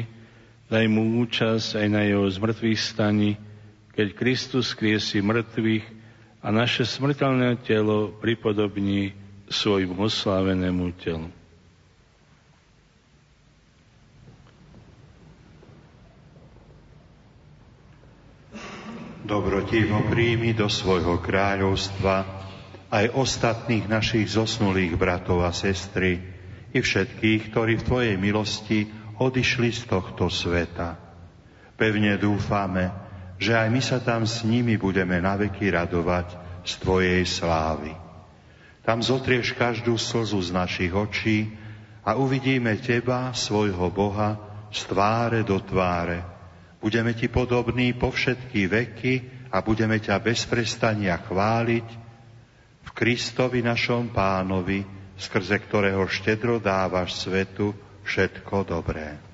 daj 0.67 0.85
mu 0.91 1.23
účasť 1.23 1.79
aj 1.79 1.87
na 1.87 2.03
jeho 2.03 2.27
zmrtvých 2.27 2.77
stani, 2.77 3.39
keď 3.95 4.07
Kristus 4.19 4.75
kriesi 4.75 5.23
mŕtvych 5.23 5.98
a 6.39 6.47
naše 6.55 6.87
smrteľné 6.87 7.59
telo 7.67 8.15
pripodobní 8.15 9.11
svojmu 9.51 10.07
oslávenému 10.07 10.85
telu. 10.95 11.27
Dobrotivo 19.29 20.09
príjmi 20.09 20.57
do 20.57 20.65
svojho 20.65 21.21
kráľovstva 21.21 22.25
aj 22.89 23.13
ostatných 23.13 23.85
našich 23.85 24.25
zosnulých 24.33 24.97
bratov 24.97 25.45
a 25.45 25.53
sestry 25.53 26.17
i 26.73 26.79
všetkých, 26.81 27.53
ktorí 27.53 27.77
v 27.77 27.85
Tvojej 27.85 28.15
milosti 28.17 28.89
odišli 29.21 29.69
z 29.69 29.81
tohto 29.85 30.33
sveta. 30.33 30.97
Pevne 31.77 32.17
dúfame, 32.17 33.08
že 33.39 33.55
aj 33.55 33.67
my 33.71 33.81
sa 33.81 34.03
tam 34.03 34.27
s 34.27 34.43
nimi 34.43 34.75
budeme 34.75 35.23
naveky 35.23 35.71
radovať 35.71 36.35
z 36.67 36.73
Tvojej 36.83 37.23
slávy. 37.23 37.95
Tam 38.83 38.99
zotrieš 38.99 39.55
každú 39.55 39.95
slzu 39.95 40.43
z 40.43 40.51
našich 40.51 40.91
očí 40.91 41.55
a 42.03 42.19
uvidíme 42.19 42.75
Teba, 42.83 43.31
svojho 43.31 43.87
Boha, 43.87 44.35
z 44.69 44.85
tváre 44.91 45.47
do 45.47 45.57
tváre. 45.63 46.21
Budeme 46.83 47.15
Ti 47.15 47.31
podobní 47.31 47.95
po 47.95 48.11
všetky 48.11 48.67
veky 48.67 49.13
a 49.55 49.63
budeme 49.63 49.97
ťa 49.97 50.19
bez 50.19 50.43
prestania 50.43 51.15
chváliť 51.17 51.87
v 52.85 52.89
Kristovi 52.91 53.63
našom 53.63 54.11
pánovi, 54.11 54.83
skrze 55.15 55.63
ktorého 55.63 56.03
štedro 56.07 56.59
dávaš 56.59 57.23
svetu 57.23 57.71
všetko 58.03 58.67
dobré. 58.67 59.28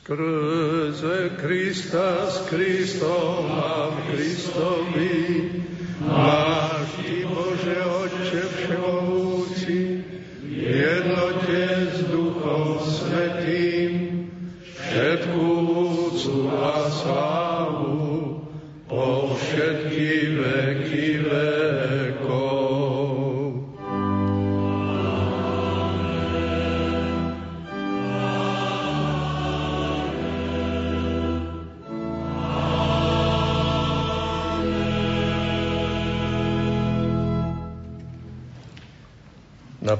Skrze 0.00 1.36
Krista 1.36 2.24
s 2.30 2.48
Kristom 2.48 3.52
a 3.52 3.92
v 3.92 3.96
Kristovi 4.08 5.20
máš 6.00 6.88
Ty, 7.04 7.28
Bože 7.28 7.78
Otče 7.84 8.42
Všemovúci, 8.48 10.00
v 10.40 10.52
jednote 10.56 11.60
s 11.92 11.98
Duchom 12.08 12.80
Svetým, 12.80 13.92
všetkú 14.64 15.48
úcu 15.68 16.48
a 16.48 16.88
slávu 16.88 18.40
po 18.88 19.36
všetky 19.36 20.12
veky 20.32 21.19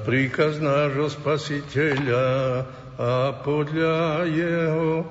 príkaz 0.05 0.61
nášho 0.61 1.09
spasiteľa 1.13 2.65
a 3.01 3.33
podľa 3.41 4.29
jeho 4.29 5.05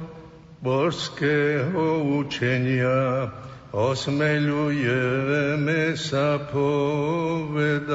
božského 0.61 2.03
učenia 2.19 3.31
osmeľujeme 3.71 5.95
sa 5.95 6.39
povedať. 6.49 7.89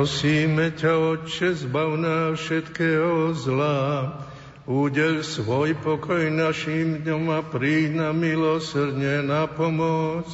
Prosíme 0.00 0.72
ťa, 0.72 0.96
Otče, 0.96 1.60
zbav 1.60 1.92
nás 2.00 2.40
všetkého 2.40 3.36
zla, 3.36 4.08
údel 4.64 5.20
svoj 5.20 5.76
pokoj 5.76 6.24
našim 6.32 7.04
dňom 7.04 7.28
a 7.28 7.44
príď 7.44 8.00
na 8.00 8.08
milosrdne 8.16 9.20
na 9.20 9.44
pomoc, 9.44 10.24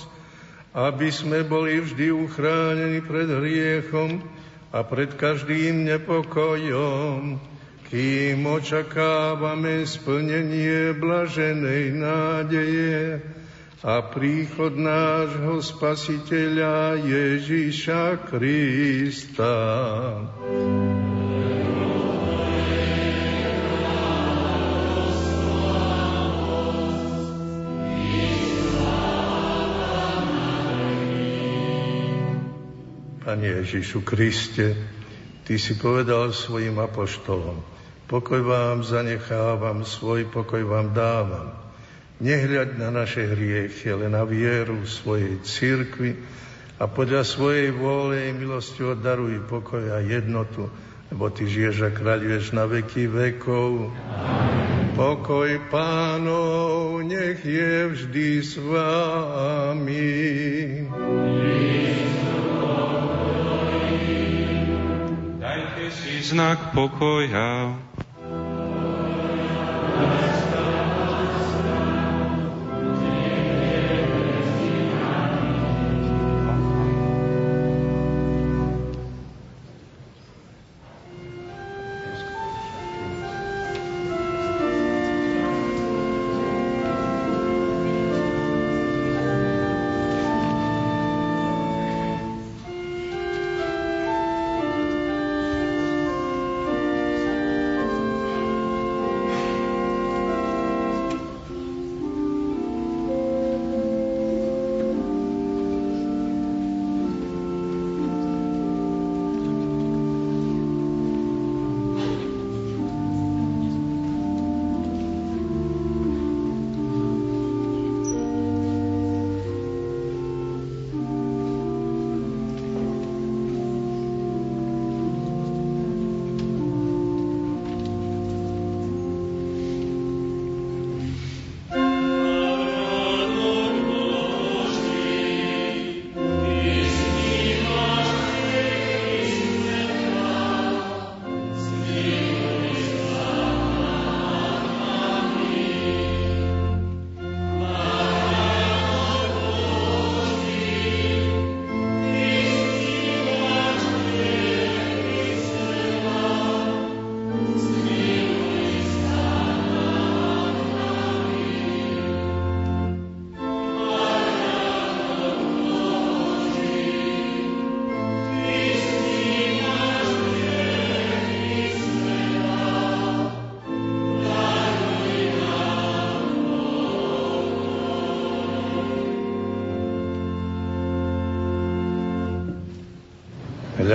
aby 0.70 1.10
sme 1.10 1.42
boli 1.42 1.82
vždy 1.82 2.14
uchránení 2.14 3.02
pred 3.10 3.26
hriechom 3.26 4.22
a 4.70 4.86
pred 4.86 5.10
každým 5.18 5.82
nepokojom, 5.82 7.42
kým 7.90 8.46
očakávame 8.46 9.82
splnenie 9.82 10.94
blaženej 10.94 11.90
nádeje, 11.90 13.18
a 13.86 14.02
príchod 14.02 14.74
nášho 14.74 15.62
Spasiteľa 15.62 16.98
Ježíša 17.06 18.26
Krista. 18.26 19.54
Pane 33.22 33.46
Ježišu 33.62 34.02
Kriste, 34.02 34.74
Ty 35.46 35.54
si 35.62 35.78
povedal 35.78 36.34
svojim 36.34 36.74
apoštolom, 36.74 37.62
pokoj 38.10 38.42
vám 38.42 38.82
zanechávam, 38.82 39.86
svoj 39.86 40.26
pokoj 40.26 40.66
vám 40.66 40.90
dávam. 40.90 41.65
Nehľaď 42.16 42.80
na 42.80 42.88
naše 42.88 43.28
hriechy, 43.28 43.92
ale 43.92 44.08
na 44.08 44.24
vieru 44.24 44.88
svojej 44.88 45.36
církvy 45.44 46.16
a 46.80 46.88
podľa 46.88 47.28
svojej 47.28 47.76
vôle 47.76 48.28
i 48.28 48.32
milosti 48.32 48.80
daruj 49.04 49.44
pokoj 49.44 49.84
a 49.92 50.00
jednotu, 50.00 50.72
lebo 51.12 51.28
Ty 51.28 51.44
žiješ 51.44 51.76
a 51.84 51.90
kráľuješ 51.92 52.56
na 52.56 52.64
veky 52.64 53.04
vekov. 53.04 53.92
Pokoj 54.96 55.60
pánov 55.68 57.04
nech 57.04 57.44
je 57.44 57.72
vždy 57.84 58.28
s 58.40 58.56
vami. 58.64 60.08
Dajte 65.36 65.84
si 65.92 66.12
znak 66.24 66.72
pokoja. 66.72 67.76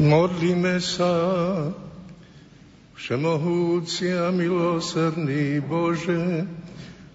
Modlíme 0.00 0.80
sa, 0.80 1.12
Všemohúci 2.96 4.08
a 4.16 4.32
milosrdný 4.32 5.60
Bože, 5.60 6.48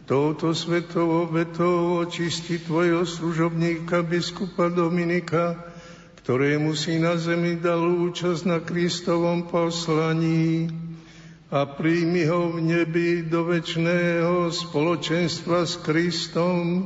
touto 0.05 0.53
svetou 0.53 1.25
obetou 1.25 2.05
očisti 2.05 2.61
Tvojho 2.61 3.09
služobníka 3.09 4.05
biskupa 4.05 4.69
Dominika, 4.69 5.57
ktorému 6.21 6.77
si 6.77 7.01
na 7.01 7.17
zemi 7.17 7.57
dal 7.57 7.81
účasť 7.81 8.45
na 8.45 8.61
Kristovom 8.61 9.49
poslaní 9.49 10.69
a 11.49 11.65
príjmi 11.65 12.29
ho 12.29 12.53
v 12.53 12.69
nebi 12.69 13.25
do 13.25 13.49
väčšného 13.49 14.53
spoločenstva 14.53 15.65
s 15.65 15.81
Kristom, 15.81 16.85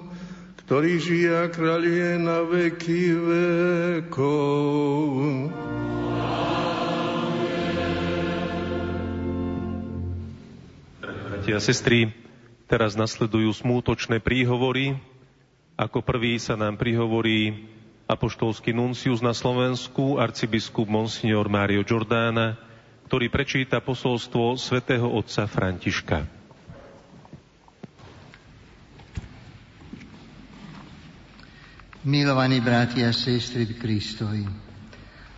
ktorý 0.63 0.95
žije 0.95 1.31
a 1.43 1.51
kráľuje 1.51 2.23
na 2.23 2.47
veky 2.47 3.03
vekov. 4.07 4.39
Bratia 11.49 11.65
a 11.65 11.73
sestry, 11.73 12.13
teraz 12.69 12.93
nasledujú 12.93 13.49
smútočné 13.49 14.21
príhovory. 14.21 15.01
Ako 15.81 16.05
prvý 16.05 16.37
sa 16.37 16.53
nám 16.53 16.77
prihovorí 16.77 17.65
apoštolský 18.05 18.69
nuncius 18.69 19.25
na 19.25 19.33
Slovensku, 19.33 20.21
arcibiskup 20.21 20.85
Monsignor 20.85 21.49
Mário 21.49 21.81
Giordána, 21.81 22.53
ktorý 23.09 23.33
prečíta 23.33 23.81
posolstvo 23.81 24.61
svätého 24.61 25.09
otca 25.09 25.49
Františka. 25.49 26.29
Milovaní 32.05 32.61
bratia 32.61 33.09
a 33.09 33.17
sestry 33.17 33.65
v 33.65 33.73
Kristovi, 33.73 34.45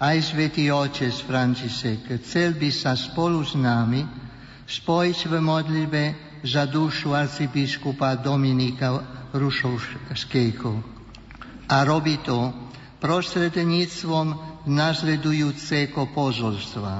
aj 0.04 0.18
svätý 0.28 0.76
Otec 0.76 1.16
František 1.24 2.20
chcel 2.20 2.60
by 2.60 2.68
sa 2.68 3.00
spolu 3.00 3.48
s 3.48 3.56
nami 3.56 4.31
spojiť 4.72 5.20
v 5.28 5.34
modlitbe 5.44 6.04
za 6.48 6.64
dušu 6.64 7.12
arcibiskupa 7.12 8.16
Dominika 8.16 9.04
Rušovského. 9.36 10.72
A 11.68 11.78
robí 11.84 12.24
to 12.24 12.52
prostredníctvom 13.04 14.28
nasledujúceho 14.72 16.08
pozorstva, 16.16 16.94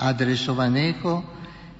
adresovaného 0.00 1.22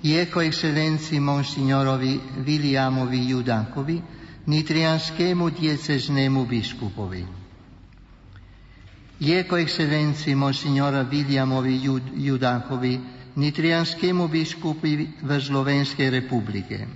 jeho 0.04 0.38
excelencii 0.44 1.16
monsignorovi 1.16 2.44
Williamovi 2.44 3.20
Judákovi, 3.32 3.96
nitrianskému 4.44 5.48
dieceznému 5.48 6.44
biskupovi. 6.44 7.24
Jeho 9.16 9.54
excelencii 9.56 10.36
monsignora 10.36 11.08
Williamovi 11.08 11.80
Judákovi, 12.20 13.13
nitrianskému 13.34 14.30
biskupi 14.30 15.20
v 15.22 15.30
Slovenskej 15.38 16.08
republike. 16.10 16.86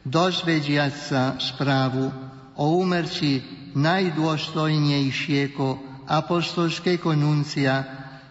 Dozvediať 0.00 0.92
sa 0.96 1.36
správu 1.36 2.08
o 2.56 2.64
úmrtí 2.80 3.42
najdôstojnejšieho 3.76 5.66
apostolského 6.08 7.12
nuncia 7.14 7.84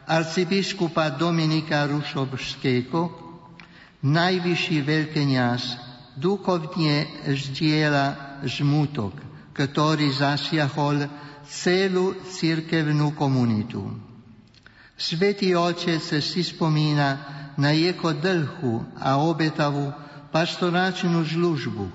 arcibiskupa 0.09 1.13
Dominika 1.13 1.85
Rušovského, 1.85 3.13
najvyšší 4.01 4.77
veľkeniaz 4.81 5.77
duchovne 6.17 7.05
zdieľa 7.29 8.39
žmutok, 8.49 9.13
ktorý 9.53 10.09
zasiahol 10.09 11.05
celú 11.45 12.17
cirkevnú 12.25 13.13
komunitu. 13.13 14.08
Svetý 14.99 15.55
Otec 15.55 16.03
si 16.03 16.43
spomína 16.43 17.09
na 17.55 17.71
jeho 17.71 18.11
dlhú 18.11 18.99
a 18.99 19.15
obetavú 19.23 19.95
pastoračnú 20.27 21.23
službu, 21.23 21.87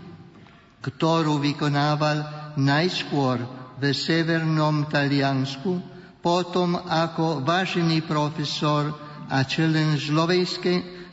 ktorú 0.80 1.36
vykonával 1.36 2.24
najskôr 2.56 3.44
v 3.76 3.82
severnom 3.92 4.88
Taliansku, 4.88 5.84
potom 6.24 6.80
ako 6.80 7.44
vážený 7.44 8.08
profesor 8.08 8.88
a 9.28 9.44
člen 9.44 10.00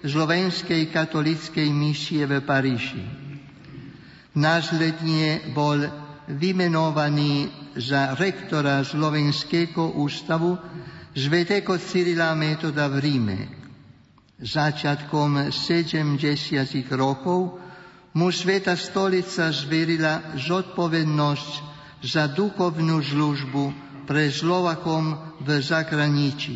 Slovenskej 0.01 0.83
katolíckej 0.95 1.67
misie 1.75 2.23
v 2.23 2.39
Paríži. 2.39 3.03
Následne 4.31 5.51
bol 5.51 5.83
vymenovaný 6.31 7.51
za 7.75 8.15
rektora 8.15 8.79
Slovenského 8.87 9.99
ústavu 9.99 10.55
Svetého 11.11 11.75
Cyrila 11.75 12.31
Metoda 12.39 12.87
v 12.87 13.03
Ríme. 13.03 13.39
Začiatkom 14.39 15.51
70 15.51 16.15
rokov 16.95 17.59
mu 18.15 18.31
Sveta 18.31 18.79
stolica 18.79 19.51
zverila 19.51 20.39
zodpovednosť 20.39 21.51
za 21.99 22.31
duchovnú 22.31 23.03
službu 23.03 23.63
pre 24.07 24.31
Slovakom 24.31 25.35
v 25.43 25.59
zahraničí. 25.59 26.55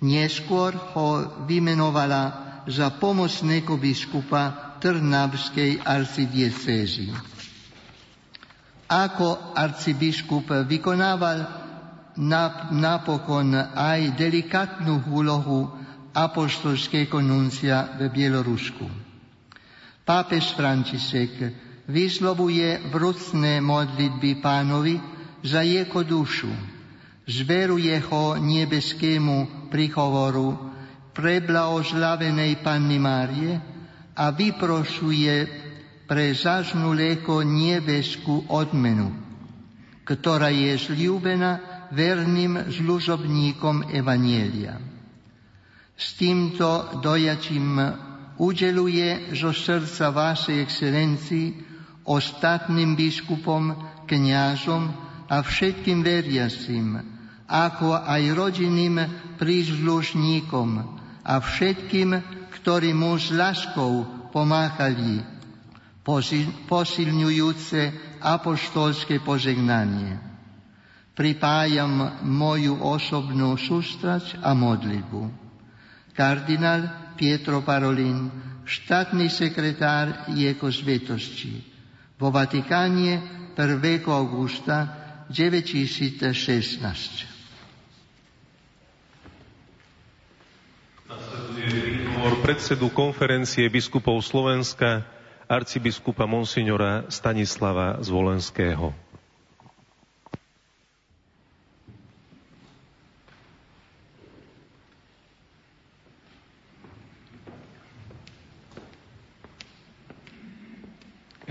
Neskôr 0.00 0.72
ho 0.96 1.44
vymenovala 1.44 2.22
za 2.64 2.88
pomocného 2.88 3.76
biskupa 3.76 4.76
Trnavskej 4.80 5.84
arcidiecézy. 5.84 7.12
Ako 8.88 9.52
arcibiskup 9.52 10.48
vykonával 10.64 11.63
napokon 12.16 13.54
aj 13.74 14.14
delikatnú 14.14 15.10
úlohu 15.10 15.66
apostolského 16.14 17.18
nuncia 17.18 17.98
v 17.98 18.06
Bielorusku. 18.06 18.86
Pápež 20.04 20.54
František 20.54 21.32
vyslovuje 21.90 22.86
vrúcne 22.92 23.58
modlitby 23.58 24.38
pánovi 24.38 25.00
za 25.42 25.66
jeho 25.66 26.00
dušu, 26.06 26.52
zveruje 27.26 27.98
ho 28.08 28.38
nebeskému 28.38 29.68
prihovoru 29.72 30.72
preblahoslavenej 31.16 32.62
Panny 32.62 32.98
Márie 33.00 33.58
a 34.14 34.30
vyprošuje 34.30 35.34
pre 36.04 36.30
zažnulého 36.36 37.42
nebeskú 37.42 38.44
odmenu, 38.52 39.10
ktorá 40.04 40.52
je 40.52 40.78
zľúbená 40.78 41.73
verným 41.92 42.72
služobníkom 42.72 43.92
Evanielia. 43.92 44.80
S 45.94 46.18
týmto 46.18 46.98
dojatím 46.98 47.78
udeluje 48.38 49.30
zo 49.38 49.54
srdca 49.54 50.10
Vašej 50.10 50.58
excelencii 50.58 51.46
ostatným 52.04 52.98
biskupom, 52.98 53.74
kňažom 54.04 54.82
a 55.30 55.36
všetkým 55.40 56.02
veriacim, 56.04 56.98
ako 57.46 57.94
aj 57.94 58.22
rodinným 58.34 58.96
príslušníkom 59.38 60.68
a 61.24 61.34
všetkým, 61.40 62.10
ktorí 62.60 62.92
mu 62.92 63.16
s 63.16 63.32
láskou 63.32 64.04
pomáhali, 64.34 65.24
posilňujúce 66.68 67.80
apoštolské 68.20 69.24
požegnanie 69.24 70.33
pripájam 71.14 72.22
moju 72.26 72.74
osobnú 72.78 73.54
sústrať 73.54 74.38
a 74.42 74.52
modlitbu. 74.52 75.30
Kardinál 76.14 77.14
Pietro 77.14 77.62
Parolin, 77.62 78.30
štátny 78.66 79.30
sekretár 79.30 80.30
jeho 80.34 80.68
svetosti. 80.70 81.62
Vo 82.18 82.30
Vatikáne 82.30 83.22
1. 83.54 83.58
augusta 84.10 84.90
2016. 85.30 87.34
predsedu 92.44 92.92
konferencie 92.92 93.64
biskupov 93.72 94.20
Slovenska 94.20 95.00
arcibiskupa 95.48 96.28
monsignora 96.28 97.08
Stanislava 97.08 97.96
Zvolenského. 98.04 99.03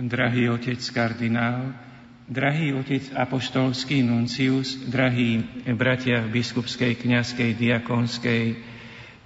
Drahý 0.07 0.51
otec 0.51 0.79
kardinál, 0.91 1.71
drahý 2.27 2.75
otec 2.75 3.11
apoštolský 3.15 4.03
nuncius, 4.03 4.75
drahí 4.87 5.43
bratia 5.75 6.23
v 6.23 6.39
biskupskej, 6.39 6.99
kniazkej, 6.99 7.55
diakonskej 7.55 8.43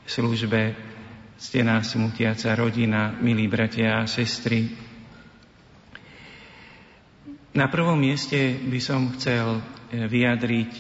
službe, 0.06 0.74
stená 1.38 1.82
smutiaca 1.86 2.58
rodina, 2.58 3.14
milí 3.22 3.46
bratia 3.46 4.02
a 4.02 4.10
sestry. 4.10 4.70
Na 7.58 7.70
prvom 7.74 7.98
mieste 7.98 8.54
by 8.70 8.80
som 8.82 9.14
chcel 9.18 9.62
vyjadriť 9.90 10.72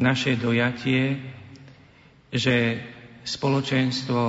naše 0.00 0.40
dojatie, 0.40 1.20
že 2.32 2.80
spoločenstvo 3.24 4.20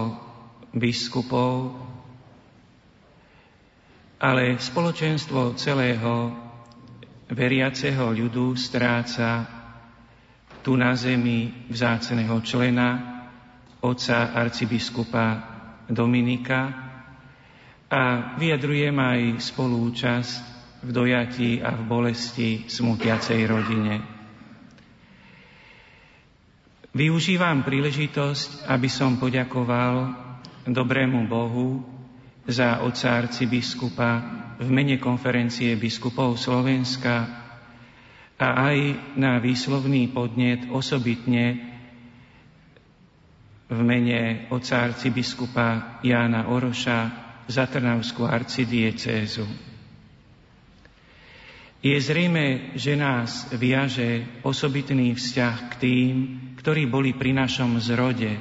biskupov, 0.76 1.72
ale 4.20 4.56
spoločenstvo 4.56 5.60
celého 5.60 6.32
veriaceho 7.32 8.14
ľudu 8.14 8.56
stráca 8.56 9.44
tu 10.66 10.74
na 10.74 10.98
zemi 10.98 11.70
vzáceného 11.70 12.42
člena, 12.42 12.90
otca 13.86 14.34
arcibiskupa 14.34 15.26
Dominika 15.86 16.74
a 17.86 18.34
vyjadrujem 18.42 18.98
aj 18.98 19.22
spolúčasť 19.46 20.34
v 20.82 20.90
dojatí 20.90 21.52
a 21.62 21.70
v 21.78 21.82
bolesti 21.86 22.66
smutiacej 22.66 23.40
rodine. 23.46 23.96
Využívam 26.96 27.62
príležitosť, 27.62 28.72
aby 28.72 28.90
som 28.90 29.20
poďakoval 29.22 30.16
dobrému 30.66 31.28
Bohu 31.30 31.95
za 32.46 32.86
otca 32.86 33.26
arcibiskupa 33.26 34.10
v 34.62 34.70
mene 34.70 35.02
konferencie 35.02 35.74
biskupov 35.76 36.38
Slovenska 36.38 37.16
a 38.36 38.48
aj 38.70 38.78
na 39.18 39.40
výslovný 39.42 40.12
podnet 40.12 40.70
osobitne 40.70 41.76
v 43.66 43.80
mene 43.82 44.46
oca 44.54 44.86
arcibiskupa 44.86 46.00
Jána 46.06 46.54
Oroša 46.54 47.00
za 47.50 47.66
Trnavskú 47.66 48.26
arcidiecézu. 48.26 49.46
Je 51.86 51.94
zrejme, 52.02 52.74
že 52.74 52.98
nás 52.98 53.46
viaže 53.54 54.42
osobitný 54.42 55.14
vzťah 55.14 55.58
k 55.70 55.74
tým, 55.78 56.14
ktorí 56.58 56.90
boli 56.90 57.14
pri 57.14 57.38
našom 57.38 57.78
zrode 57.78 58.34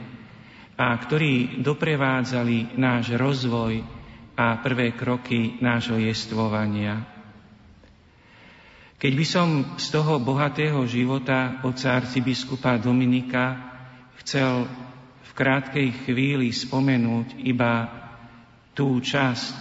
a 0.80 0.96
ktorí 0.96 1.60
doprevádzali 1.60 2.80
náš 2.80 3.12
rozvoj 3.14 3.93
a 4.34 4.58
prvé 4.58 4.94
kroky 4.98 5.62
nášho 5.62 5.98
jestvovania. 5.98 7.06
Keď 8.98 9.12
by 9.14 9.26
som 9.26 9.48
z 9.78 9.86
toho 9.94 10.18
bohatého 10.18 10.82
života 10.90 11.62
otca 11.62 12.02
arcibiskupa 12.02 12.80
Dominika 12.82 13.74
chcel 14.24 14.66
v 15.22 15.30
krátkej 15.36 16.08
chvíli 16.08 16.50
spomenúť 16.50 17.38
iba 17.46 17.90
tú 18.74 18.98
časť, 18.98 19.54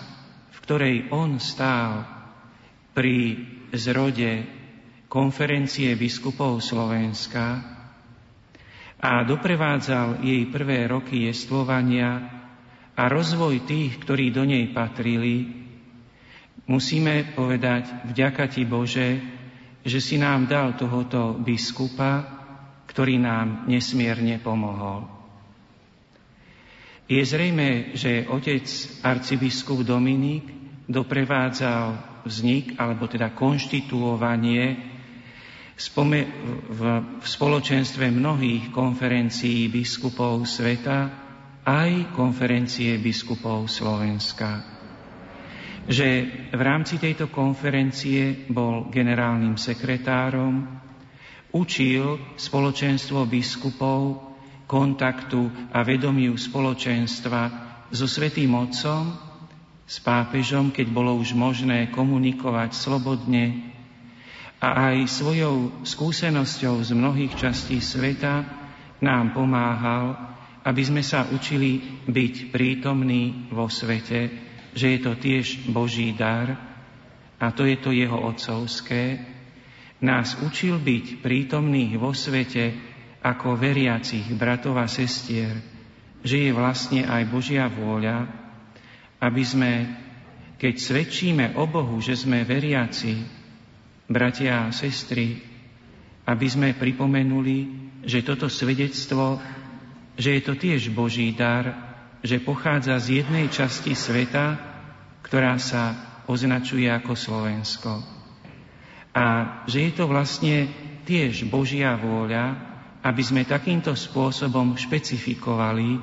v 0.54 0.58
ktorej 0.64 0.98
on 1.14 1.38
stál 1.38 2.08
pri 2.98 3.46
zrode 3.74 4.48
konferencie 5.06 5.94
biskupov 5.94 6.58
Slovenska 6.64 7.62
a 8.98 9.22
doprevádzal 9.28 10.26
jej 10.26 10.50
prvé 10.50 10.90
roky 10.90 11.30
jestvovania 11.30 12.33
a 12.94 13.10
rozvoj 13.10 13.66
tých, 13.66 13.98
ktorí 14.02 14.30
do 14.30 14.46
nej 14.46 14.70
patrili, 14.70 15.64
Musíme 16.64 17.36
povedať, 17.36 18.08
vďaka 18.08 18.48
Ti 18.48 18.64
Bože, 18.64 19.20
že 19.84 20.00
si 20.00 20.16
nám 20.16 20.48
dal 20.48 20.80
tohoto 20.80 21.36
biskupa, 21.36 22.24
ktorý 22.88 23.20
nám 23.20 23.68
nesmierne 23.68 24.40
pomohol. 24.40 25.04
Je 27.12 27.20
zrejme, 27.20 28.00
že 28.00 28.24
otec 28.32 28.64
arcibiskup 29.04 29.84
Dominik 29.84 30.48
doprevádzal 30.88 32.00
vznik, 32.24 32.80
alebo 32.80 33.12
teda 33.12 33.36
konštituovanie 33.36 34.80
v 35.76 36.82
spoločenstve 37.28 38.08
mnohých 38.08 38.72
konferencií 38.72 39.68
biskupov 39.68 40.48
sveta, 40.48 41.23
aj 41.64 42.12
konferencie 42.12 43.00
biskupov 43.00 43.72
Slovenska. 43.72 44.64
Že 45.84 46.08
v 46.52 46.62
rámci 46.64 47.00
tejto 47.00 47.28
konferencie 47.32 48.48
bol 48.52 48.88
generálnym 48.88 49.60
sekretárom, 49.60 50.64
učil 51.56 52.36
spoločenstvo 52.40 53.28
biskupov 53.28 54.32
kontaktu 54.68 55.72
a 55.76 55.84
vedomiu 55.84 56.36
spoločenstva 56.40 57.42
so 57.92 58.08
Svetým 58.08 58.56
Otcom, 58.56 59.34
s 59.84 60.00
pápežom, 60.00 60.72
keď 60.72 60.88
bolo 60.90 61.20
už 61.20 61.36
možné 61.36 61.92
komunikovať 61.92 62.72
slobodne 62.72 63.76
a 64.64 64.96
aj 64.96 65.12
svojou 65.12 65.84
skúsenosťou 65.84 66.80
z 66.88 66.92
mnohých 66.96 67.36
častí 67.36 67.84
sveta 67.84 68.48
nám 69.04 69.36
pomáhal, 69.36 70.33
aby 70.64 70.82
sme 70.84 71.04
sa 71.04 71.28
učili 71.28 72.04
byť 72.08 72.56
prítomní 72.56 73.52
vo 73.52 73.68
svete, 73.68 74.32
že 74.74 74.98
je 74.98 75.00
to 75.04 75.14
tiež 75.20 75.70
Boží 75.70 76.16
dar 76.16 76.56
a 77.38 77.52
to 77.52 77.68
je 77.68 77.78
to 77.84 77.92
jeho 77.92 78.16
otcovské, 78.16 79.20
nás 80.04 80.40
učil 80.40 80.80
byť 80.80 81.24
prítomných 81.24 81.96
vo 82.00 82.12
svete 82.12 82.76
ako 83.24 83.56
veriacich 83.56 84.28
bratov 84.36 84.80
a 84.80 84.88
sestier, 84.88 85.64
že 86.24 86.48
je 86.48 86.52
vlastne 86.52 87.08
aj 87.08 87.24
Božia 87.32 87.68
vôľa, 87.72 88.28
aby 89.24 89.44
sme, 89.44 89.72
keď 90.60 90.76
svedčíme 90.76 91.46
o 91.56 91.64
Bohu, 91.68 92.00
že 92.04 92.20
sme 92.20 92.44
veriaci, 92.44 93.44
bratia 94.12 94.68
a 94.68 94.76
sestry, 94.76 95.40
aby 96.28 96.48
sme 96.48 96.76
pripomenuli, 96.76 97.58
že 98.04 98.24
toto 98.28 98.52
svedectvo, 98.52 99.40
že 100.18 100.38
je 100.38 100.42
to 100.46 100.54
tiež 100.54 100.94
Boží 100.94 101.34
dar, 101.34 101.74
že 102.24 102.40
pochádza 102.40 102.96
z 103.02 103.24
jednej 103.24 103.50
časti 103.50 103.98
sveta, 103.98 104.58
ktorá 105.26 105.60
sa 105.60 105.98
označuje 106.30 106.88
ako 106.88 107.14
Slovensko. 107.18 107.92
A 109.14 109.26
že 109.68 109.90
je 109.90 109.92
to 109.94 110.08
vlastne 110.08 110.72
tiež 111.04 111.46
Božia 111.52 111.94
vôľa, 112.00 112.56
aby 113.04 113.22
sme 113.22 113.44
takýmto 113.44 113.92
spôsobom 113.92 114.80
špecifikovali 114.80 116.00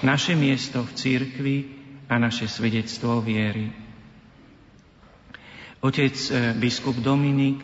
naše 0.00 0.32
miesto 0.32 0.80
v 0.80 0.94
církvi 0.96 1.56
a 2.08 2.16
naše 2.16 2.48
svedectvo 2.48 3.20
viery. 3.20 3.70
Otec 5.80 6.16
e, 6.16 6.28
biskup 6.56 6.96
Dominik 7.00 7.60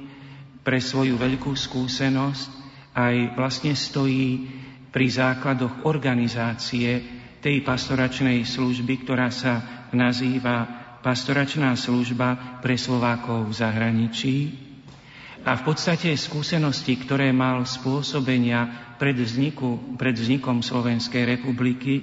pre 0.64 0.80
svoju 0.80 1.20
veľkú 1.20 1.52
skúsenosť 1.52 2.50
aj 2.96 3.36
vlastne 3.36 3.76
stojí 3.76 4.48
pri 4.96 5.12
základoch 5.12 5.84
organizácie 5.84 7.04
tej 7.44 7.60
pastoračnej 7.60 8.48
služby, 8.48 9.04
ktorá 9.04 9.28
sa 9.28 9.84
nazýva 9.92 10.64
pastoračná 11.04 11.76
služba 11.76 12.58
pre 12.64 12.80
Slovákov 12.80 13.52
v 13.52 13.58
zahraničí. 13.60 14.36
A 15.44 15.52
v 15.60 15.62
podstate 15.68 16.16
skúsenosti, 16.16 16.96
ktoré 16.96 17.28
mal 17.28 17.68
spôsobenia 17.68 18.96
pred, 18.96 19.20
vzniku, 19.20 20.00
pred 20.00 20.16
vznikom 20.16 20.64
Slovenskej 20.64 21.28
republiky 21.28 22.00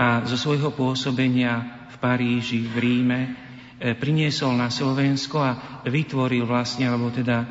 a 0.00 0.24
zo 0.24 0.40
svojho 0.40 0.72
pôsobenia 0.72 1.86
v 1.92 1.96
Paríži, 2.00 2.64
v 2.64 2.76
Ríme, 2.80 3.20
e, 3.20 3.30
priniesol 3.92 4.56
na 4.56 4.72
Slovensko 4.72 5.36
a 5.44 5.52
vytvoril 5.84 6.48
vlastne, 6.48 6.88
alebo 6.88 7.12
teda 7.12 7.44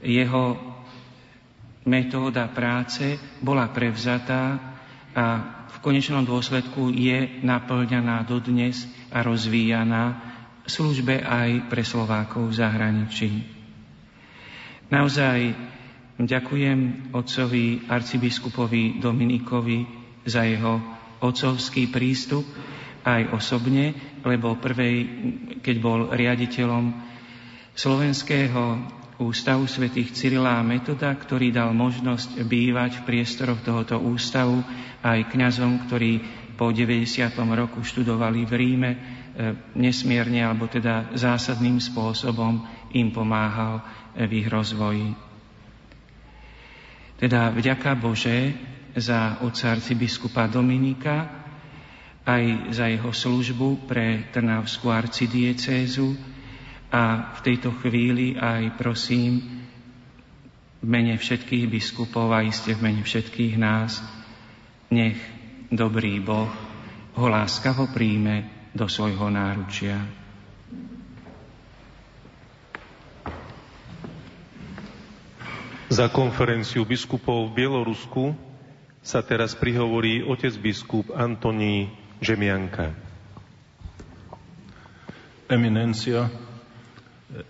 jeho 0.00 0.73
metóda 1.84 2.48
práce 2.50 3.16
bola 3.40 3.68
prevzatá 3.70 4.58
a 5.14 5.24
konečnom 5.84 6.24
dôsledku 6.24 6.88
je 6.88 7.44
naplňaná 7.44 8.24
dodnes 8.24 8.88
a 9.12 9.20
rozvíjaná 9.20 10.16
v 10.64 10.68
službe 10.72 11.20
aj 11.20 11.68
pre 11.68 11.84
Slovákov 11.84 12.48
v 12.48 12.56
zahraničí. 12.56 13.30
Naozaj 14.88 15.52
ďakujem 16.16 17.12
otcovi 17.12 17.84
arcibiskupovi 17.84 18.96
Dominikovi 18.96 19.84
za 20.24 20.48
jeho 20.48 20.80
otcovský 21.20 21.92
prístup 21.92 22.48
aj 23.04 23.36
osobne, 23.36 23.92
lebo 24.24 24.56
prvej, 24.56 24.96
keď 25.60 25.76
bol 25.84 26.08
riaditeľom 26.16 26.96
slovenského 27.76 28.88
Ústavu 29.14 29.70
svätých 29.70 30.10
Cyrila 30.10 30.58
a 30.58 30.66
Metoda, 30.66 31.14
ktorý 31.14 31.54
dal 31.54 31.70
možnosť 31.70 32.42
bývať 32.42 32.98
v 32.98 33.06
priestoroch 33.06 33.62
tohoto 33.62 34.02
ústavu 34.02 34.58
aj 35.06 35.30
kňazom, 35.30 35.86
ktorí 35.86 36.18
po 36.58 36.74
90. 36.74 37.22
roku 37.54 37.86
študovali 37.86 38.42
v 38.42 38.52
Ríme, 38.58 38.90
e, 38.90 38.98
nesmierne 39.78 40.42
alebo 40.42 40.66
teda 40.66 41.14
zásadným 41.14 41.78
spôsobom 41.78 42.66
im 42.90 43.14
pomáhal 43.14 43.82
v 44.18 44.30
ich 44.42 44.48
rozvoji. 44.50 45.14
Teda 47.14 47.54
vďaka 47.54 47.94
Bože 47.94 48.54
za 48.98 49.42
otca 49.46 49.78
arcibiskupa 49.78 50.50
Dominika, 50.50 51.46
aj 52.24 52.72
za 52.72 52.90
jeho 52.90 53.14
službu 53.14 53.86
pre 53.86 54.26
Trnavskú 54.32 54.88
arcidiecézu, 54.88 56.33
a 56.94 57.34
v 57.34 57.40
tejto 57.42 57.74
chvíli 57.82 58.38
aj 58.38 58.78
prosím 58.78 59.42
v 60.78 60.86
mene 60.86 61.18
všetkých 61.18 61.66
biskupov 61.66 62.30
a 62.30 62.46
iste 62.46 62.70
v 62.70 62.86
mene 62.86 63.02
všetkých 63.02 63.58
nás, 63.58 63.98
nech 64.94 65.18
dobrý 65.74 66.22
Boh 66.22 66.46
ho 67.18 67.26
láskavo 67.26 67.90
príjme 67.90 68.46
do 68.70 68.86
svojho 68.86 69.26
náručia. 69.26 69.98
Za 75.90 76.10
konferenciu 76.14 76.86
biskupov 76.86 77.50
v 77.50 77.62
Bielorusku 77.62 78.34
sa 79.02 79.22
teraz 79.22 79.54
prihovorí 79.54 80.22
otec 80.22 80.54
biskup 80.58 81.10
Antoní 81.14 81.90
Žemianka. 82.18 82.94
Eminencja, 85.46 86.43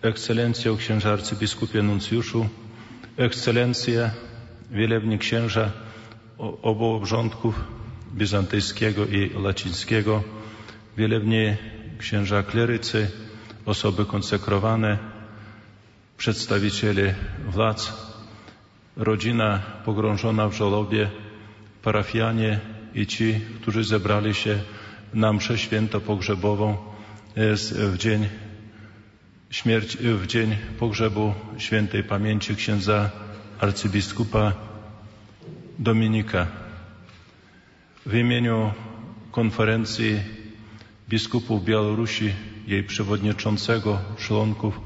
ekscelencjo 0.02 0.76
księża 0.76 1.12
arcybiskupie 1.12 1.82
nuncjuszu, 1.82 2.48
ekscelencje, 3.16 4.10
wielebni 4.70 5.18
księża 5.18 5.70
obu 6.62 6.84
obrządków 6.94 7.54
bizantyjskiego 8.14 9.06
i 9.06 9.30
łacińskiego, 9.36 10.22
wielebni 10.96 11.56
księża 11.98 12.42
klerycy, 12.42 13.10
osoby 13.66 14.04
konsekrowane, 14.04 14.98
przedstawiciele 16.16 17.14
władz, 17.48 17.92
rodzina 18.96 19.60
pogrążona 19.84 20.48
w 20.48 20.54
żałobie, 20.54 21.10
parafianie 21.82 22.60
i 22.94 23.06
ci, 23.06 23.40
którzy 23.60 23.84
zebrali 23.84 24.34
się 24.34 24.58
na 25.14 25.32
mszę 25.32 25.58
święto 25.58 26.00
pogrzebową 26.00 26.76
w 27.76 27.96
dzień 27.98 28.28
śmierć, 29.54 29.96
w 29.96 30.26
dzień 30.26 30.56
pogrzebu 30.78 31.34
świętej 31.58 32.04
pamięci 32.04 32.56
księdza 32.56 33.10
arcybiskupa 33.60 34.52
Dominika. 35.78 36.46
W 38.06 38.14
imieniu 38.14 38.72
konferencji 39.32 40.20
biskupów 41.08 41.64
Białorusi, 41.64 42.32
jej 42.66 42.84
przewodniczącego, 42.84 43.98
członków, 44.18 44.80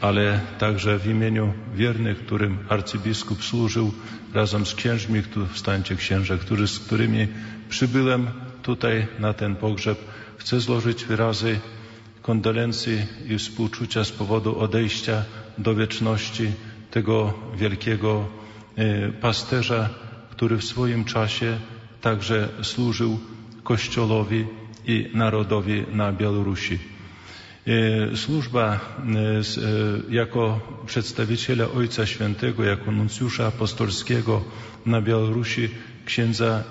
ale 0.00 0.40
także 0.58 0.98
w 0.98 1.06
imieniu 1.06 1.52
wiernych, 1.74 2.18
którym 2.18 2.58
arcybiskup 2.68 3.44
służył 3.44 3.92
razem 4.34 4.66
z 4.66 4.74
księżmi, 4.74 5.22
wstańcie 5.52 5.96
księże, 5.96 6.38
który, 6.38 6.68
z 6.68 6.78
którymi 6.78 7.28
przybyłem 7.68 8.30
tutaj 8.62 9.06
na 9.18 9.32
ten 9.32 9.56
pogrzeb, 9.56 9.98
chcę 10.38 10.60
złożyć 10.60 11.04
wyrazy 11.04 11.60
kondolencji 12.28 12.98
i 13.28 13.38
współczucia 13.38 14.04
z 14.04 14.10
powodu 14.12 14.58
odejścia 14.58 15.24
do 15.58 15.74
wieczności 15.74 16.52
tego 16.90 17.34
wielkiego 17.56 18.28
e, 18.76 19.08
pasterza, 19.12 19.88
który 20.30 20.56
w 20.56 20.64
swoim 20.64 21.04
czasie 21.04 21.58
także 22.00 22.48
służył 22.62 23.18
Kościołowi 23.64 24.46
i 24.86 25.10
narodowi 25.14 25.84
na 25.92 26.12
Białorusi. 26.12 26.78
E, 26.78 28.16
służba 28.16 28.66
e, 28.72 28.78
jako 30.14 30.60
przedstawiciela 30.86 31.64
Ojca 31.70 32.06
Świętego, 32.06 32.64
jako 32.64 32.92
nuncjusza 32.92 33.46
apostolskiego 33.46 34.44
na 34.86 35.00
Białorusi 35.00 35.68
księdza 36.04 36.64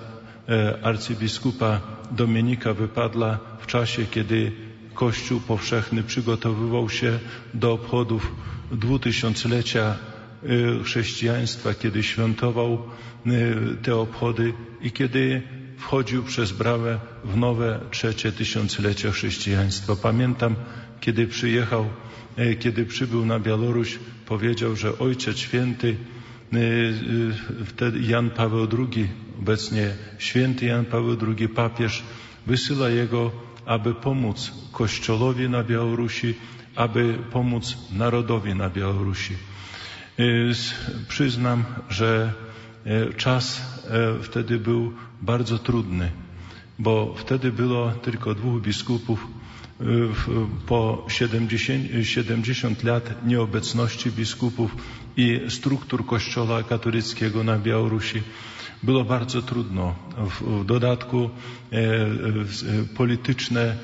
arcybiskupa 0.82 1.80
Dominika 2.10 2.74
wypadła 2.74 3.38
w 3.60 3.66
czasie, 3.66 4.06
kiedy 4.10 4.67
Kościół 4.98 5.40
powszechny 5.40 6.02
przygotowywał 6.02 6.90
się 6.90 7.18
do 7.54 7.72
obchodów 7.72 8.32
dwutysiąclecia 8.70 9.96
y, 10.44 10.84
chrześcijaństwa, 10.84 11.74
kiedy 11.74 12.02
świętował 12.02 12.82
y, 13.26 13.76
te 13.82 13.96
obchody 13.96 14.52
i 14.82 14.90
kiedy 14.90 15.42
wchodził 15.76 16.22
przez 16.22 16.52
bramę 16.52 16.98
w 17.24 17.36
nowe 17.36 17.80
trzecie 17.90 18.32
tysiąclecie 18.32 19.10
chrześcijaństwa. 19.10 19.96
Pamiętam, 19.96 20.56
kiedy 21.00 21.26
przyjechał, 21.26 21.86
y, 22.38 22.56
kiedy 22.56 22.86
przybył 22.86 23.26
na 23.26 23.40
Białoruś, 23.40 23.98
powiedział, 24.26 24.76
że 24.76 24.98
Ojciec 24.98 25.38
Święty, 25.38 25.96
wtedy 27.64 27.98
Jan 28.00 28.30
Paweł 28.30 28.68
II, 28.78 29.08
obecnie 29.38 29.94
święty 30.18 30.66
Jan 30.66 30.84
Paweł 30.84 31.16
II, 31.28 31.48
papież, 31.48 32.02
wysyła 32.46 32.88
jego 32.88 33.47
aby 33.68 33.94
pomóc 33.94 34.52
Kościołowi 34.72 35.48
na 35.48 35.62
Białorusi, 35.64 36.34
aby 36.76 37.14
pomóc 37.30 37.76
narodowi 37.92 38.54
na 38.54 38.70
Białorusi. 38.70 39.34
Y, 40.18 40.52
przyznam, 41.08 41.64
że 41.90 42.32
y, 42.86 43.14
czas 43.14 43.60
y, 44.20 44.22
wtedy 44.22 44.58
był 44.58 44.92
bardzo 45.22 45.58
trudny, 45.58 46.10
bo 46.78 47.14
wtedy 47.18 47.52
było 47.52 47.90
tylko 47.90 48.34
dwóch 48.34 48.62
biskupów 48.62 49.26
po 50.66 51.04
70, 51.08 51.86
70 52.02 52.84
lat 52.84 53.26
nieobecności 53.26 54.10
biskupów 54.10 54.76
i 55.16 55.40
struktur 55.48 56.06
Kościoła 56.06 56.62
katolickiego 56.62 57.44
na 57.44 57.58
Białorusi 57.58 58.22
było 58.82 59.04
bardzo 59.04 59.42
trudno. 59.42 59.94
W, 60.40 60.64
dodatku 60.64 61.30
e, 61.72 61.76
e, 61.76 62.08
polityczne 62.96 63.76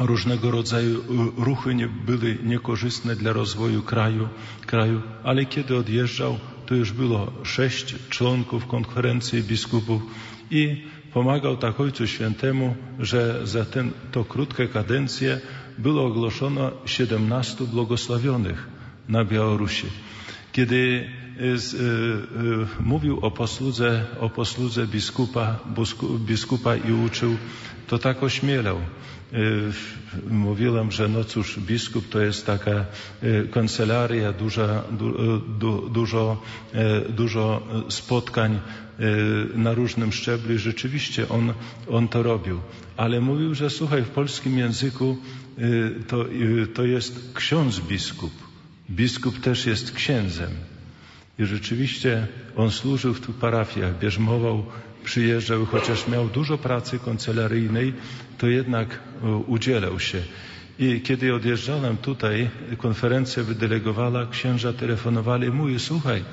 różnego 0.00 0.50
rodzaju 0.50 1.02
ruchy 1.36 1.74
nie, 1.74 1.88
były 1.88 2.38
niekorzystne 2.44 3.16
dla 3.16 3.32
rozwoju 3.32 3.82
kraju, 3.82 4.28
kraju, 4.66 5.02
ale 5.24 5.44
kiedy 5.44 5.76
odjeżdżał, 5.76 6.38
to 6.66 6.74
już 6.74 6.92
było 6.92 7.32
sześć 7.42 7.94
członków 8.08 8.66
konferencji 8.66 9.42
biskupów 9.42 10.02
i 10.50 10.84
pomagał 11.12 11.56
tak 11.56 11.80
Ojcu 11.80 12.06
Świętemu, 12.06 12.76
że 12.98 13.46
za 13.46 13.64
ten, 13.64 13.90
to 14.12 14.24
krótkie 14.24 14.68
kadencje 14.68 15.40
było 15.78 16.06
ogłoszono 16.06 16.70
17 16.86 17.64
błogosławionych 17.64 18.68
na 19.08 19.24
Białorusi. 19.24 19.86
Kiedy 20.52 21.08
z, 21.56 21.74
y, 21.74 21.78
y, 21.78 22.82
mówił 22.82 23.18
o 23.20 23.30
posłudze, 23.30 24.04
o 24.20 24.30
posłudze 24.30 24.86
biskupa, 24.86 25.58
biskupa 26.18 26.76
i 26.76 26.92
uczył, 26.92 27.36
to 27.86 27.98
tak 27.98 28.22
ośmielał. 28.22 28.76
Y, 29.32 29.72
mówiłem, 30.30 30.92
że 30.92 31.08
no 31.08 31.24
cóż, 31.24 31.58
biskup 31.58 32.08
to 32.08 32.20
jest 32.20 32.46
taka 32.46 32.86
kancelaria, 33.52 34.32
duża, 34.32 34.82
du, 34.92 35.38
du, 35.58 35.88
dużo, 35.88 36.42
dużo 37.08 37.62
spotkań 37.88 38.60
na 39.54 39.74
różnym 39.74 40.12
szczeblu 40.12 40.54
i 40.54 40.58
rzeczywiście 40.58 41.28
on, 41.28 41.52
on 41.90 42.08
to 42.08 42.22
robił. 42.22 42.60
Ale 42.96 43.20
mówił, 43.20 43.54
że 43.54 43.70
słuchaj, 43.70 44.02
w 44.02 44.08
polskim 44.08 44.58
języku 44.58 45.16
to, 46.08 46.24
to 46.74 46.84
jest 46.84 47.30
ksiądz 47.34 47.80
biskup. 47.80 48.32
Biskup 48.90 49.40
też 49.40 49.66
jest 49.66 49.92
księdzem. 49.92 50.50
I 51.38 51.44
rzeczywiście 51.44 52.26
on 52.56 52.70
służył 52.70 53.14
w 53.14 53.20
tych 53.20 53.34
parafiach, 53.34 53.98
bierzmował, 53.98 54.66
przyjeżdżał, 55.04 55.66
chociaż 55.66 56.08
miał 56.08 56.28
dużo 56.28 56.58
pracy 56.58 56.98
kancelaryjnej, 56.98 57.92
to 58.38 58.46
jednak 58.46 58.88
e, 59.22 59.28
udzielał 59.36 60.00
się. 60.00 60.22
I 60.78 61.00
kiedy 61.00 61.34
odjeżdżałem 61.34 61.96
tutaj, 61.96 62.50
konferencja 62.78 63.42
wydelegowała, 63.42 64.26
księża 64.26 64.72
telefonowali, 64.72 65.50
mówi, 65.50 65.78
słuchaj, 65.80 66.24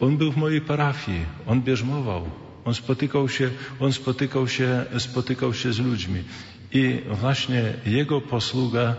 on 0.00 0.16
był 0.16 0.32
w 0.32 0.36
mojej 0.36 0.60
parafii, 0.60 1.24
on 1.46 1.62
bierzmował, 1.62 2.30
on 2.64 2.74
spotykał 2.74 3.28
się, 3.28 3.50
on 3.80 3.92
spotykał 3.92 4.48
się, 4.48 4.84
spotykał 4.98 5.54
się 5.54 5.72
z 5.72 5.78
ludźmi. 5.78 6.22
I 6.72 6.98
właśnie 7.10 7.74
jego 7.86 8.20
posługa 8.20 8.96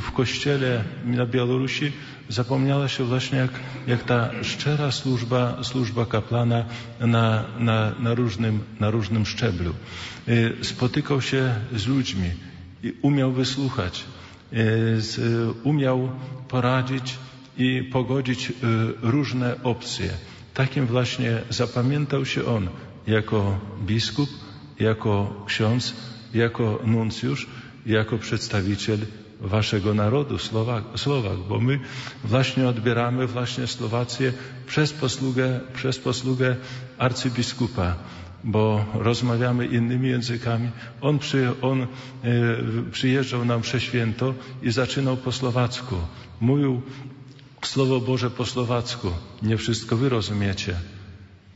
w 0.00 0.12
kościele 0.12 0.84
na 1.04 1.26
Białorusi 1.26 1.92
zapomniała 2.28 2.88
się 2.88 3.04
właśnie 3.04 3.38
jak, 3.38 3.50
jak 3.86 4.02
ta 4.04 4.30
szczera 4.42 4.92
służba, 4.92 5.58
służba 5.62 6.06
kaplana 6.06 6.64
na, 7.00 7.44
na, 7.58 7.94
na, 7.98 8.14
różnym, 8.14 8.60
na 8.80 8.90
różnym 8.90 9.26
szczeblu. 9.26 9.74
E, 10.28 10.64
spotykał 10.64 11.22
się 11.22 11.54
z 11.76 11.86
ludźmi 11.86 12.30
umiał 13.02 13.32
wysłuchać, 13.32 14.04
e, 14.52 14.56
umiał 15.64 16.10
poradzić 16.48 17.18
i 17.58 17.82
pogodzić 17.92 18.52
różne 19.02 19.62
opcje. 19.62 20.10
Takim 20.54 20.86
właśnie 20.86 21.42
zapamiętał 21.50 22.26
się 22.26 22.44
on 22.46 22.68
jako 23.06 23.58
biskup, 23.86 24.30
jako 24.80 25.44
ksiądz, 25.46 25.94
jako 26.34 26.78
nuncjusz, 26.84 27.46
jako 27.86 28.18
przedstawiciel 28.18 28.98
waszego 29.40 29.94
narodu, 29.94 30.38
Słowak, 30.38 30.84
Słowak, 30.96 31.38
bo 31.48 31.60
my 31.60 31.80
właśnie 32.24 32.68
odbieramy 32.68 33.26
właśnie 33.26 33.66
Słowację 33.66 34.32
przez 34.66 34.92
posługę, 34.92 35.60
przez 35.74 35.98
posługę 35.98 36.56
arcybiskupa, 36.98 37.94
bo 38.44 38.84
rozmawiamy 38.94 39.66
innymi 39.66 40.08
językami. 40.08 40.70
On, 41.00 41.18
przy, 41.18 41.48
on 41.62 41.82
e, 41.82 41.86
przyjeżdżał 42.92 43.44
nam 43.44 43.60
prześwięto 43.62 44.34
i 44.62 44.70
zaczynał 44.70 45.16
po 45.16 45.32
słowacku. 45.32 45.96
Mówił 46.40 46.82
Słowo 47.64 48.00
Boże 48.00 48.30
po 48.30 48.46
słowacku. 48.46 49.10
Nie 49.42 49.56
wszystko 49.56 49.96
wy 49.96 50.08
rozumiecie, 50.08 50.76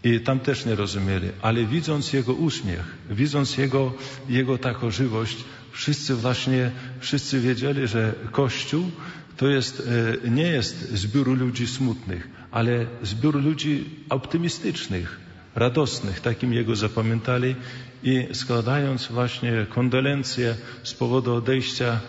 I 0.04 0.20
tam 0.20 0.40
też 0.40 0.66
nie 0.66 0.74
rozumieli, 0.74 1.28
ale 1.42 1.64
widząc 1.64 2.12
jego 2.12 2.32
uśmiech, 2.32 2.96
widząc 3.10 3.56
jego, 3.56 3.92
jego 4.28 4.58
taką 4.58 4.90
żywość, 4.90 5.44
wszyscy 5.74 6.14
właśnie, 6.14 6.70
wszyscy 7.00 7.40
wiedzieli, 7.40 7.88
że 7.88 8.14
Kościół 8.32 8.90
to 9.36 9.48
jest, 9.48 9.88
e, 10.24 10.30
nie 10.30 10.42
jest 10.46 10.90
zbiór 10.92 11.28
ludzi 11.38 11.66
smutnych, 11.66 12.28
ale 12.50 12.86
zbiór 13.02 13.42
ludzi 13.42 13.84
optymistycznych, 14.08 15.20
radosnych, 15.54 16.20
takim 16.20 16.52
jego 16.52 16.76
zapamiętali 16.76 17.56
i 18.02 18.28
składając 18.32 19.06
właśnie 19.06 19.66
kondolencje 19.68 20.56
z 20.82 20.94
powodu 20.94 21.34
odejścia 21.34 22.00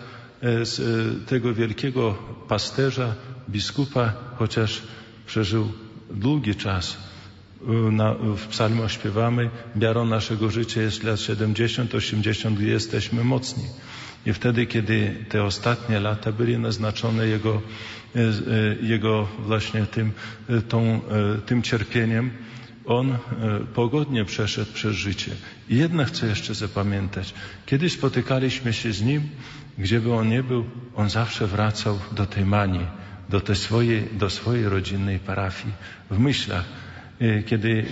e, 0.42 0.66
z 0.66 0.80
e, 0.80 1.26
tego 1.26 1.54
wielkiego 1.54 2.14
pasterza, 2.48 3.14
biskupa, 3.50 4.12
chociaż 4.38 4.82
przeżył 5.26 5.72
długi 6.10 6.54
czas. 6.54 6.96
Na, 7.92 8.14
w 8.14 8.46
psalmach 8.46 8.92
śpiewamy, 8.92 9.50
miarą 9.76 10.06
naszego 10.06 10.50
życia 10.50 10.82
jest 10.82 11.02
lat 11.02 11.20
70, 11.20 11.94
80, 11.94 12.58
gdzie 12.58 12.70
jesteśmy 12.70 13.24
mocni. 13.24 13.64
I 14.26 14.32
wtedy, 14.32 14.66
kiedy 14.66 15.24
te 15.28 15.44
ostatnie 15.44 16.00
lata 16.00 16.32
byli 16.32 16.58
naznaczone 16.58 17.26
Jego, 17.26 17.62
e, 18.16 18.20
jego 18.82 19.28
właśnie 19.38 19.86
tym, 19.86 20.12
tą, 20.68 21.00
tym 21.46 21.62
cierpieniem, 21.62 22.30
on 22.86 23.18
pogodnie 23.74 24.24
przeszedł 24.24 24.72
przez 24.72 24.96
życie. 24.96 25.32
I 25.68 25.76
jednak 25.76 26.08
chcę 26.08 26.26
jeszcze 26.26 26.54
zapamiętać. 26.54 27.34
Kiedyś 27.66 27.92
spotykaliśmy 27.92 28.72
się 28.72 28.92
z 28.92 29.02
nim, 29.02 29.22
gdzieby 29.78 30.12
on 30.14 30.28
nie 30.28 30.42
był, 30.42 30.64
on 30.96 31.10
zawsze 31.10 31.46
wracał 31.46 31.98
do 32.12 32.26
tej 32.26 32.44
manii, 32.44 32.86
do 33.28 33.40
tej 33.40 33.56
swojej, 33.56 34.08
do 34.12 34.30
swojej 34.30 34.68
rodzinnej 34.68 35.18
parafii. 35.18 35.74
W 36.10 36.18
myślach, 36.18 36.64
kiedy 37.46 37.84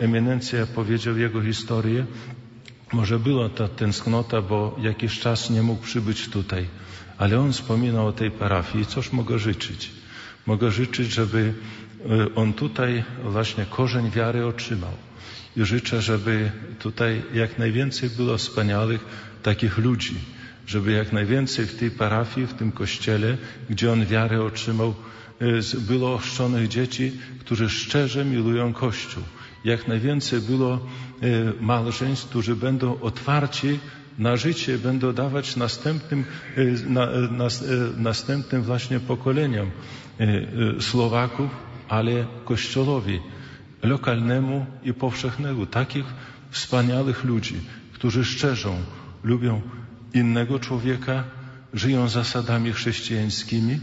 e, 0.00 0.04
eminencja 0.04 0.66
powiedział 0.66 1.18
jego 1.18 1.42
historię, 1.42 2.06
może 2.92 3.18
była 3.18 3.48
to 3.48 3.68
tęsknota, 3.68 4.42
bo 4.42 4.76
jakiś 4.80 5.20
czas 5.20 5.50
nie 5.50 5.62
mógł 5.62 5.82
przybyć 5.82 6.28
tutaj, 6.28 6.66
ale 7.18 7.40
on 7.40 7.52
wspominał 7.52 8.06
o 8.06 8.12
tej 8.12 8.30
parafii. 8.30 8.86
Cóż 8.86 9.12
mogę 9.12 9.38
życzyć? 9.38 9.90
Mogę 10.46 10.70
życzyć, 10.70 11.12
żeby 11.12 11.54
e, 12.10 12.34
on 12.34 12.52
tutaj 12.52 13.04
właśnie 13.24 13.66
korzeń 13.66 14.10
wiary 14.10 14.46
otrzymał. 14.46 14.92
I 15.56 15.64
życzę, 15.64 16.02
żeby 16.02 16.50
tutaj 16.78 17.22
jak 17.34 17.58
najwięcej 17.58 18.10
było 18.10 18.36
wspaniałych 18.36 19.04
takich 19.42 19.78
ludzi, 19.78 20.14
żeby 20.66 20.92
jak 20.92 21.12
najwięcej 21.12 21.66
w 21.66 21.78
tej 21.78 21.90
parafii, 21.90 22.46
w 22.46 22.54
tym 22.54 22.72
kościele, 22.72 23.36
gdzie 23.70 23.92
on 23.92 24.06
wiarę 24.06 24.42
otrzymał, 24.42 24.94
było 25.78 26.14
oszczonych 26.14 26.68
dzieci, 26.68 27.12
którzy 27.40 27.68
szczerze 27.68 28.24
milują 28.24 28.72
Kościół. 28.72 29.22
Jak 29.64 29.88
najwięcej 29.88 30.40
było 30.40 30.74
e, 30.74 30.78
małżeństw, 31.60 32.28
którzy 32.28 32.56
będą 32.56 33.00
otwarci 33.00 33.78
na 34.18 34.36
życie, 34.36 34.78
będą 34.78 35.12
dawać 35.12 35.56
następnym, 35.56 36.24
e, 36.56 36.64
na, 36.90 37.06
na, 37.30 37.48
następnym 37.96 38.62
właśnie 38.62 39.00
pokoleniom 39.00 39.70
Słowaków, 40.80 41.50
ale 41.88 42.26
Kościołowi 42.44 43.20
lokalnemu 43.82 44.66
i 44.84 44.94
powszechnemu. 44.94 45.66
Takich 45.66 46.04
wspaniałych 46.50 47.24
ludzi, 47.24 47.60
którzy 47.92 48.24
szczerzą, 48.24 48.76
lubią 49.24 49.60
innego 50.14 50.58
człowieka, 50.58 51.24
żyją 51.74 52.08
zasadami 52.08 52.72
chrześcijańskimi 52.72 53.80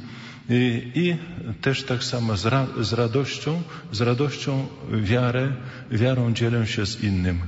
i, 0.50 0.92
i 0.96 1.18
też 1.62 1.84
tak 1.84 2.04
samo 2.04 2.38
z, 2.38 2.46
ra, 2.46 2.68
z, 2.82 2.94
radością, 2.94 3.62
z 3.92 4.02
radością 4.02 4.68
wiarę, 4.92 5.52
wiarą 5.92 6.34
dzielę 6.34 6.68
się 6.68 6.86
z 6.86 7.04
innym. 7.04 7.40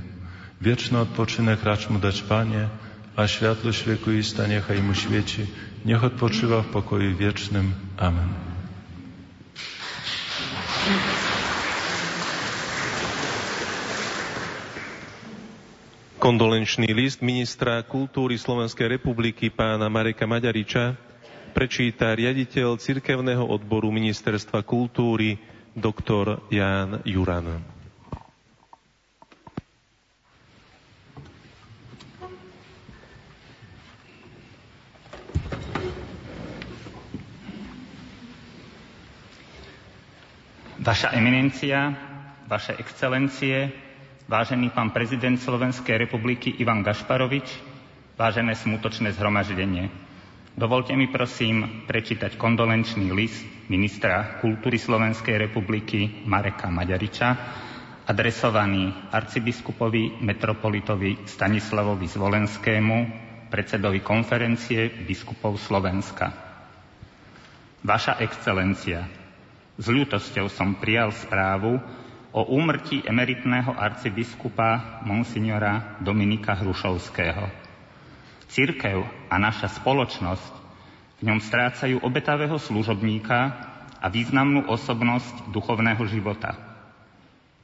Wieczny 0.60 0.98
odpoczynek 0.98 1.62
racz 1.64 1.90
mu 1.90 1.98
dać 1.98 2.22
Panie, 2.22 2.68
a 3.16 3.26
światłość 3.28 3.84
wiekuista 3.84 4.46
niechaj 4.46 4.82
mu 4.82 4.94
świeci. 4.94 5.46
Niech 5.84 6.04
odpoczywa 6.04 6.62
w 6.62 6.66
pokoju 6.66 7.16
wiecznym. 7.16 7.72
Amen. 7.96 8.28
Kondolenčný 16.22 16.86
list 16.94 17.18
ministra 17.18 17.82
kultúry 17.82 18.38
Slovenskej 18.38 18.86
republiky 18.94 19.50
pána 19.50 19.90
Mareka 19.90 20.22
Maďariča 20.30 20.94
prečíta 21.52 22.16
riaditeľ 22.16 22.80
cirkevného 22.80 23.44
odboru 23.44 23.92
Ministerstva 23.92 24.64
kultúry 24.64 25.36
doktor 25.76 26.42
Ján 26.48 27.04
Juran. 27.04 27.60
Vaša 40.82 41.14
eminencia, 41.14 41.94
vaše 42.50 42.74
excelencie, 42.74 43.70
vážený 44.26 44.74
pán 44.74 44.90
prezident 44.90 45.38
Slovenskej 45.38 45.94
republiky 45.94 46.58
Ivan 46.58 46.82
Gašparovič, 46.82 47.46
vážené 48.18 48.58
smutočné 48.58 49.14
zhromaždenie. 49.14 50.11
Dovolte 50.52 50.92
mi 50.92 51.08
prosím 51.08 51.88
prečítať 51.88 52.36
kondolenčný 52.36 53.08
list 53.08 53.40
ministra 53.72 54.36
kultúry 54.44 54.76
Slovenskej 54.76 55.40
republiky 55.40 56.28
Mareka 56.28 56.68
Maďariča, 56.68 57.28
adresovaný 58.04 58.92
arcibiskupovi 59.08 60.20
metropolitovi 60.20 61.24
Stanislavovi 61.24 62.04
Zvolenskému, 62.04 62.96
predsedovi 63.48 64.04
konferencie 64.04 64.92
biskupov 65.08 65.56
Slovenska. 65.56 66.28
Vaša 67.80 68.20
excelencia, 68.20 69.08
s 69.80 69.86
ľútosťou 69.88 70.52
som 70.52 70.76
prijal 70.76 71.16
správu, 71.16 71.80
o 72.32 72.42
úmrtí 72.48 73.04
emeritného 73.04 73.76
arcibiskupa 73.76 75.00
monsignora 75.04 76.00
Dominika 76.00 76.56
Hrušovského. 76.56 77.61
Církev 78.52 79.08
a 79.32 79.34
naša 79.40 79.72
spoločnosť 79.80 80.52
v 81.24 81.32
ňom 81.32 81.40
strácajú 81.40 82.04
obetavého 82.04 82.60
služobníka 82.60 83.38
a 83.96 84.06
významnú 84.12 84.68
osobnosť 84.68 85.48
duchovného 85.48 86.04
života. 86.04 86.52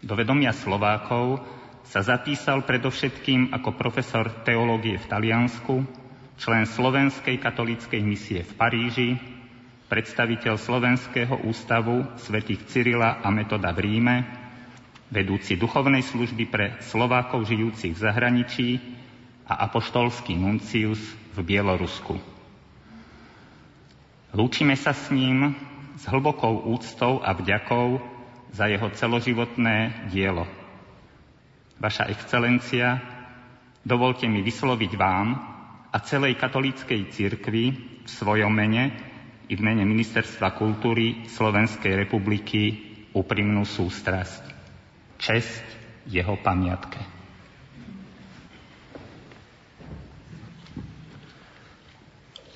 Do 0.01 0.17
vedomia 0.17 0.57
Slovákov 0.57 1.45
sa 1.85 2.01
zapísal 2.01 2.65
predovšetkým 2.65 3.53
ako 3.53 3.77
profesor 3.77 4.33
teológie 4.49 4.97
v 4.97 5.09
Taliansku, 5.13 5.85
člen 6.41 6.65
Slovenskej 6.65 7.37
katolíckej 7.37 8.01
misie 8.01 8.41
v 8.49 8.53
Paríži, 8.57 9.11
predstaviteľ 9.93 10.57
Slovenského 10.57 11.45
ústavu 11.45 12.01
svätých 12.17 12.65
Cyrila 12.65 13.21
a 13.21 13.29
Metoda 13.29 13.77
v 13.77 13.85
Ríme, 13.85 14.17
vedúci 15.13 15.61
duchovnej 15.61 16.01
služby 16.01 16.45
pre 16.49 16.81
Slovákov 16.81 17.45
žijúcich 17.45 17.93
v 17.93 18.03
zahraničí 18.09 18.69
a 19.49 19.65
apoštolský 19.65 20.37
nuncius 20.37 21.01
v 21.33 21.39
Bielorusku. 21.41 22.21
Lúčime 24.37 24.77
sa 24.77 24.93
s 24.93 25.09
ním 25.09 25.57
s 25.97 26.05
hlbokou 26.05 26.69
úctou 26.69 27.25
a 27.25 27.33
vďakou 27.33 27.97
za 28.53 28.69
jeho 28.69 28.93
celoživotné 28.93 30.09
dielo. 30.13 30.45
Vaša 31.81 32.13
excelencia, 32.13 33.01
dovolte 33.83 34.29
mi 34.29 34.45
vysloviť 34.45 34.93
vám 35.01 35.29
a 35.89 35.97
celej 36.05 36.37
katolíckej 36.37 37.09
cirkvi 37.09 37.65
v 38.05 38.09
svojom 38.09 38.53
mene 38.53 38.93
i 39.49 39.57
v 39.57 39.65
mene 39.65 39.89
Ministerstva 39.89 40.53
kultúry 40.61 41.25
Slovenskej 41.25 41.97
republiky 41.97 42.63
úprimnú 43.17 43.65
sústrasť 43.65 44.45
česť 45.17 45.65
jeho 46.05 46.37
pamiatke. 46.37 47.18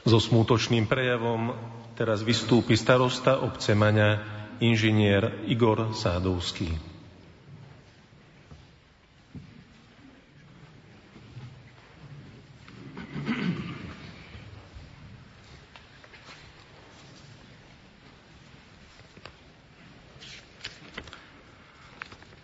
So 0.02 0.18
smútočným 0.18 0.90
prejavom 0.90 1.54
teraz 1.94 2.26
vystúpi 2.26 2.74
starosta 2.74 3.38
obce 3.38 3.70
Maňa, 3.78 4.18
inžinier 4.58 5.46
Igor 5.46 5.94
Sádovský. 5.94 6.92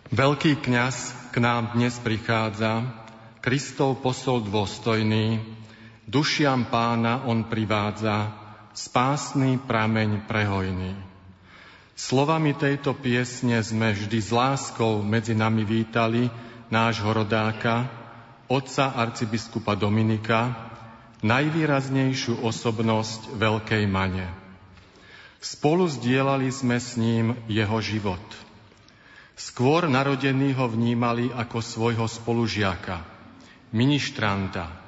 Veľký 0.09 0.59
kňaz 0.59 1.15
k 1.31 1.35
nám 1.39 1.79
dnes 1.79 1.95
prichádza, 2.03 2.83
Kristov 3.39 4.03
posol 4.03 4.43
dôstojný, 4.43 5.58
dušiam 6.09 6.65
pána 6.73 7.29
on 7.29 7.45
privádza, 7.45 8.33
spásny 8.73 9.61
prameň 9.61 10.25
prehojný. 10.25 10.97
Slovami 11.93 12.57
tejto 12.57 12.97
piesne 12.97 13.61
sme 13.61 13.93
vždy 13.93 14.17
s 14.17 14.33
láskou 14.33 15.05
medzi 15.05 15.37
nami 15.37 15.61
vítali 15.61 16.33
nášho 16.73 17.13
rodáka, 17.13 17.85
otca 18.49 18.97
arcibiskupa 18.97 19.77
Dominika, 19.77 20.71
najvýraznejšiu 21.21 22.41
osobnosť 22.41 23.35
Veľkej 23.37 23.83
Mane. 23.85 24.31
Spolu 25.43 25.85
zdieľali 25.91 26.49
sme 26.49 26.81
s 26.81 26.97
ním 26.97 27.37
jeho 27.45 27.77
život. 27.83 28.23
Skôr 29.39 29.87
narodení 29.87 30.51
ho 30.55 30.67
vnímali 30.67 31.31
ako 31.31 31.63
svojho 31.63 32.07
spolužiaka, 32.07 33.03
ministranta, 33.71 34.78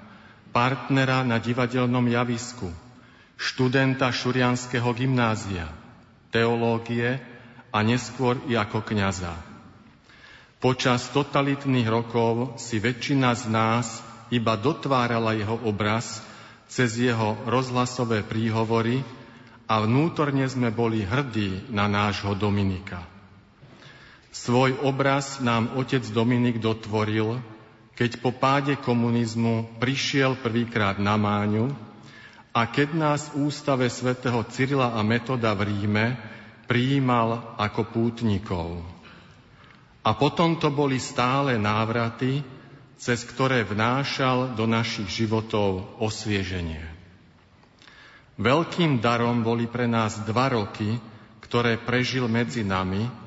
partnera 0.52 1.24
na 1.24 1.40
divadelnom 1.40 2.04
javisku, 2.08 2.68
študenta 3.40 4.12
Šurianského 4.12 4.92
gymnázia, 4.94 5.72
teológie 6.30 7.20
a 7.72 7.80
neskôr 7.82 8.38
i 8.52 8.60
ako 8.60 8.84
kňaza. 8.84 9.34
Počas 10.62 11.10
totalitných 11.10 11.90
rokov 11.90 12.62
si 12.62 12.78
väčšina 12.78 13.34
z 13.34 13.50
nás 13.50 14.06
iba 14.30 14.54
dotvárala 14.54 15.34
jeho 15.34 15.58
obraz 15.66 16.22
cez 16.70 17.02
jeho 17.02 17.36
rozhlasové 17.50 18.22
príhovory 18.22 19.02
a 19.66 19.82
vnútorne 19.84 20.46
sme 20.46 20.70
boli 20.70 21.02
hrdí 21.02 21.72
na 21.74 21.90
nášho 21.90 22.38
Dominika. 22.38 23.04
Svoj 24.32 24.80
obraz 24.88 25.44
nám 25.44 25.76
otec 25.76 26.08
Dominik 26.08 26.64
dotvoril, 26.64 27.44
keď 28.02 28.18
po 28.18 28.34
páde 28.34 28.82
komunizmu 28.82 29.78
prišiel 29.78 30.42
prvýkrát 30.42 30.98
na 30.98 31.22
Máňu 31.22 31.70
a 32.50 32.66
keď 32.66 32.98
nás 32.98 33.30
v 33.30 33.46
ústave 33.46 33.86
svätého 33.94 34.42
Cyrila 34.50 34.98
a 34.98 35.06
Metoda 35.06 35.54
v 35.54 35.70
Ríme 35.70 36.18
prijímal 36.66 37.54
ako 37.62 37.94
pútnikov. 37.94 38.82
A 40.02 40.18
potom 40.18 40.58
to 40.58 40.74
boli 40.74 40.98
stále 40.98 41.62
návraty, 41.62 42.42
cez 42.98 43.22
ktoré 43.22 43.62
vnášal 43.62 44.58
do 44.58 44.66
našich 44.66 45.22
životov 45.22 46.02
osvieženie. 46.02 46.82
Veľkým 48.42 48.98
darom 48.98 49.46
boli 49.46 49.70
pre 49.70 49.86
nás 49.86 50.18
dva 50.26 50.50
roky, 50.50 50.98
ktoré 51.46 51.78
prežil 51.78 52.26
medzi 52.26 52.66
nami 52.66 53.21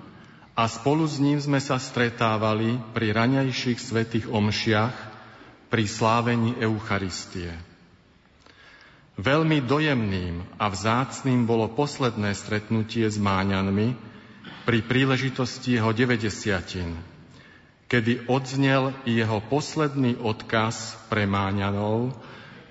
a 0.55 0.71
spolu 0.71 1.03
s 1.07 1.19
ním 1.19 1.43
sme 1.43 1.59
sa 1.59 1.83
stretávali 1.83 2.79
pri 2.95 3.11
raňajších 3.11 3.79
svetých 3.79 4.27
omšiach, 4.31 4.95
pri 5.71 5.85
slávení 5.91 6.55
Eucharistie. 6.63 7.51
Veľmi 9.19 9.63
dojemným 9.63 10.59
a 10.59 10.71
vzácným 10.71 11.47
bolo 11.47 11.71
posledné 11.71 12.35
stretnutie 12.39 13.07
s 13.07 13.19
Máňanmi, 13.19 14.15
pri 14.65 14.79
príležitosti 14.81 15.77
jeho 15.77 15.93
90 15.93 17.15
kedy 17.95 18.27
odznel 18.27 18.97
jeho 19.05 19.39
posledný 19.47 20.17
odkaz 20.19 20.99
pre 21.13 21.29
Máňanov, 21.29 22.17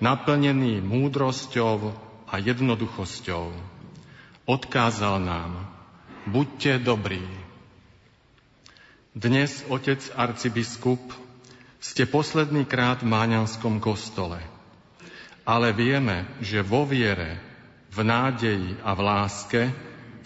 naplnený 0.02 0.82
múdrosťou 0.82 1.94
a 2.28 2.34
jednoduchosťou. 2.42 3.54
Odkázal 4.44 5.24
nám, 5.24 5.64
buďte 6.28 6.82
dobrí. 6.82 7.43
Dnes, 9.14 9.62
otec 9.70 10.02
arcibiskup, 10.18 10.98
ste 11.78 12.02
posledný 12.02 12.66
krát 12.66 12.98
v 12.98 13.14
Máňanskom 13.14 13.78
kostole. 13.78 14.42
Ale 15.46 15.70
vieme, 15.70 16.26
že 16.42 16.66
vo 16.66 16.82
viere, 16.82 17.38
v 17.94 18.02
nádeji 18.02 18.74
a 18.82 18.90
v 18.90 19.00
láske 19.06 19.62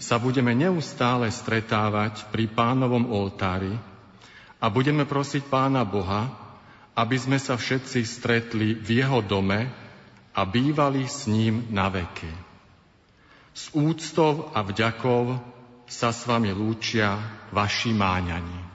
sa 0.01 0.17
budeme 0.17 0.57
neustále 0.57 1.29
stretávať 1.29 2.33
pri 2.33 2.49
pánovom 2.49 3.13
oltári 3.13 3.77
a 4.57 4.73
budeme 4.73 5.05
prosiť 5.05 5.45
pána 5.53 5.85
Boha, 5.85 6.33
aby 6.97 7.13
sme 7.13 7.37
sa 7.37 7.61
všetci 7.61 8.01
stretli 8.09 8.73
v 8.73 9.05
jeho 9.05 9.21
dome 9.21 9.69
a 10.33 10.41
bývali 10.49 11.05
s 11.05 11.29
ním 11.29 11.69
na 11.69 11.93
veky. 11.93 12.33
S 13.53 13.69
úctou 13.69 14.49
a 14.49 14.65
vďakou 14.65 15.37
sa 15.85 16.09
s 16.09 16.25
vami 16.25 16.49
lúčia 16.57 17.21
vaši 17.53 17.93
máňani. 17.93 18.68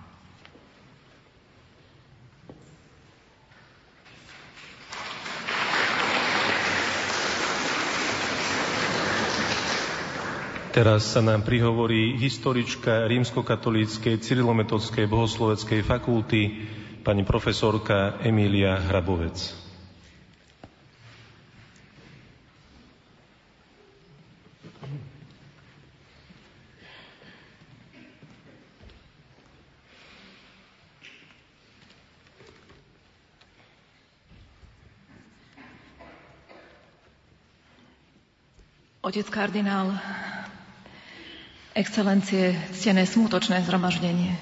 Teraz 10.74 11.06
sa 11.06 11.22
nám 11.22 11.46
prihovorí 11.46 12.18
historička 12.18 13.06
rímskokatolíckej 13.06 14.18
cyrilometodskej 14.18 15.06
bohosloveckej 15.06 15.86
fakulty, 15.86 16.66
pani 17.06 17.22
profesorka 17.22 18.18
Emília 18.18 18.82
Hrabovec. 18.82 19.54
Otec 39.04 39.30
kardinál, 39.30 39.94
Excelencie, 41.74 42.54
ctené 42.70 43.02
smutočné 43.02 43.58
zhromaždenie. 43.66 44.38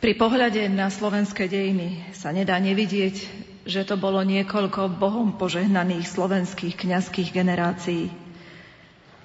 Pri 0.00 0.16
pohľade 0.16 0.64
na 0.72 0.88
slovenské 0.88 1.44
dejiny 1.44 2.08
sa 2.16 2.32
nedá 2.32 2.56
nevidieť, 2.56 3.20
že 3.68 3.84
to 3.84 4.00
bolo 4.00 4.24
niekoľko 4.24 4.96
Bohom 4.96 5.36
požehnaných 5.36 6.08
slovenských 6.08 6.72
kňazských 6.72 7.36
generácií. 7.36 8.08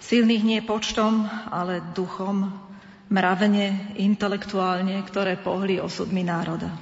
Silných 0.03 0.43
nie 0.43 0.59
počtom, 0.59 1.31
ale 1.47 1.79
duchom, 1.95 2.51
mravne, 3.07 3.95
intelektuálne, 3.95 4.99
ktoré 5.07 5.39
pohli 5.39 5.79
osudmi 5.79 6.27
národa. 6.27 6.75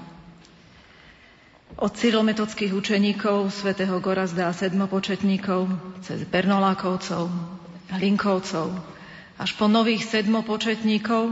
Od 1.78 1.94
cyrilometodských 1.94 2.74
učeníkov, 2.74 3.54
svätého 3.54 4.02
Gorazda 4.02 4.50
a 4.50 4.58
sedmopočetníkov, 4.58 5.70
cez 6.02 6.26
Bernolákovcov, 6.26 7.30
Hlinkovcov, 7.94 8.98
až 9.40 9.56
po 9.56 9.72
nových 9.72 10.04
sedmopočetníkov, 10.04 11.32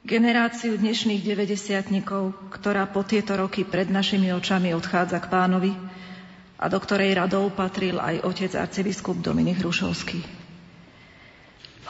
generáciu 0.00 0.80
dnešných 0.80 1.20
90 1.20 2.00
ktorá 2.48 2.88
po 2.88 3.04
tieto 3.04 3.36
roky 3.36 3.68
pred 3.68 3.92
našimi 3.92 4.32
očami 4.32 4.72
odchádza 4.72 5.20
k 5.20 5.28
pánovi 5.28 5.76
a 6.56 6.64
do 6.72 6.78
ktorej 6.80 7.12
radou 7.12 7.52
patril 7.52 8.00
aj 8.00 8.24
otec 8.24 8.56
arcibiskup 8.56 9.20
Dominik 9.20 9.60
Hrušovský. 9.60 10.24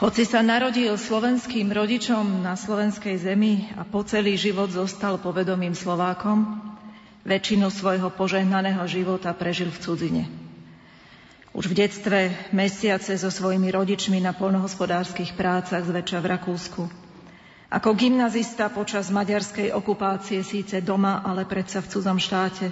Hoci 0.03 0.23
sa 0.27 0.43
narodil 0.43 0.91
slovenským 0.95 1.71
rodičom 1.71 2.43
na 2.43 2.59
slovenskej 2.59 3.19
zemi 3.19 3.71
a 3.79 3.87
po 3.87 4.03
celý 4.03 4.35
život 4.35 4.67
zostal 4.71 5.23
povedomým 5.23 5.75
Slovákom, 5.75 6.59
väčšinu 7.23 7.71
svojho 7.71 8.11
požehnaného 8.11 8.83
života 8.87 9.31
prežil 9.31 9.71
v 9.71 9.79
cudzine. 9.79 10.23
Už 11.59 11.67
v 11.67 11.75
detstve 11.75 12.31
mesiace 12.55 13.19
so 13.19 13.27
svojimi 13.27 13.67
rodičmi 13.67 14.23
na 14.23 14.31
polnohospodárskych 14.31 15.35
prácach 15.35 15.83
zväčša 15.83 16.23
v 16.23 16.29
Rakúsku. 16.31 16.81
Ako 17.67 17.99
gymnazista 17.99 18.71
počas 18.71 19.11
maďarskej 19.11 19.75
okupácie 19.75 20.39
síce 20.39 20.79
doma, 20.79 21.19
ale 21.19 21.43
predsa 21.43 21.83
v 21.83 21.91
cudzom 21.91 22.15
štáte. 22.15 22.71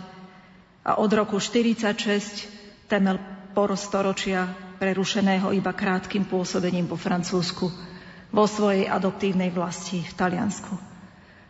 A 0.87 1.03
od 1.03 1.11
roku 1.11 1.35
46 1.35 2.47
temel 2.87 3.19
porostoročia 3.51 4.55
prerušeného 4.79 5.51
iba 5.51 5.75
krátkým 5.75 6.23
pôsobením 6.23 6.87
po 6.87 6.95
Francúzsku, 6.95 7.67
vo 8.31 8.45
svojej 8.47 8.87
adoptívnej 8.87 9.51
vlasti 9.51 9.99
v 9.99 10.15
Taliansku. 10.15 10.79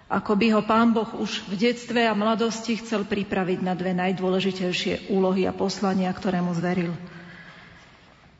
Ako 0.09 0.33
by 0.33 0.57
ho 0.57 0.65
pán 0.65 0.89
Boh 0.89 1.13
už 1.21 1.45
v 1.45 1.69
detstve 1.69 2.01
a 2.01 2.17
mladosti 2.17 2.81
chcel 2.81 3.05
pripraviť 3.05 3.61
na 3.61 3.77
dve 3.77 3.93
najdôležitejšie 3.93 5.13
úlohy 5.13 5.45
a 5.45 5.53
poslania, 5.53 6.09
ktoré 6.09 6.41
mu 6.41 6.57
zveril– 6.57 6.97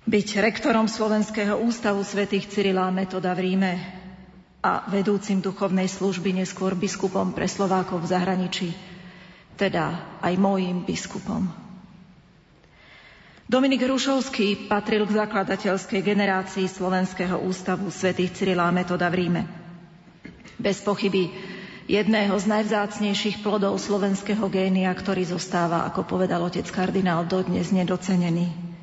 byť 0.07 0.27
rektorom 0.39 0.87
Slovenského 0.87 1.59
ústavu 1.59 1.99
svätých 1.99 2.47
Cyrila 2.47 2.87
a 2.87 2.95
Metoda 2.95 3.35
v 3.35 3.51
Ríme 3.51 3.73
a 4.63 4.87
vedúcim 4.87 5.43
duchovnej 5.43 5.91
služby 5.91 6.31
neskôr 6.31 6.79
biskupom 6.79 7.35
pre 7.35 7.43
Slovákov 7.43 8.07
v 8.07 8.11
zahraničí, 8.15 8.69
teda 9.59 10.17
aj 10.23 10.33
môjim 10.39 10.87
biskupom. 10.87 11.51
Dominik 13.47 13.83
Hrušovský 13.83 14.71
patril 14.71 15.03
k 15.07 15.23
zakladateľskej 15.23 15.99
generácii 16.03 16.67
Slovenského 16.71 17.43
ústavu 17.43 17.91
svätých 17.91 18.31
Cyrila 18.31 18.71
a 18.71 18.75
Metoda 18.75 19.11
v 19.11 19.27
Ríme. 19.27 19.43
Bez 20.55 20.83
pochyby 20.87 21.35
jedného 21.87 22.35
z 22.39 22.47
najvzácnejších 22.47 23.43
plodov 23.43 23.75
slovenského 23.79 24.47
génia, 24.47 24.91
ktorý 24.95 25.27
zostáva, 25.27 25.83
ako 25.83 26.07
povedal 26.07 26.43
otec 26.47 26.67
kardinál, 26.71 27.27
dodnes 27.27 27.75
nedocenený. 27.75 28.76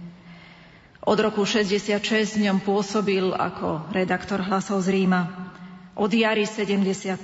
Od 1.04 1.20
roku 1.20 1.44
66 1.44 2.40
v 2.40 2.48
ňom 2.48 2.64
pôsobil 2.64 3.28
ako 3.28 3.92
redaktor 3.92 4.40
hlasov 4.40 4.80
z 4.88 4.96
Ríma. 4.96 5.52
Od 6.00 6.08
jary 6.08 6.48
73 6.48 7.20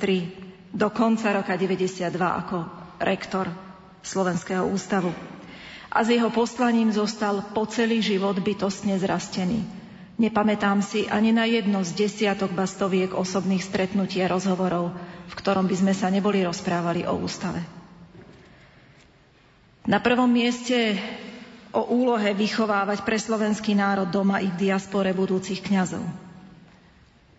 do 0.77 0.93
konca 0.93 1.33
roka 1.33 1.57
92 1.57 2.13
ako 2.21 2.69
rektor 3.01 3.49
Slovenského 4.05 4.69
ústavu. 4.69 5.17
A 5.89 6.05
s 6.05 6.13
jeho 6.13 6.29
poslaním 6.29 6.93
zostal 6.93 7.41
po 7.57 7.65
celý 7.65 8.05
život 8.05 8.37
bytostne 8.37 9.01
zrastený. 9.01 9.65
Nepamätám 10.21 10.85
si 10.85 11.09
ani 11.09 11.33
na 11.33 11.49
jedno 11.49 11.81
z 11.81 11.97
desiatok 11.97 12.53
bastoviek 12.53 13.17
osobných 13.17 13.65
stretnutí 13.65 14.21
a 14.21 14.29
rozhovorov, 14.29 14.93
v 15.25 15.35
ktorom 15.41 15.65
by 15.65 15.77
sme 15.81 15.97
sa 15.97 16.13
neboli 16.13 16.45
rozprávali 16.45 17.09
o 17.09 17.17
ústave. 17.17 17.65
Na 19.89 20.05
prvom 20.05 20.29
mieste 20.29 21.01
o 21.71 21.87
úlohe 21.87 22.35
vychovávať 22.35 23.07
pre 23.07 23.19
slovenský 23.19 23.79
národ 23.79 24.11
doma 24.11 24.43
i 24.43 24.51
v 24.51 24.71
diaspore 24.71 25.11
budúcich 25.15 25.63
kňazov. 25.63 26.03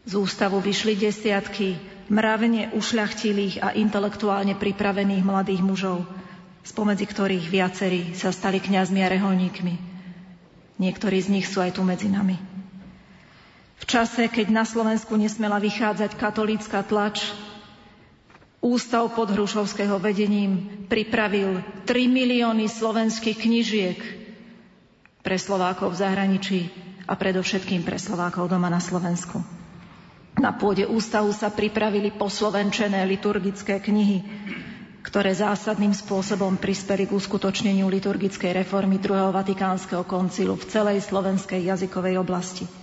Z 0.07 0.13
ústavu 0.17 0.57
vyšli 0.63 0.97
desiatky 0.97 1.77
mravne 2.09 2.73
ušľachtilých 2.73 3.61
a 3.61 3.71
intelektuálne 3.77 4.57
pripravených 4.57 5.23
mladých 5.23 5.61
mužov, 5.61 6.03
spomedzi 6.65 7.05
ktorých 7.05 7.45
viacerí 7.47 8.01
sa 8.17 8.33
stali 8.33 8.57
kňazmi 8.57 8.99
a 9.03 9.11
reholníkmi. 9.11 9.75
Niektorí 10.81 11.17
z 11.21 11.29
nich 11.29 11.45
sú 11.45 11.61
aj 11.61 11.77
tu 11.77 11.85
medzi 11.85 12.09
nami. 12.09 12.39
V 13.81 13.85
čase, 13.85 14.29
keď 14.29 14.49
na 14.49 14.65
Slovensku 14.65 15.13
nesmela 15.17 15.57
vychádzať 15.57 16.17
katolícka 16.17 16.81
tlač, 16.85 17.21
Ústav 18.61 19.09
pod 19.17 19.33
Hrušovského 19.33 19.97
vedením 19.97 20.85
pripravil 20.85 21.65
3 21.89 22.05
milióny 22.05 22.69
slovenských 22.69 23.41
knižiek 23.41 23.97
pre 25.25 25.33
Slovákov 25.41 25.97
v 25.97 26.01
zahraničí 26.05 26.59
a 27.09 27.17
predovšetkým 27.17 27.81
pre 27.81 27.97
Slovákov 27.97 28.53
doma 28.53 28.69
na 28.69 28.77
Slovensku. 28.77 29.41
Na 30.37 30.53
pôde 30.53 30.85
ústavu 30.85 31.33
sa 31.33 31.49
pripravili 31.49 32.13
poslovenčené 32.13 33.01
liturgické 33.09 33.81
knihy, 33.81 34.21
ktoré 35.01 35.33
zásadným 35.33 35.97
spôsobom 35.97 36.61
prispeli 36.61 37.09
k 37.09 37.17
uskutočneniu 37.17 37.89
liturgickej 37.89 38.61
reformy 38.61 39.01
druhého 39.01 39.33
Vatikánskeho 39.33 40.05
koncilu 40.05 40.53
v 40.53 40.69
celej 40.69 41.01
slovenskej 41.01 41.65
jazykovej 41.65 42.21
oblasti– 42.21 42.69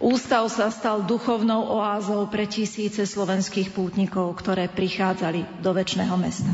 Ústav 0.00 0.48
sa 0.48 0.72
stal 0.72 1.04
duchovnou 1.04 1.76
oázou 1.76 2.24
pre 2.32 2.48
tisíce 2.48 3.04
slovenských 3.04 3.68
pútnikov, 3.68 4.32
ktoré 4.40 4.64
prichádzali 4.64 5.60
do 5.60 5.76
väčšného 5.76 6.16
mesta. 6.16 6.48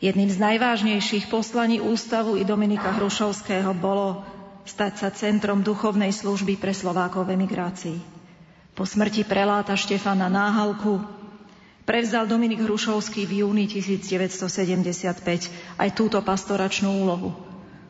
Jedným 0.00 0.32
z 0.32 0.40
najvážnejších 0.40 1.28
poslaní 1.28 1.84
ústavu 1.84 2.40
i 2.40 2.48
Dominika 2.48 2.96
Hrušovského 2.96 3.76
bolo 3.76 4.24
stať 4.64 4.92
sa 4.96 5.08
centrom 5.12 5.60
duchovnej 5.60 6.08
služby 6.08 6.56
pre 6.56 6.72
Slovákov 6.72 7.28
v 7.28 7.36
emigrácii. 7.36 8.00
Po 8.72 8.88
smrti 8.88 9.28
preláta 9.28 9.76
Štefana 9.76 10.32
Náhalku 10.32 11.04
prevzal 11.84 12.24
Dominik 12.24 12.64
Hrušovský 12.64 13.28
v 13.28 13.44
júni 13.44 13.68
1975 13.68 14.48
aj 15.76 15.88
túto 15.92 16.24
pastoračnú 16.24 17.04
úlohu, 17.04 17.36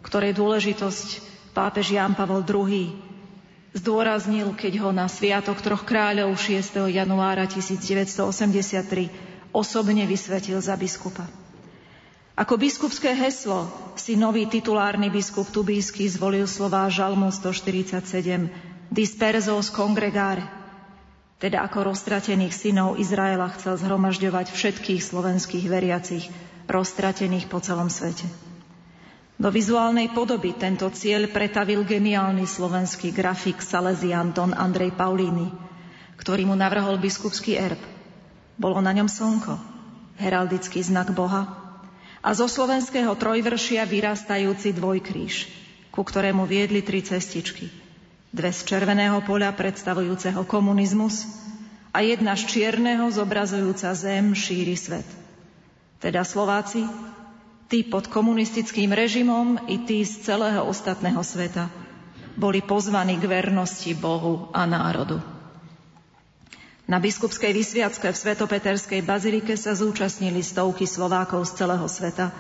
ktorej 0.03 0.35
dôležitosť 0.35 1.23
pápež 1.55 1.95
Ján 1.95 2.19
Pavol 2.19 2.43
II 2.43 3.07
zdôraznil, 3.79 4.59
keď 4.59 4.83
ho 4.83 4.91
na 4.91 5.07
Sviatok 5.07 5.63
troch 5.63 5.87
kráľov 5.87 6.35
6. 6.35 6.91
januára 6.91 7.47
1983 7.47 9.55
osobne 9.55 10.05
vysvetil 10.05 10.59
za 10.59 10.75
biskupa. 10.75 11.25
Ako 12.39 12.55
biskupské 12.55 13.19
heslo 13.19 13.67
si 13.99 14.15
nový 14.15 14.47
titulárny 14.47 15.11
biskup 15.11 15.51
Tubísky 15.51 16.07
zvolil 16.07 16.47
slová 16.47 16.87
Žalmu 16.87 17.35
147 17.35 18.79
Disperzos 18.89 19.75
congregare, 19.75 20.47
teda 21.43 21.67
ako 21.67 21.93
roztratených 21.93 22.55
synov 22.55 22.97
Izraela 22.97 23.53
chcel 23.59 23.77
zhromažďovať 23.77 24.55
všetkých 24.55 25.03
slovenských 25.03 25.67
veriacich, 25.69 26.31
roztratených 26.71 27.53
po 27.53 27.61
celom 27.61 27.93
svete. 27.93 28.48
Do 29.39 29.55
vizuálnej 29.55 30.11
podoby 30.11 30.51
tento 30.59 30.91
cieľ 30.91 31.31
pretavil 31.31 31.87
geniálny 31.87 32.43
slovenský 32.43 33.15
grafik 33.15 33.63
Salesian 33.63 34.35
Don 34.35 34.51
Andrej 34.51 34.99
Paulíny, 34.99 35.55
ktorý 36.19 36.43
mu 36.51 36.59
navrhol 36.59 36.99
biskupský 36.99 37.55
erb. 37.55 37.79
Bolo 38.59 38.83
na 38.83 38.91
ňom 38.91 39.07
slnko, 39.07 39.55
heraldický 40.19 40.83
znak 40.83 41.15
Boha 41.15 41.47
a 42.19 42.35
zo 42.35 42.51
slovenského 42.51 43.15
trojvršia 43.15 43.87
vyrastajúci 43.87 44.75
dvojkríž, 44.75 45.35
ku 45.95 46.03
ktorému 46.03 46.43
viedli 46.43 46.83
tri 46.83 47.07
cestičky. 47.07 47.71
Dve 48.35 48.51
z 48.51 48.67
červeného 48.67 49.23
poľa 49.23 49.55
predstavujúceho 49.55 50.43
komunizmus 50.51 51.31
a 51.95 52.03
jedna 52.03 52.35
z 52.35 52.43
čierneho 52.51 53.07
zobrazujúca 53.15 53.95
zem 53.95 54.35
šíri 54.35 54.75
svet. 54.75 55.07
Teda 56.03 56.27
Slováci 56.27 56.83
tí 57.69 57.85
pod 57.85 58.09
komunistickým 58.09 58.91
režimom 58.97 59.61
i 59.69 59.85
tí 59.85 60.01
z 60.01 60.25
celého 60.25 60.65
ostatného 60.65 61.21
sveta 61.21 61.69
boli 62.35 62.65
pozvaní 62.65 63.21
k 63.21 63.29
vernosti 63.29 63.93
Bohu 63.93 64.49
a 64.57 64.65
národu. 64.65 65.21
Na 66.89 66.97
biskupskej 66.97 67.53
vysviacke 67.53 68.09
v 68.09 68.17
Svetopeterskej 68.17 69.05
bazilike 69.05 69.61
sa 69.61 69.77
zúčastnili 69.77 70.41
stovky 70.41 70.89
Slovákov 70.89 71.45
z 71.45 71.61
celého 71.61 71.85
sveta, 71.85 72.33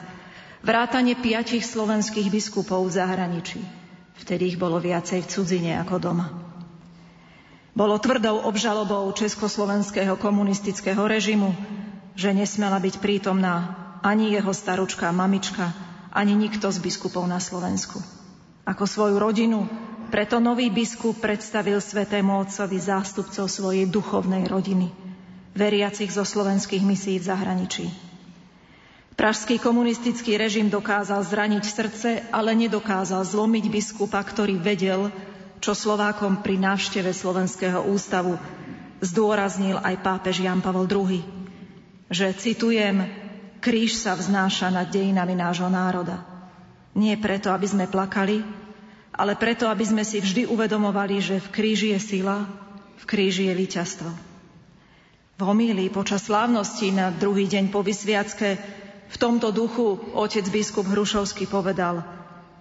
vrátane 0.64 1.12
piatich 1.20 1.68
slovenských 1.68 2.32
biskupov 2.32 2.88
v 2.88 2.96
zahraničí. 2.96 3.60
Vtedy 4.24 4.56
ich 4.56 4.58
bolo 4.58 4.80
viacej 4.80 5.20
v 5.20 5.30
cudzine 5.30 5.76
ako 5.76 5.96
doma. 6.00 6.26
Bolo 7.76 8.00
tvrdou 8.00 8.48
obžalobou 8.48 9.12
československého 9.12 10.16
komunistického 10.16 11.04
režimu, 11.04 11.52
že 12.18 12.32
nesmela 12.32 12.80
byť 12.82 12.98
prítomná 12.98 13.77
ani 14.02 14.34
jeho 14.34 14.52
staručka, 14.54 15.10
mamička, 15.10 15.72
ani 16.14 16.34
nikto 16.34 16.70
z 16.72 16.78
biskupov 16.82 17.26
na 17.26 17.38
Slovensku. 17.42 18.00
Ako 18.68 18.84
svoju 18.84 19.16
rodinu, 19.16 19.64
preto 20.08 20.40
nový 20.40 20.72
biskup 20.72 21.20
predstavil 21.20 21.80
svetému 21.80 22.48
otcovi 22.48 22.78
zástupcov 22.80 23.48
svojej 23.48 23.84
duchovnej 23.88 24.48
rodiny, 24.48 24.88
veriacich 25.52 26.08
zo 26.08 26.24
slovenských 26.24 26.80
misií 26.80 27.20
v 27.20 27.28
zahraničí. 27.28 27.86
Pražský 29.18 29.58
komunistický 29.58 30.38
režim 30.38 30.70
dokázal 30.70 31.26
zraniť 31.26 31.64
srdce, 31.66 32.08
ale 32.30 32.54
nedokázal 32.54 33.26
zlomiť 33.26 33.66
biskupa, 33.66 34.22
ktorý 34.22 34.62
vedel, 34.62 35.10
čo 35.58 35.74
Slovákom 35.74 36.38
pri 36.40 36.54
návšteve 36.54 37.10
Slovenského 37.10 37.82
ústavu 37.82 38.38
zdôraznil 39.02 39.74
aj 39.82 40.06
pápež 40.06 40.46
Jan 40.46 40.62
Pavel 40.62 40.86
II, 40.86 41.18
že, 42.08 42.30
citujem, 42.38 43.27
Kríž 43.58 43.98
sa 43.98 44.14
vznáša 44.14 44.70
nad 44.70 44.86
dejinami 44.86 45.34
nášho 45.34 45.66
národa. 45.66 46.22
Nie 46.94 47.18
preto, 47.18 47.50
aby 47.50 47.66
sme 47.66 47.90
plakali, 47.90 48.42
ale 49.18 49.34
preto, 49.34 49.66
aby 49.66 49.82
sme 49.82 50.06
si 50.06 50.22
vždy 50.22 50.46
uvedomovali, 50.46 51.18
že 51.18 51.36
v 51.42 51.48
kríži 51.50 51.88
je 51.94 52.00
sila, 52.00 52.46
v 52.98 53.04
kríži 53.06 53.50
je 53.50 53.54
víťazstvo. 53.54 54.10
V 55.38 55.40
homílii 55.42 55.90
počas 55.90 56.26
slávnosti 56.26 56.90
na 56.90 57.14
druhý 57.14 57.46
deň 57.46 57.70
po 57.70 57.82
vysviacke 57.82 58.58
v 59.08 59.16
tomto 59.16 59.54
duchu 59.54 59.98
otec 60.14 60.46
biskup 60.50 60.86
Hrušovský 60.86 61.46
povedal 61.46 62.02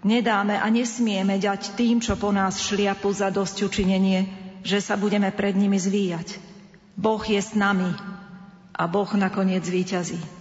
Nedáme 0.05 0.61
a 0.61 0.67
nesmieme 0.69 1.41
dať 1.41 1.73
tým, 1.73 1.99
čo 1.99 2.13
po 2.15 2.29
nás 2.29 2.61
šliapu 2.61 3.09
za 3.09 3.33
dosť 3.33 3.65
učinenie, 3.65 4.29
že 4.61 4.77
sa 4.77 4.93
budeme 4.93 5.33
pred 5.33 5.57
nimi 5.57 5.81
zvíjať. 5.81 6.37
Boh 6.93 7.21
je 7.25 7.41
s 7.41 7.57
nami 7.57 7.89
a 8.77 8.83
Boh 8.85 9.09
nakoniec 9.17 9.65
víťazí. 9.65 10.36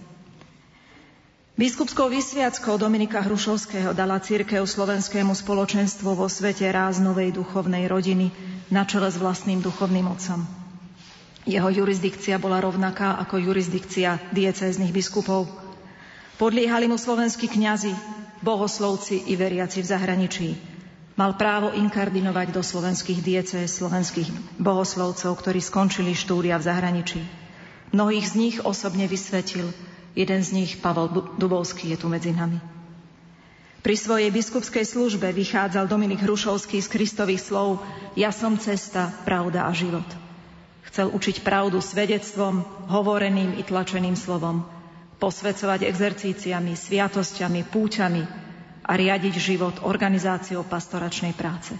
Biskupskou 1.57 2.05
vysviackou 2.05 2.77
Dominika 2.77 3.17
Hrušovského 3.17 3.89
dala 3.97 4.21
církev 4.21 4.61
slovenskému 4.61 5.33
spoločenstvu 5.33 6.13
vo 6.13 6.29
svete 6.29 6.69
ráz 6.69 7.01
novej 7.01 7.33
duchovnej 7.33 7.89
rodiny 7.89 8.29
na 8.69 8.85
čele 8.85 9.09
s 9.09 9.17
vlastným 9.17 9.65
duchovným 9.65 10.05
otcom. 10.05 10.45
Jeho 11.49 11.69
jurisdikcia 11.73 12.37
bola 12.37 12.61
rovnaká 12.61 13.17
ako 13.25 13.41
jurisdikcia 13.41 14.29
diecéznych 14.37 14.93
biskupov. 14.93 15.49
Podliehali 16.37 16.85
mu 16.85 16.93
slovenskí 16.93 17.49
kňazi, 17.49 17.89
bohoslovci 18.45 19.25
i 19.25 19.33
veriaci 19.33 19.81
v 19.81 19.89
zahraničí. 19.89 20.47
Mal 21.17 21.41
právo 21.41 21.73
inkardinovať 21.73 22.53
do 22.53 22.61
slovenských 22.61 23.25
diecéz 23.25 23.81
slovenských 23.81 24.61
bohoslovcov, 24.61 25.33
ktorí 25.33 25.57
skončili 25.57 26.13
štúdia 26.13 26.61
v 26.61 26.67
zahraničí. 26.69 27.21
Mnohých 27.97 28.25
z 28.29 28.33
nich 28.37 28.55
osobne 28.61 29.09
vysvetil– 29.09 29.73
Jeden 30.17 30.41
z 30.41 30.49
nich, 30.49 30.81
Pavel 30.81 31.13
Dubovský, 31.37 31.93
je 31.93 32.01
tu 32.01 32.09
medzi 32.09 32.33
nami. 32.33 32.57
Pri 33.85 33.93
svojej 33.93 34.33
biskupskej 34.33 34.81
službe 34.81 35.29
vychádzal 35.29 35.85
Dominik 35.85 36.25
Hrušovský 36.25 36.81
z 36.81 36.89
Kristových 36.89 37.45
slov 37.45 37.85
Ja 38.17 38.33
som 38.33 38.57
cesta, 38.57 39.13
pravda 39.29 39.69
a 39.69 39.71
život. 39.77 40.09
Chcel 40.89 41.13
učiť 41.13 41.45
pravdu 41.45 41.77
svedectvom, 41.77 42.65
hovoreným 42.89 43.61
i 43.61 43.63
tlačeným 43.63 44.17
slovom, 44.17 44.65
posvedcovať 45.21 45.85
exercíciami, 45.85 46.73
sviatosťami, 46.73 47.61
púťami 47.69 48.23
a 48.81 48.91
riadiť 48.97 49.35
život 49.37 49.85
organizáciou 49.85 50.65
pastoračnej 50.65 51.37
práce. 51.37 51.77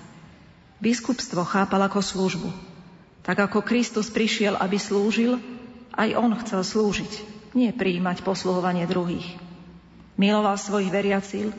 Biskupstvo 0.77 1.41
chápal 1.41 1.89
ako 1.89 2.05
službu. 2.05 2.49
Tak 3.25 3.49
ako 3.49 3.65
Kristus 3.65 4.13
prišiel, 4.13 4.53
aby 4.61 4.77
slúžil, 4.77 5.41
aj 5.97 6.09
on 6.13 6.37
chcel 6.37 6.61
slúžiť, 6.61 7.36
nie 7.53 7.71
prijímať 7.71 8.25
posluhovanie 8.25 8.89
druhých. 8.89 9.37
Miloval 10.17 10.57
svojich 10.57 10.89
veriacil 10.89 11.53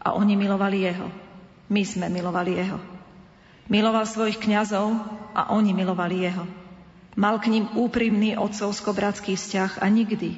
a 0.00 0.16
oni 0.16 0.34
milovali 0.34 0.88
jeho. 0.88 1.12
My 1.68 1.82
sme 1.84 2.08
milovali 2.08 2.56
jeho. 2.56 2.78
Miloval 3.68 4.04
svojich 4.08 4.40
kňazov 4.40 4.92
a 5.36 5.52
oni 5.52 5.76
milovali 5.76 6.24
jeho. 6.24 6.44
Mal 7.14 7.38
k 7.38 7.52
ním 7.52 7.70
úprimný 7.78 8.34
otcovsko-bratský 8.34 9.38
vzťah 9.38 9.80
a 9.80 9.86
nikdy, 9.86 10.34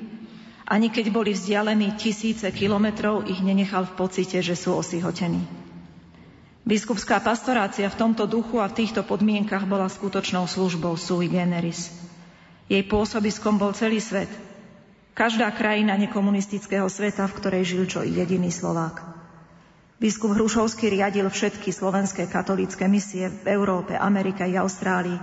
ani 0.67 0.91
keď 0.91 1.15
boli 1.15 1.31
vzdialení 1.31 1.95
tisíce 1.95 2.51
kilometrov, 2.51 3.31
ich 3.31 3.39
nenechal 3.39 3.87
v 3.87 3.97
pocite, 4.03 4.43
že 4.43 4.59
sú 4.59 4.75
osihotení. 4.75 5.47
Biskupská 6.67 7.23
pastorácia 7.23 7.87
v 7.87 7.95
tomto 7.95 8.27
duchu 8.27 8.59
a 8.59 8.67
v 8.67 8.83
týchto 8.83 9.07
podmienkach 9.07 9.63
bola 9.71 9.87
skutočnou 9.87 10.51
službou 10.51 10.99
sui 10.99 11.31
generis. 11.31 11.95
Jej 12.67 12.83
pôsobiskom 12.91 13.55
bol 13.55 13.71
celý 13.79 14.03
svet. 14.03 14.27
Každá 15.17 15.49
krajina 15.49 15.97
nekomunistického 15.97 16.93
sveta, 16.93 17.25
v 17.25 17.37
ktorej 17.41 17.65
žil 17.65 17.89
čo 17.89 18.05
jediný 18.05 18.53
Slovák. 18.53 19.01
Biskup 19.97 20.37
Hrušovský 20.37 20.93
riadil 20.93 21.25
všetky 21.33 21.73
slovenské 21.73 22.29
katolícke 22.29 22.85
misie 22.85 23.33
v 23.33 23.49
Európe, 23.49 23.97
Amerike 23.97 24.45
i 24.45 24.61
Austrálii, 24.61 25.17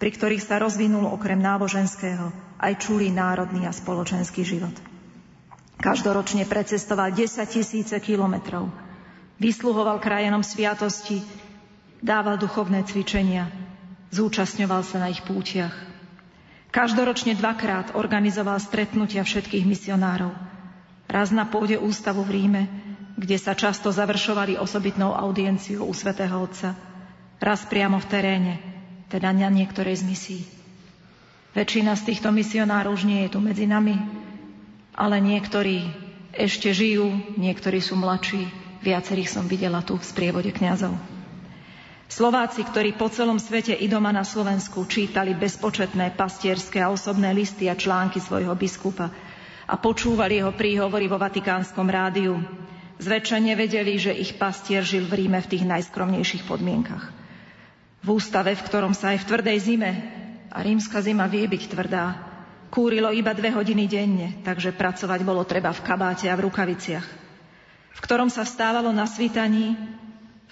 pri 0.00 0.08
ktorých 0.08 0.40
sa 0.40 0.56
rozvinul 0.56 1.04
okrem 1.04 1.36
náboženského 1.36 2.32
aj 2.56 2.72
čulý 2.80 3.12
národný 3.12 3.68
a 3.68 3.76
spoločenský 3.76 4.40
život. 4.40 4.72
Každoročne 5.84 6.48
precestoval 6.48 7.12
10 7.12 7.44
tisíce 7.44 7.92
kilometrov, 8.00 8.72
vysluhoval 9.36 10.00
krajenom 10.00 10.40
sviatosti, 10.40 11.20
dával 12.00 12.40
duchovné 12.40 12.88
cvičenia, 12.88 13.52
zúčastňoval 14.16 14.80
sa 14.80 14.96
na 15.04 15.12
ich 15.12 15.20
pútiach– 15.28 15.76
Každoročne 16.74 17.38
dvakrát 17.38 17.94
organizoval 17.94 18.58
stretnutia 18.58 19.22
všetkých 19.22 19.62
misionárov. 19.62 20.34
Raz 21.06 21.30
na 21.30 21.46
pôde 21.46 21.78
ústavu 21.78 22.26
v 22.26 22.42
Ríme, 22.42 22.62
kde 23.14 23.38
sa 23.38 23.54
často 23.54 23.94
završovali 23.94 24.58
osobitnou 24.58 25.14
audienciou 25.14 25.86
u 25.86 25.94
svätého 25.94 26.34
Otca. 26.34 26.74
Raz 27.38 27.62
priamo 27.70 28.02
v 28.02 28.10
teréne, 28.10 28.54
teda 29.06 29.30
na 29.30 29.46
niektorej 29.54 30.02
z 30.02 30.04
misií. 30.04 30.42
Väčšina 31.54 31.94
z 31.94 32.10
týchto 32.10 32.34
misionárov 32.34 32.98
už 32.98 33.06
nie 33.06 33.22
je 33.22 33.30
tu 33.30 33.38
medzi 33.38 33.70
nami, 33.70 33.94
ale 34.98 35.22
niektorí 35.22 35.86
ešte 36.34 36.74
žijú, 36.74 37.38
niektorí 37.38 37.78
sú 37.78 37.94
mladší, 37.94 38.50
viacerých 38.82 39.30
som 39.30 39.46
videla 39.46 39.78
tu 39.86 39.94
v 39.94 40.02
sprievode 40.02 40.50
kňazov. 40.50 41.13
Slováci, 42.04 42.62
ktorí 42.68 42.94
po 42.94 43.08
celom 43.08 43.40
svete 43.40 43.72
i 43.72 43.88
doma 43.88 44.12
na 44.12 44.22
Slovensku 44.28 44.84
čítali 44.84 45.32
bezpočetné 45.32 46.12
pastierské 46.12 46.84
a 46.84 46.92
osobné 46.92 47.32
listy 47.32 47.66
a 47.66 47.74
články 47.74 48.20
svojho 48.20 48.52
biskupa 48.52 49.08
a 49.64 49.74
počúvali 49.80 50.36
jeho 50.36 50.52
príhovory 50.52 51.08
vo 51.08 51.16
Vatikánskom 51.16 51.88
rádiu, 51.88 52.36
zväčša 53.00 53.40
nevedeli, 53.40 53.96
že 53.96 54.12
ich 54.12 54.36
pastier 54.36 54.84
žil 54.84 55.08
v 55.08 55.24
Ríme 55.24 55.40
v 55.40 55.50
tých 55.56 55.64
najskromnejších 55.64 56.44
podmienkach. 56.44 57.08
V 58.04 58.08
ústave, 58.12 58.52
v 58.52 58.66
ktorom 58.68 58.92
sa 58.92 59.16
aj 59.16 59.24
v 59.24 59.28
tvrdej 59.32 59.58
zime, 59.64 59.90
a 60.54 60.60
rímska 60.60 61.00
zima 61.00 61.24
vie 61.24 61.48
byť 61.48 61.62
tvrdá, 61.72 62.04
kúrilo 62.68 63.10
iba 63.10 63.32
dve 63.32 63.50
hodiny 63.50 63.88
denne, 63.88 64.28
takže 64.44 64.76
pracovať 64.76 65.20
bolo 65.24 65.42
treba 65.48 65.72
v 65.72 65.82
kabáte 65.82 66.28
a 66.28 66.36
v 66.36 66.44
rukaviciach, 66.46 67.06
v 67.96 68.00
ktorom 68.04 68.28
sa 68.28 68.44
vstávalo 68.44 68.92
na 68.92 69.08
svítaní 69.08 69.74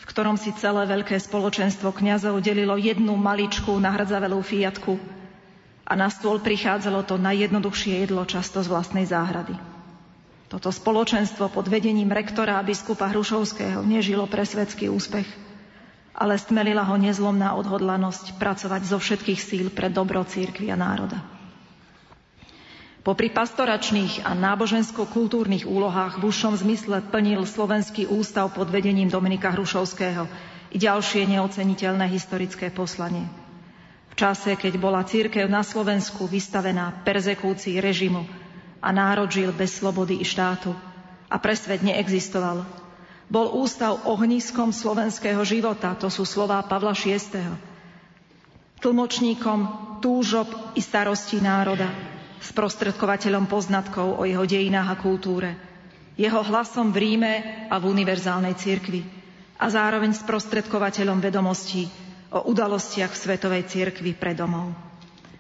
v 0.03 0.09
ktorom 0.11 0.35
si 0.35 0.51
celé 0.59 0.83
veľké 0.91 1.15
spoločenstvo 1.15 1.95
kňazov 1.95 2.43
delilo 2.43 2.75
jednu 2.75 3.15
maličkú 3.15 3.79
nahrdzavelu 3.79 4.35
fiatku 4.43 4.99
a 5.87 5.93
na 5.95 6.11
stôl 6.11 6.43
prichádzalo 6.43 7.07
to 7.07 7.23
najjednoduchšie 7.23 8.03
jedlo, 8.03 8.27
často 8.27 8.67
z 8.67 8.67
vlastnej 8.67 9.07
záhrady. 9.07 9.55
Toto 10.51 10.75
spoločenstvo 10.75 11.49
pod 11.55 11.71
vedením 11.71 12.11
rektora 12.11 12.59
a 12.59 12.67
biskupa 12.67 13.09
Hrušovského 13.15 13.87
nežilo 13.87 14.27
pre 14.27 14.43
svetský 14.43 14.91
úspech, 14.91 15.25
ale 16.13 16.35
stmelila 16.37 16.83
ho 16.83 16.99
nezlomná 16.99 17.55
odhodlanosť 17.57 18.37
pracovať 18.43 18.83
zo 18.85 18.99
všetkých 18.99 19.41
síl 19.41 19.67
pre 19.71 19.87
dobro 19.89 20.21
církvy 20.27 20.69
a 20.69 20.77
národa. 20.77 21.42
Popri 23.03 23.35
pastoračných 23.35 24.23
a 24.23 24.31
nábožensko-kultúrnych 24.31 25.67
úlohách 25.67 26.23
v 26.23 26.31
užšom 26.31 26.55
zmysle 26.55 27.03
plnil 27.11 27.43
Slovenský 27.43 28.07
ústav 28.07 28.55
pod 28.55 28.71
vedením 28.71 29.11
Dominika 29.11 29.51
Hrušovského 29.51 30.31
i 30.71 30.79
ďalšie 30.79 31.27
neoceniteľné 31.35 32.07
historické 32.07 32.71
poslanie. 32.71 33.27
V 34.07 34.15
čase, 34.15 34.55
keď 34.55 34.79
bola 34.79 35.03
církev 35.03 35.51
na 35.51 35.67
Slovensku 35.67 36.31
vystavená 36.31 37.03
perzekúcii 37.03 37.83
režimu 37.83 38.23
a 38.79 38.89
národ 38.95 39.27
žil 39.27 39.51
bez 39.51 39.83
slobody 39.83 40.23
i 40.23 40.27
štátu 40.29 40.71
a 41.27 41.37
presvet 41.43 41.83
neexistoval, 41.83 42.63
bol 43.27 43.51
ústav 43.51 43.99
ohniskom 44.07 44.71
slovenského 44.71 45.43
života, 45.43 45.99
to 45.99 46.07
sú 46.07 46.23
slová 46.23 46.63
Pavla 46.63 46.95
VI. 46.95 47.19
Tlmočníkom 48.79 49.59
túžob 49.99 50.47
i 50.79 50.81
starostí 50.85 51.43
národa, 51.43 52.12
sprostredkovateľom 52.43 53.47
poznatkov 53.47 54.19
o 54.19 54.27
jeho 54.27 54.43
dejinách 54.43 54.89
a 54.93 54.97
kultúre, 54.99 55.55
jeho 56.19 56.43
hlasom 56.43 56.91
v 56.91 56.99
Ríme 56.99 57.35
a 57.71 57.79
v 57.79 57.89
univerzálnej 57.89 58.59
cirkvi 58.59 59.07
a 59.57 59.71
zároveň 59.71 60.11
sprostredkovateľom 60.19 61.23
vedomostí 61.23 61.87
o 62.35 62.51
udalostiach 62.51 63.15
v 63.15 63.21
Svetovej 63.23 63.63
cirkvi 63.71 64.13
pre 64.13 64.35
domov. 64.35 64.75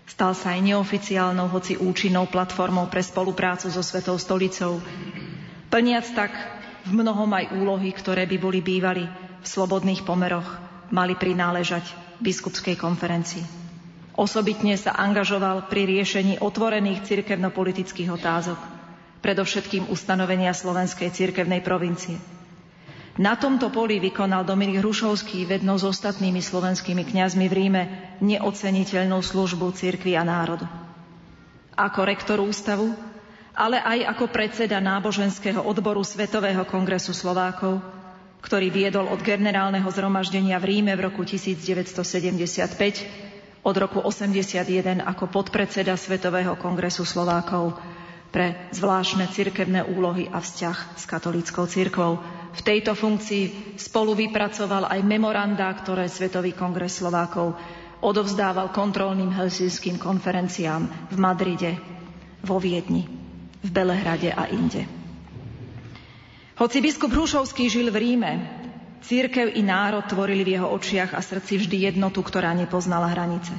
Stal 0.06 0.36
sa 0.36 0.52
aj 0.54 0.60
neoficiálnou, 0.62 1.48
hoci 1.50 1.74
účinnou 1.80 2.28
platformou 2.28 2.86
pre 2.86 3.00
spoluprácu 3.00 3.72
so 3.72 3.80
Svetou 3.80 4.20
stolicou, 4.20 4.78
plniac 5.72 6.06
tak 6.12 6.30
v 6.84 6.92
mnohom 6.92 7.30
aj 7.32 7.54
úlohy, 7.56 7.90
ktoré 7.94 8.28
by 8.28 8.36
boli 8.38 8.60
bývali 8.60 9.08
v 9.40 9.46
slobodných 9.46 10.04
pomeroch, 10.04 10.46
mali 10.92 11.16
prináležať 11.16 11.82
biskupskej 12.20 12.76
konferencii. 12.76 13.61
Osobitne 14.12 14.76
sa 14.76 14.92
angažoval 14.92 15.72
pri 15.72 15.88
riešení 15.88 16.44
otvorených 16.44 17.08
cirkevno-politických 17.08 18.12
otázok, 18.12 18.60
predovšetkým 19.24 19.88
ustanovenia 19.88 20.52
slovenskej 20.52 21.08
cirkevnej 21.08 21.64
provincie. 21.64 22.20
Na 23.16 23.36
tomto 23.36 23.72
poli 23.72 24.00
vykonal 24.00 24.44
Dominik 24.44 24.84
Hrušovský 24.84 25.44
vedno 25.44 25.76
s 25.76 25.84
ostatnými 25.84 26.40
slovenskými 26.40 27.04
kňazmi 27.08 27.46
v 27.48 27.56
Ríme 27.56 27.82
neoceniteľnú 28.24 29.20
službu 29.20 29.72
cirkvi 29.76 30.16
a 30.16 30.24
národu. 30.24 30.64
Ako 31.76 32.04
rektor 32.04 32.40
ústavu, 32.40 32.92
ale 33.52 33.80
aj 33.80 34.16
ako 34.16 34.32
predseda 34.32 34.80
náboženského 34.80 35.60
odboru 35.60 36.04
Svetového 36.04 36.64
kongresu 36.64 37.12
Slovákov, 37.12 37.80
ktorý 38.44 38.68
viedol 38.68 39.08
od 39.08 39.20
generálneho 39.20 39.88
zhromaždenia 39.88 40.60
v 40.60 40.68
Ríme 40.68 40.92
v 40.96 41.04
roku 41.08 41.24
1975 41.24 43.31
od 43.62 43.74
roku 43.78 44.02
81 44.02 45.02
ako 45.02 45.30
podpredseda 45.30 45.94
Svetového 45.94 46.58
kongresu 46.58 47.06
Slovákov 47.06 47.78
pre 48.32 48.66
zvláštne 48.74 49.28
cirkevné 49.30 49.86
úlohy 49.86 50.26
a 50.26 50.40
vzťah 50.42 50.98
s 50.98 51.04
katolíckou 51.06 51.68
cirkvou. 51.68 52.18
V 52.52 52.60
tejto 52.64 52.96
funkcii 52.96 53.76
spolu 53.78 54.18
vypracoval 54.18 54.90
aj 54.90 55.00
memoranda, 55.06 55.70
ktoré 55.72 56.08
Svetový 56.08 56.56
kongres 56.56 56.98
Slovákov 56.98 57.54
odovzdával 58.02 58.74
kontrolným 58.74 59.30
helsinským 59.30 60.00
konferenciám 60.00 61.12
v 61.12 61.16
Madride, 61.22 61.78
vo 62.42 62.58
Viedni, 62.58 63.06
v 63.62 63.68
Belehrade 63.70 64.34
a 64.34 64.50
inde. 64.50 64.84
Hoci 66.58 66.82
biskup 66.82 67.14
Hrušovský 67.14 67.70
žil 67.70 67.88
v 67.94 68.00
Ríme, 68.00 68.61
Církev 69.02 69.50
i 69.50 69.62
národ 69.66 70.06
tvorili 70.06 70.46
v 70.46 70.52
jeho 70.58 70.70
očiach 70.70 71.14
a 71.14 71.20
srdci 71.20 71.58
vždy 71.58 71.90
jednotu, 71.90 72.22
ktorá 72.22 72.54
nepoznala 72.54 73.10
hranice. 73.10 73.50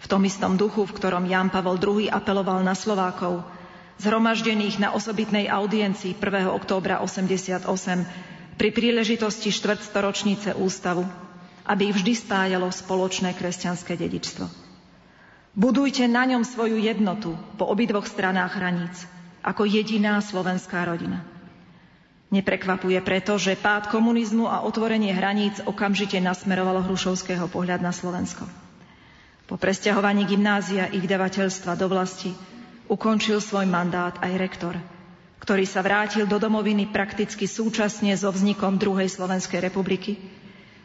V 0.00 0.06
tom 0.06 0.22
istom 0.24 0.54
duchu, 0.54 0.86
v 0.86 0.96
ktorom 0.96 1.26
Jan 1.26 1.50
Pavol 1.50 1.76
II 1.76 2.06
apeloval 2.06 2.62
na 2.62 2.78
Slovákov, 2.78 3.42
zhromaždených 4.00 4.80
na 4.80 4.96
osobitnej 4.96 5.50
audiencii 5.50 6.16
1. 6.16 6.48
októbra 6.56 7.04
88 7.04 7.66
pri 8.56 8.68
príležitosti 8.72 9.52
štvrtstoročnice 9.52 10.56
ústavu, 10.56 11.04
aby 11.68 11.92
ich 11.92 11.96
vždy 12.00 12.12
spájalo 12.16 12.72
spoločné 12.72 13.36
kresťanské 13.36 13.98
dedičstvo. 13.98 14.48
Budujte 15.52 16.06
na 16.06 16.24
ňom 16.30 16.46
svoju 16.46 16.78
jednotu 16.78 17.34
po 17.58 17.66
obidvoch 17.66 18.06
stranách 18.06 18.54
hraníc, 18.56 18.96
ako 19.42 19.66
jediná 19.66 20.22
slovenská 20.22 20.86
rodina. 20.86 21.26
Neprekvapuje 22.30 23.02
preto, 23.02 23.34
že 23.42 23.58
pád 23.58 23.90
komunizmu 23.90 24.46
a 24.46 24.62
otvorenie 24.62 25.10
hraníc 25.10 25.58
okamžite 25.66 26.22
nasmerovalo 26.22 26.86
Hrušovského 26.86 27.50
pohľad 27.50 27.82
na 27.82 27.90
Slovensko. 27.90 28.46
Po 29.50 29.58
presťahovaní 29.58 30.30
gymnázia 30.30 30.86
i 30.94 31.02
vydavateľstva 31.02 31.74
do 31.74 31.90
vlasti 31.90 32.30
ukončil 32.86 33.42
svoj 33.42 33.66
mandát 33.66 34.14
aj 34.22 34.32
rektor, 34.38 34.78
ktorý 35.42 35.66
sa 35.66 35.82
vrátil 35.82 36.30
do 36.30 36.38
domoviny 36.38 36.86
prakticky 36.94 37.50
súčasne 37.50 38.14
so 38.14 38.30
vznikom 38.30 38.78
druhej 38.78 39.10
Slovenskej 39.10 39.58
republiky, 39.58 40.14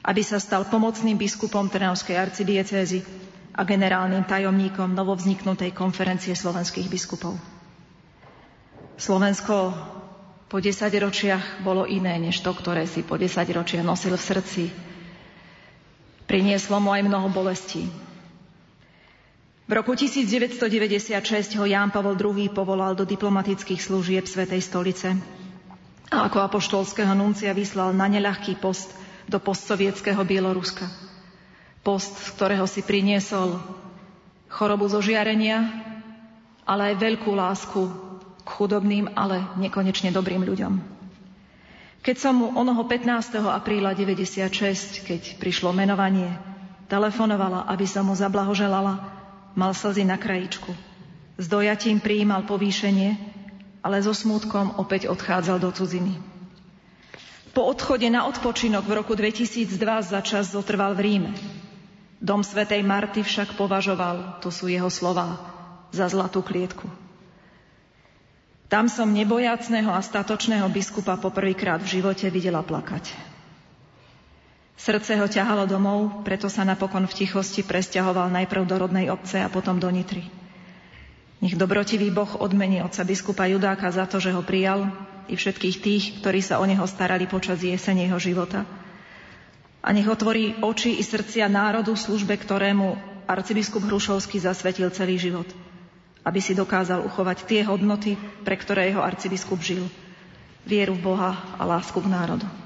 aby 0.02 0.26
sa 0.26 0.42
stal 0.42 0.66
pomocným 0.66 1.14
biskupom 1.14 1.70
Trnavskej 1.70 2.18
arcidiecézy 2.18 3.06
a 3.54 3.62
generálnym 3.62 4.26
tajomníkom 4.26 4.98
novovzniknutej 4.98 5.78
konferencie 5.78 6.34
slovenských 6.34 6.90
biskupov. 6.90 7.38
Slovensko 8.98 9.78
po 10.56 10.64
desaťročiach 10.64 11.68
bolo 11.68 11.84
iné 11.84 12.16
než 12.16 12.40
to, 12.40 12.56
ktoré 12.56 12.88
si 12.88 13.04
po 13.04 13.20
desaťročiach 13.20 13.84
nosil 13.84 14.16
v 14.16 14.24
srdci. 14.24 14.64
Prinieslo 16.32 16.80
mu 16.80 16.96
aj 16.96 17.04
mnoho 17.04 17.28
bolestí, 17.28 17.92
v 19.68 19.72
roku 19.76 20.00
1996 20.00 21.60
ho 21.60 21.66
Ján 21.68 21.92
Pavol 21.92 22.16
II 22.16 22.48
povolal 22.56 22.96
do 22.96 23.04
diplomatických 23.04 23.84
služieb 23.84 24.24
Svetej 24.24 24.64
stolice 24.64 25.20
a 26.08 26.32
ako 26.32 26.40
apoštolského 26.48 27.12
nuncia 27.12 27.52
vyslal 27.52 27.92
na 27.92 28.08
neľahký 28.08 28.56
post 28.56 28.96
do 29.28 29.44
postsovietského 29.44 30.24
Bieloruska. 30.24 30.88
Post, 31.84 32.16
z 32.16 32.30
ktorého 32.32 32.64
si 32.64 32.80
priniesol 32.80 33.60
chorobu 34.48 34.88
zo 34.88 35.04
žiarenia, 35.04 35.68
ale 36.64 36.96
aj 36.96 37.02
veľkú 37.02 37.34
lásku 37.36 38.05
k 38.46 38.48
chudobným, 38.48 39.18
ale 39.18 39.42
nekonečne 39.58 40.14
dobrým 40.14 40.46
ľuďom. 40.46 40.96
Keď 42.06 42.16
som 42.22 42.38
mu 42.38 42.54
onoho 42.54 42.86
15. 42.86 43.42
apríla 43.50 43.98
96, 43.98 45.02
keď 45.10 45.22
prišlo 45.42 45.74
menovanie, 45.74 46.30
telefonovala, 46.86 47.66
aby 47.66 47.90
som 47.90 48.06
mu 48.06 48.14
zablahoželala, 48.14 49.02
mal 49.58 49.74
slzy 49.74 50.06
na 50.06 50.22
krajičku. 50.22 50.70
S 51.42 51.50
dojatím 51.50 51.98
prijímal 51.98 52.46
povýšenie, 52.46 53.18
ale 53.82 53.98
so 54.06 54.14
smútkom 54.14 54.78
opäť 54.78 55.10
odchádzal 55.10 55.58
do 55.58 55.74
cudziny. 55.74 56.14
Po 57.58 57.66
odchode 57.66 58.06
na 58.12 58.30
odpočinok 58.30 58.86
v 58.86 58.94
roku 59.02 59.18
2002 59.18 59.74
za 60.06 60.20
čas 60.22 60.54
zotrval 60.54 60.94
v 60.94 61.02
Ríme. 61.10 61.32
Dom 62.22 62.46
svätej 62.46 62.86
Marty 62.86 63.26
však 63.26 63.58
považoval, 63.58 64.46
to 64.46 64.54
sú 64.54 64.70
jeho 64.70 64.94
slová, 64.94 65.42
za 65.90 66.06
zlatú 66.06 66.46
klietku. 66.46 67.05
Tam 68.66 68.90
som 68.90 69.14
nebojacného 69.14 69.94
a 69.94 70.02
statočného 70.02 70.66
biskupa 70.74 71.14
poprvýkrát 71.22 71.86
v 71.86 72.02
živote 72.02 72.26
videla 72.34 72.66
plakať. 72.66 73.14
Srdce 74.76 75.16
ho 75.18 75.28
ťahalo 75.30 75.70
domov, 75.70 76.26
preto 76.28 76.52
sa 76.52 76.68
napokon 76.68 77.08
v 77.08 77.26
tichosti 77.26 77.64
presťahoval 77.64 78.28
najprv 78.34 78.64
do 78.68 78.76
rodnej 78.76 79.08
obce 79.14 79.40
a 79.40 79.48
potom 79.48 79.80
do 79.80 79.88
Nitry. 79.88 80.28
Nech 81.40 81.56
dobrotivý 81.56 82.10
Boh 82.10 82.42
odmení 82.42 82.82
otca 82.82 83.06
biskupa 83.06 83.46
Judáka 83.46 83.88
za 83.94 84.10
to, 84.10 84.18
že 84.18 84.34
ho 84.34 84.42
prijal 84.42 84.90
i 85.30 85.38
všetkých 85.38 85.78
tých, 85.82 86.04
ktorí 86.22 86.42
sa 86.42 86.58
o 86.58 86.66
neho 86.66 86.86
starali 86.86 87.30
počas 87.30 87.62
jesene 87.62 88.10
jeho 88.10 88.18
života. 88.18 88.66
A 89.86 89.94
nech 89.94 90.10
otvorí 90.10 90.58
oči 90.66 90.98
i 90.98 91.04
srdcia 91.06 91.46
národu 91.46 91.94
službe, 91.94 92.34
ktorému 92.34 92.98
arcibiskup 93.30 93.86
Hrušovský 93.86 94.42
zasvetil 94.42 94.90
celý 94.90 95.22
život, 95.22 95.46
aby 96.26 96.40
si 96.42 96.58
dokázal 96.58 97.06
uchovať 97.06 97.46
tie 97.46 97.62
hodnoty, 97.62 98.18
pre 98.42 98.58
ktoré 98.58 98.90
jeho 98.90 99.06
arcibiskup 99.06 99.62
žil. 99.62 99.86
Vieru 100.66 100.98
v 100.98 101.14
Boha 101.14 101.38
a 101.56 101.64
lásku 101.64 102.02
k 102.02 102.10
národu. 102.10 102.65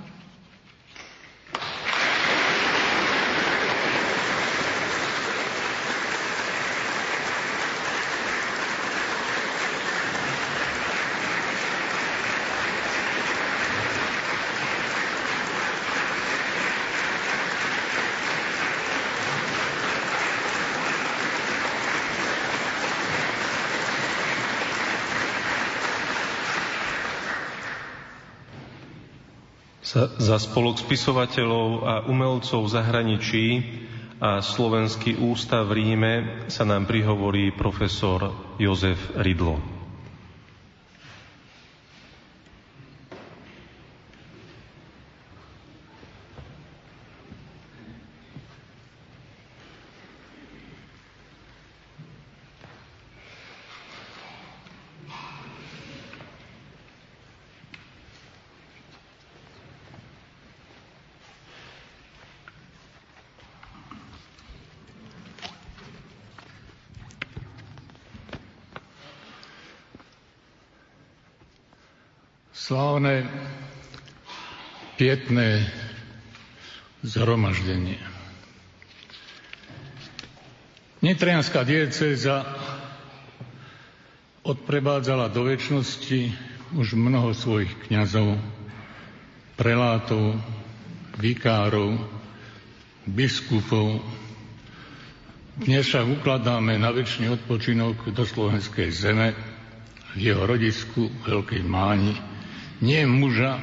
Za 29.98 30.38
spolok 30.38 30.78
spisovateľov 30.78 31.68
a 31.82 31.94
umelcov 32.06 32.62
v 32.66 32.74
zahraničí 32.74 33.46
a 34.20 34.44
Slovenský 34.44 35.18
ústav 35.18 35.66
v 35.72 35.82
Ríme 35.82 36.14
sa 36.52 36.68
nám 36.68 36.86
prihovorí 36.86 37.56
profesor 37.56 38.30
Jozef 38.60 39.00
Ridlo. 39.18 39.79
Slávne 72.70 73.26
pietné 74.94 75.66
zhromaždenie. 77.02 77.98
Nitrianská 81.02 81.66
diecéza 81.66 82.46
odprevádzala 84.46 85.34
do 85.34 85.50
väčšnosti 85.50 86.30
už 86.78 86.94
mnoho 86.94 87.34
svojich 87.34 87.74
kňazov, 87.90 88.38
prelátov, 89.58 90.38
vikárov, 91.18 91.98
biskupov. 93.10 93.98
Dnes 95.58 95.90
však 95.90 96.22
ukladáme 96.22 96.78
na 96.78 96.94
väčší 96.94 97.34
odpočinok 97.34 98.14
do 98.14 98.22
slovenskej 98.30 98.94
zeme, 98.94 99.34
v 100.14 100.34
jeho 100.34 100.46
rodisku 100.46 101.10
Veľkej 101.26 101.66
Máni, 101.66 102.29
nie 102.80 103.04
muža, 103.04 103.60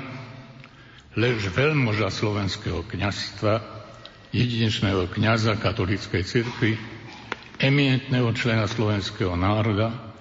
lež 1.17 1.49
veľmoža 1.49 2.13
slovenského 2.13 2.85
kňazstva, 2.85 3.65
jedinečného 4.37 5.09
kňaza 5.09 5.57
katolíckej 5.57 6.23
cirkvi, 6.29 6.77
eminentného 7.57 8.29
člena 8.37 8.69
slovenského 8.69 9.33
národa, 9.33 10.13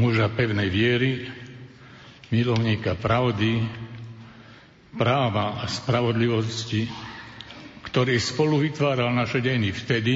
muža 0.00 0.32
pevnej 0.32 0.72
viery, 0.72 1.28
milovníka 2.32 2.96
pravdy, 2.96 3.60
práva 4.96 5.60
a 5.60 5.68
spravodlivosti, 5.68 6.88
ktorý 7.84 8.16
spolu 8.16 8.64
vytváral 8.64 9.12
naše 9.12 9.44
dejiny 9.44 9.68
vtedy, 9.76 10.14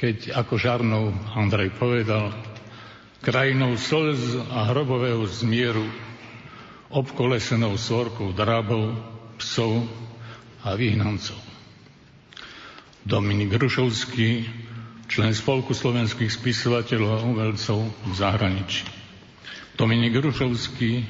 keď, 0.00 0.40
ako 0.40 0.56
Žarnov 0.56 1.12
Andrej 1.36 1.76
povedal, 1.76 2.32
krajinou 3.20 3.76
slz 3.76 4.40
a 4.48 4.72
hrobového 4.72 5.24
zmieru 5.28 5.84
obkolesenou 6.90 7.74
svorkou 7.74 8.30
drabov, 8.30 8.94
psov 9.38 9.86
a 10.62 10.74
vyhnancov. 10.78 11.38
Dominik 13.06 13.54
Rušovský, 13.54 14.46
člen 15.06 15.30
Spolku 15.30 15.70
slovenských 15.74 16.30
spisovateľov 16.30 17.10
a 17.10 17.22
umelcov 17.22 17.86
v 17.86 18.12
zahraničí. 18.14 18.86
Dominik 19.78 20.18
Rušovský, 20.18 21.06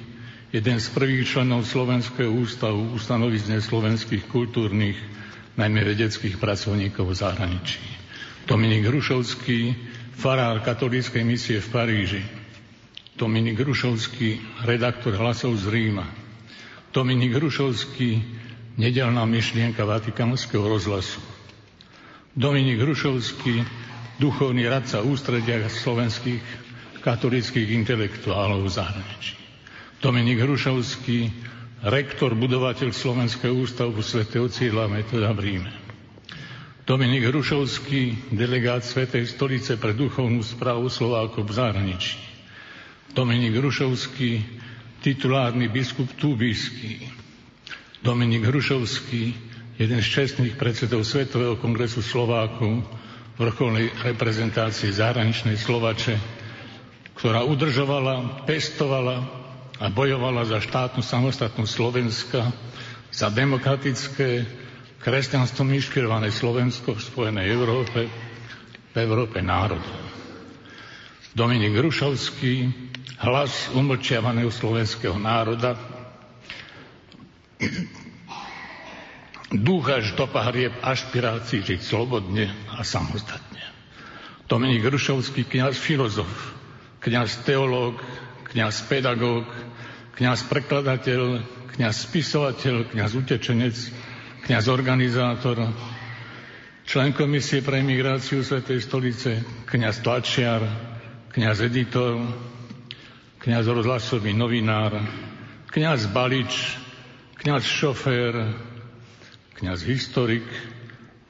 jeden 0.53 0.77
z 0.81 0.87
prvých 0.93 1.25
členov 1.25 1.65
Slovenského 1.65 2.29
ústavu 2.29 2.93
ustanovizne 2.93 3.61
slovenských 3.65 4.29
kultúrnych, 4.29 4.99
najmä 5.57 5.81
vedeckých 5.89 6.37
pracovníkov 6.37 7.13
v 7.13 7.17
zahraničí. 7.17 7.81
Dominik 8.47 8.87
Hrušovský, 8.87 9.75
farár 10.15 10.61
katolíckej 10.63 11.25
misie 11.25 11.59
v 11.59 11.69
Paríži, 11.73 12.23
Dominik 13.17 13.57
Rušovský, 13.57 14.61
redaktor 14.69 15.17
hlasov 15.17 15.57
z 15.57 15.73
Ríma. 15.73 16.05
Dominik 16.93 17.33
Rušovský, 17.33 18.21
nedelná 18.77 19.25
myšlienka 19.25 19.89
Vatikánskeho 19.89 20.61
rozhlasu. 20.61 21.25
Dominik 22.37 22.77
Rušovský, 22.77 23.65
duchovný 24.21 24.69
radca 24.69 25.01
ústredia 25.01 25.65
slovenských 25.65 26.45
katolických 27.01 27.73
intelektuálov 27.73 28.69
v 28.69 28.75
zahraničí. 28.77 29.35
Dominik 29.97 30.45
Hrušovský, 30.45 31.33
rektor, 31.89 32.37
budovateľ 32.37 32.93
Slovenského 32.93 33.57
ústavu 33.57 33.97
svätého 34.05 34.45
Cíla 34.53 34.93
Metoda 34.93 35.33
v 35.33 35.41
Ríme. 35.41 35.73
Dominik 36.85 37.33
Hrušovský, 37.33 38.31
delegát 38.37 38.85
Svetej 38.85 39.25
stolice 39.25 39.81
pre 39.81 39.97
duchovnú 39.97 40.45
správu 40.45 40.93
Slovákov 40.93 41.49
v 41.49 41.57
zahraničí. 41.57 42.36
Dominik 43.13 43.55
Rušovský, 43.55 44.43
titulárny 45.01 45.69
biskup 45.69 46.11
Túbísky, 46.17 47.05
Dominik 48.01 48.47
Hrušovský, 48.47 49.35
jeden 49.77 50.01
z 50.01 50.09
čestných 50.09 50.55
predsedov 50.55 51.05
Svetového 51.05 51.59
kongresu 51.59 52.01
Slovákov, 52.01 52.87
vrcholnej 53.37 53.93
reprezentácie 54.01 54.89
zahraničnej 54.89 55.55
Slovače, 55.55 56.17
ktorá 57.15 57.45
udržovala, 57.45 58.47
pestovala 58.49 59.27
a 59.77 59.93
bojovala 59.93 60.49
za 60.49 60.63
štátnu 60.63 61.05
samostatnosť 61.05 61.69
Slovenska, 61.69 62.41
za 63.13 63.29
demokratické, 63.29 64.45
kresťanstvom 65.01 65.71
inšpirované 65.77 66.33
Slovensko 66.33 66.97
v 66.97 67.05
Spojenej 67.05 67.47
Európe, 67.49 68.09
v 68.91 68.97
Európe 68.97 69.39
národov. 69.39 69.85
Dominik 71.37 71.77
Hrušovský, 71.77 72.86
hlas 73.23 73.71
umlčiavaného 73.73 74.51
slovenského 74.51 75.17
národa, 75.17 75.79
dúchaš 79.55 80.13
do 80.19 80.27
pahrieb 80.27 80.75
ašpirácií 80.83 81.63
žiť 81.63 81.81
slobodne 81.81 82.51
a 82.75 82.83
samostatne. 82.83 83.63
Dominik 84.47 84.87
Rušovský, 84.87 85.47
kňaz 85.47 85.75
filozof, 85.79 86.31
kňaz 87.03 87.47
teológ, 87.47 87.99
kňaz 88.53 88.87
pedagóg, 88.87 89.47
kňaz 90.19 90.47
prekladateľ, 90.47 91.43
kňaz 91.75 91.95
spisovateľ, 92.11 92.91
kňaz 92.95 93.11
utečenec, 93.19 93.77
kňaz 94.47 94.65
organizátor, 94.71 95.75
člen 96.87 97.11
komisie 97.11 97.63
pre 97.63 97.83
emigráciu 97.83 98.47
Svetej 98.47 98.81
stolice, 98.87 99.43
kňaz 99.67 100.07
tlačiar, 100.07 100.63
kňaz 101.35 101.67
editor, 101.67 102.23
kňaz 103.47 103.71
rozhlasový 103.71 104.35
novinár, 104.35 104.91
kňaz 105.71 106.11
balič, 106.11 106.83
kňaz 107.39 107.63
šofér, 107.63 108.35
kňaz 109.63 109.87
historik, 109.87 110.43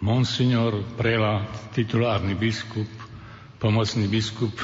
monsignor 0.01 0.81
prelát, 0.97 1.45
titulárny 1.77 2.33
biskup, 2.33 2.89
pomocný 3.61 4.09
biskup 4.09 4.57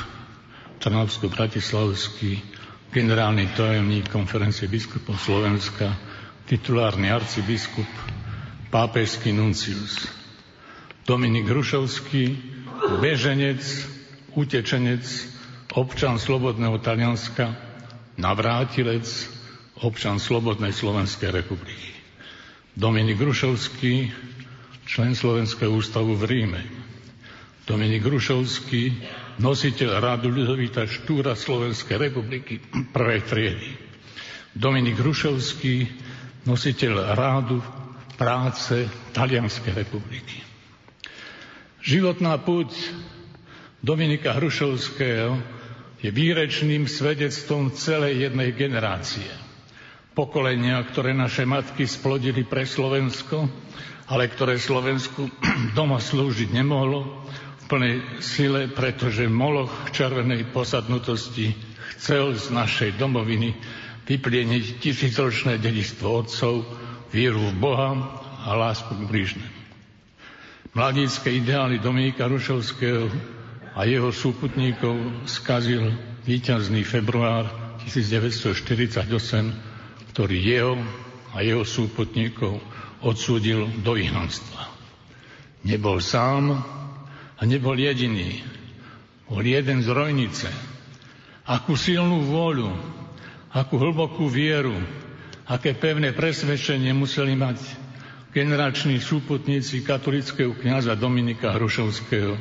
Trnavsko-Bratislavský, 0.80 2.40
generálny 2.88 3.52
tajomník 3.52 4.08
konferencie 4.08 4.64
biskupov 4.64 5.20
Slovenska, 5.20 5.92
titulárny 6.48 7.12
arcibiskup, 7.12 7.88
pápežský 8.72 9.28
nuncius. 9.28 10.08
Dominik 11.04 11.52
Hrušovský, 11.52 12.32
beženec, 12.96 13.60
utečenec, 14.40 15.04
občan 15.73 16.20
Slobodného 16.20 16.77
Talianska, 16.85 17.57
navrátilec, 18.20 19.07
občan 19.81 20.20
Slobodnej 20.20 20.77
Slovenskej 20.77 21.32
republiky. 21.32 21.90
Dominik 22.77 23.20
Grušovský, 23.20 24.12
člen 24.85 25.12
Slovenského 25.16 25.73
ústavu 25.73 26.16
v 26.16 26.24
Ríme. 26.28 26.62
Dominik 27.65 28.05
Grušovský, 28.05 29.01
nositeľ 29.40 29.90
rádu 30.01 30.28
Ľudovita 30.28 30.85
Štúra 30.85 31.32
Slovenskej 31.32 31.97
republiky 31.97 32.61
prvej 32.97 33.20
triedy. 33.24 33.70
Dominik 34.53 35.01
Grušovský, 35.01 35.89
nositeľ 36.44 37.16
rádu 37.16 37.65
práce 38.20 38.85
Talianskej 39.16 39.73
republiky. 39.73 40.44
Životná 41.82 42.36
púť 42.39 42.70
Dominika 43.82 44.36
Hrušovského 44.39 45.61
je 46.02 46.10
výrečným 46.10 46.90
svedectvom 46.90 47.70
celej 47.70 48.26
jednej 48.26 48.50
generácie 48.50 49.30
pokolenia, 50.12 50.82
ktoré 50.84 51.16
naše 51.16 51.48
matky 51.48 51.88
splodili 51.88 52.44
pre 52.44 52.68
Slovensko, 52.68 53.48
ale 54.10 54.28
ktoré 54.28 54.60
Slovensku 54.60 55.30
doma 55.78 56.02
slúžiť 56.02 56.52
nemohlo 56.52 57.24
v 57.32 57.64
plnej 57.70 57.94
sile, 58.20 58.68
pretože 58.68 59.30
Moloch 59.30 59.72
červenej 59.94 60.52
posadnutosti 60.52 61.56
chcel 61.96 62.36
z 62.36 62.52
našej 62.52 63.00
domoviny 63.00 63.56
vyplieniť 64.04 64.82
tisícročné 64.82 65.56
dedistvo 65.62 66.26
otcov, 66.26 66.66
vieru 67.14 67.40
v 67.40 67.56
Boha 67.56 67.90
a 68.42 68.52
lásku 68.58 68.90
k 68.90 69.06
blížnemu. 69.06 69.60
Mladícké 70.72 71.36
ideály 71.36 71.78
Dominika 71.78 72.24
Rušovského 72.26 73.06
a 73.73 73.85
jeho 73.89 74.12
súputníkov 74.12 75.24
skazil 75.24 75.93
víťazný 76.24 76.85
február 76.85 77.49
1948 77.89 79.73
ktorý 80.12 80.36
jeho 80.36 80.77
a 81.32 81.40
jeho 81.40 81.65
súputníkov 81.65 82.61
odsúdil 83.01 83.65
do 83.81 83.97
vyhnanstva. 83.97 84.69
Nebol 85.65 86.05
sám 86.05 86.53
a 87.40 87.43
nebol 87.49 87.74
jediný. 87.81 88.44
Bol 89.32 89.40
jeden 89.40 89.81
z 89.81 89.89
rojnice. 89.89 90.53
Akú 91.49 91.81
silnú 91.81 92.28
vôľu, 92.28 92.69
akú 93.57 93.81
hlbokú 93.81 94.28
vieru, 94.28 94.77
aké 95.49 95.73
pevné 95.73 96.12
presvedčenie 96.12 96.93
museli 96.93 97.32
mať 97.32 97.59
generační 98.36 99.01
súputníci 99.01 99.81
katolického 99.81 100.53
kniaza 100.53 100.93
Dominika 100.93 101.57
Hrušovského, 101.57 102.36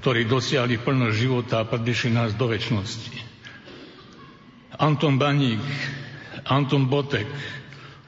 ktorí 0.00 0.24
dosiahli 0.24 0.80
plnosť 0.80 1.16
života 1.16 1.60
a 1.60 1.68
predišli 1.68 2.16
nás 2.16 2.32
do 2.32 2.48
väčšnosti. 2.48 3.20
Anton 4.80 5.20
Baník, 5.20 5.60
Anton 6.48 6.88
Botek, 6.88 7.28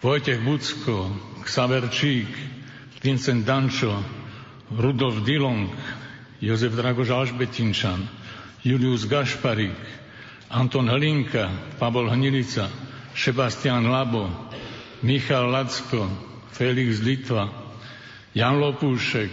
Vojtech 0.00 0.40
Bucko, 0.40 1.12
Xaver 1.44 1.92
Čík, 1.92 2.32
Vincent 3.04 3.44
Dančo, 3.44 3.92
Rudolf 4.72 5.20
Dilong, 5.28 5.68
Jozef 6.40 6.72
Dragoš 6.72 7.12
Alžbetinčan, 7.12 8.08
Julius 8.64 9.04
Gašparík, 9.04 9.76
Anton 10.48 10.88
Hlinka, 10.88 11.76
Pavol 11.76 12.08
Hnilica, 12.08 12.72
Sebastian 13.12 13.92
Labo, 13.92 14.32
Michal 15.04 15.52
Lacko, 15.52 16.08
Felix 16.56 17.04
Litva, 17.04 17.52
Jan 18.32 18.56
Lopúšek, 18.64 19.28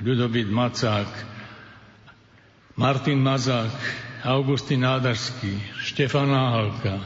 Ľudobit 0.00 0.48
Macák, 0.48 1.10
Martin 2.78 3.18
Mazák, 3.18 3.74
Augustín 4.22 4.86
Nádažský, 4.86 5.50
Štefan 5.82 6.30
Náhalka, 6.30 7.02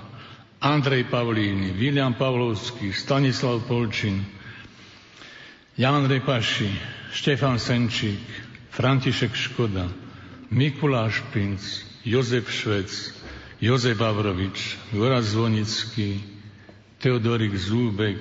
Andrej 0.60 1.08
Pavlíny, 1.08 1.72
William 1.72 2.12
Pavlovský, 2.12 2.92
Stanislav 2.92 3.64
Polčin, 3.64 4.20
Jan 5.80 6.04
Repaši, 6.04 6.68
Štefan 7.16 7.56
Senčík, 7.56 8.20
František 8.68 9.32
Škoda, 9.32 9.88
Mikuláš 10.52 11.24
Pinc, 11.32 11.64
Jozef 12.04 12.52
Švec, 12.52 12.92
Jozef 13.56 13.96
Avrovič, 13.96 14.76
Goraz 14.92 15.32
Zvonický, 15.32 16.20
Teodorik 17.00 17.56
Zúbek, 17.56 18.20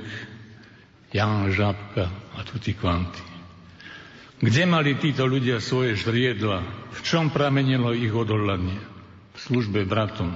Jan 1.12 1.52
Žabka 1.52 2.08
a 2.32 2.48
tutti 2.48 2.72
kvanti. 2.72 3.31
Kde 4.42 4.64
mali 4.66 4.98
títo 4.98 5.30
ľudia 5.30 5.62
svoje 5.62 5.94
žriedla? 5.94 6.66
V 6.98 7.00
čom 7.06 7.30
pramenilo 7.30 7.94
ich 7.94 8.10
odhodlanie? 8.10 8.82
V 9.32 9.40
službe 9.40 9.86
bratom, 9.86 10.34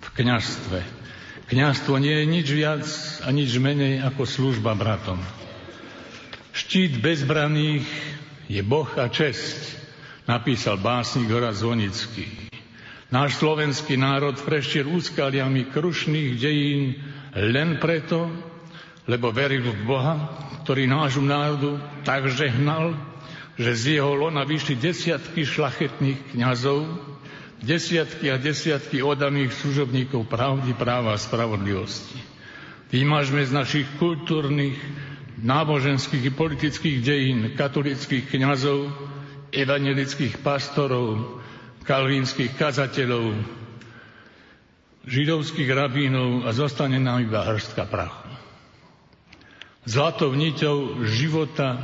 v 0.00 0.08
kniažstve, 0.14 1.04
Kňazstvo 1.44 2.00
nie 2.00 2.24
je 2.24 2.26
nič 2.26 2.46
viac 2.48 2.86
a 3.20 3.28
nič 3.28 3.52
menej 3.60 4.00
ako 4.00 4.24
služba 4.24 4.72
bratom. 4.72 5.20
Štít 6.56 7.04
bezbraných 7.04 7.84
je 8.48 8.64
Boh 8.64 8.88
a 8.96 9.12
česť, 9.12 9.76
napísal 10.24 10.80
básnik 10.80 11.28
Horaz 11.28 11.60
Zvonický. 11.60 12.48
Náš 13.12 13.36
slovenský 13.44 14.00
národ 14.00 14.40
prešiel 14.40 14.88
úskaliami 14.88 15.68
krušných 15.68 16.30
dejín 16.40 16.96
len 17.36 17.76
preto, 17.76 18.32
lebo 19.04 19.28
veril 19.28 19.68
v 19.68 19.84
Boha, 19.84 20.14
ktorý 20.64 20.88
nášu 20.88 21.20
národu 21.20 21.76
tak 22.08 22.32
žehnal, 22.32 22.96
že 23.54 23.70
z 23.74 23.82
jeho 23.98 24.12
lona 24.18 24.42
vyšli 24.42 24.74
desiatky 24.74 25.46
šlachetných 25.46 26.34
kňazov, 26.34 26.90
desiatky 27.62 28.34
a 28.34 28.36
desiatky 28.36 28.98
odaných 29.00 29.54
služobníkov 29.54 30.26
pravdy, 30.26 30.74
práva 30.74 31.14
a 31.14 31.20
spravodlivosti. 31.20 32.18
Vymažme 32.90 33.46
z 33.46 33.52
našich 33.54 33.88
kultúrnych, 33.98 34.78
náboženských 35.42 36.30
i 36.30 36.32
politických 36.34 36.98
dejín 37.02 37.40
katolických 37.54 38.30
kňazov, 38.30 38.90
evangelických 39.54 40.42
pastorov, 40.42 41.38
kalvínskych 41.86 42.58
kazateľov, 42.58 43.38
židovských 45.04 45.68
rabínov 45.68 46.48
a 46.48 46.50
zostane 46.50 46.98
nám 46.98 47.22
iba 47.22 47.44
hrstka 47.44 47.86
prachu. 47.86 48.24
Zlatou 49.84 50.32
niťou 50.32 51.04
života 51.04 51.76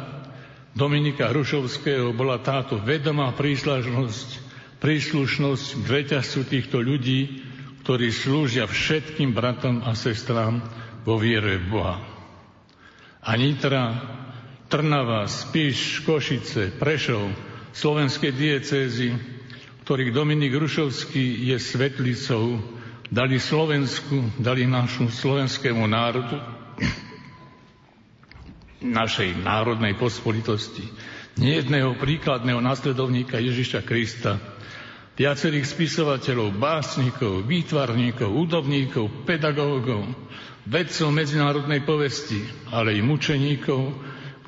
Dominika 0.71 1.31
Hrušovského 1.35 2.15
bola 2.15 2.39
táto 2.39 2.79
vedomá 2.79 3.35
príslažnosť 3.35 4.51
príslušnosť 4.81 5.67
k 5.85 5.87
reťazcu 5.87 6.41
týchto 6.49 6.81
ľudí, 6.81 7.45
ktorí 7.85 8.09
slúžia 8.09 8.65
všetkým 8.65 9.37
bratom 9.37 9.85
a 9.85 9.93
sestrám 9.93 10.65
vo 11.05 11.21
viere 11.21 11.61
v 11.61 11.67
Boha. 11.69 11.97
A 13.21 13.37
Nitra, 13.37 14.01
Trnava, 14.73 15.29
Spiš, 15.29 16.01
Košice, 16.09 16.73
Prešov, 16.81 17.29
slovenské 17.77 18.33
diecézy, 18.33 19.13
ktorých 19.85 20.17
Dominik 20.17 20.57
Rušovský 20.57 21.53
je 21.53 21.57
svetlicou, 21.61 22.57
dali 23.13 23.37
Slovensku, 23.37 24.41
dali 24.41 24.65
našu 24.65 25.13
slovenskému 25.13 25.85
národu, 25.85 26.41
našej 28.81 29.45
národnej 29.45 29.97
pospolitosti, 29.97 30.85
nejedného 31.37 31.97
príkladného 32.01 32.61
nasledovníka 32.65 33.37
Ježiša 33.37 33.85
Krista, 33.85 34.41
viacerých 35.21 35.69
spisovateľov, 35.69 36.57
básnikov, 36.57 37.45
výtvarníkov, 37.45 38.29
údobníkov, 38.33 39.29
pedagógov, 39.29 40.09
vedcov 40.65 41.13
medzinárodnej 41.13 41.85
povesti, 41.85 42.41
ale 42.73 42.97
i 42.97 43.05
mučeníkov, 43.05 43.93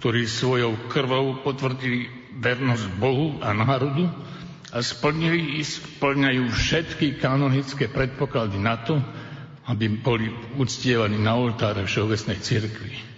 ktorí 0.01 0.25
svojou 0.25 0.89
krvou 0.89 1.45
potvrdili 1.45 2.09
vernosť 2.41 2.87
Bohu 2.97 3.37
a 3.45 3.53
národu 3.53 4.09
a 4.73 4.81
splnili 4.81 5.61
i 5.61 5.63
splňajú 5.63 6.49
všetky 6.49 7.21
kanonické 7.21 7.93
predpoklady 7.93 8.57
na 8.57 8.81
to, 8.81 8.97
aby 9.69 9.93
boli 10.01 10.33
uctievaní 10.57 11.21
na 11.21 11.37
oltáre 11.37 11.85
Všeobecnej 11.85 12.41
cirkvi. 12.41 13.12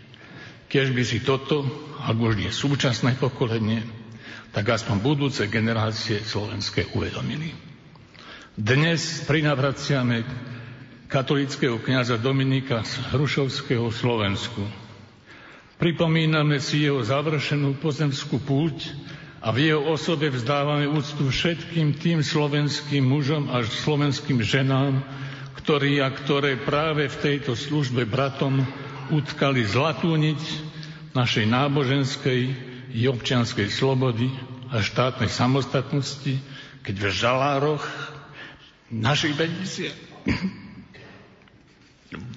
Keď 0.75 0.91
by 0.91 1.05
si 1.07 1.23
toto, 1.23 1.63
ak 2.03 2.19
už 2.19 2.35
nie 2.35 2.51
súčasné 2.51 3.15
pokolenie, 3.23 3.87
tak 4.51 4.75
aspoň 4.75 5.07
budúce 5.07 5.47
generácie 5.47 6.19
slovenské 6.19 6.91
uvedomili. 6.99 7.55
Dnes 8.59 9.23
prinavraciame 9.23 10.27
katolického 11.07 11.79
kniaza 11.79 12.19
Dominika 12.19 12.83
z 12.83 13.07
Hrušovského 13.15 13.87
Slovensku. 13.95 14.67
Pripomíname 15.79 16.59
si 16.59 16.83
jeho 16.83 17.07
završenú 17.07 17.79
pozemskú 17.79 18.43
púť 18.43 18.99
a 19.47 19.55
v 19.55 19.71
jeho 19.71 19.95
osobe 19.95 20.27
vzdávame 20.27 20.91
úctu 20.91 21.31
všetkým 21.31 22.03
tým 22.03 22.19
slovenským 22.19 23.07
mužom 23.07 23.47
a 23.47 23.63
slovenským 23.63 24.43
ženám, 24.43 25.07
ktorí 25.55 26.03
a 26.03 26.11
ktoré 26.11 26.59
práve 26.59 27.07
v 27.07 27.17
tejto 27.23 27.55
službe 27.55 28.11
bratom 28.11 28.67
utkali 29.13 29.67
zlatú 29.67 30.15
niť 30.17 30.41
našej 31.13 31.45
náboženskej 31.49 32.41
i 32.95 33.01
občianskej 33.11 33.69
slobody 33.69 34.31
a 34.71 34.81
štátnej 34.81 35.29
samostatnosti, 35.29 36.39
keď 36.87 36.95
v 36.95 37.07
žalároch 37.11 37.85
našich 38.91 39.35
bednisie 39.35 39.91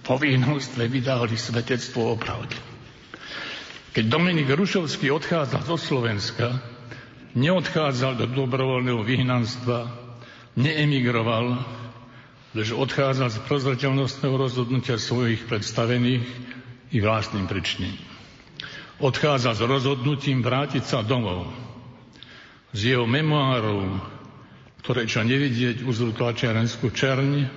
po 0.02 0.18
výhnostve 0.18 0.90
vydali 0.90 1.38
svetectvo 1.38 2.14
o 2.14 2.16
pravde. 2.18 2.58
Keď 3.94 4.06
Dominik 4.08 4.50
Rušovský 4.50 5.10
odchádzal 5.10 5.62
zo 5.66 5.78
Slovenska, 5.78 6.62
neodchádzal 7.34 8.18
do 8.18 8.26
dobrovoľného 8.30 9.02
vyhnanstva, 9.02 9.90
neemigroval, 10.58 11.66
lež 12.54 12.74
odchádzal 12.74 13.30
z 13.30 13.38
prozreteľnostného 13.46 14.36
rozhodnutia 14.38 14.98
svojich 15.02 15.46
predstavených 15.46 16.47
i 16.92 16.98
vlastným 17.00 17.46
pričnením 17.46 18.18
odchádza 18.98 19.54
s 19.54 19.62
rozhodnutím 19.62 20.42
vrátiť 20.42 20.84
sa 20.86 21.00
domov. 21.06 21.50
Z 22.74 22.94
jeho 22.98 23.06
memoárov, 23.06 24.02
ktoré 24.84 25.06
čo 25.06 25.22
nevidieť 25.22 25.86
uzru 25.86 26.14
tlačiarenskú 26.14 26.90
čerň, 26.92 27.48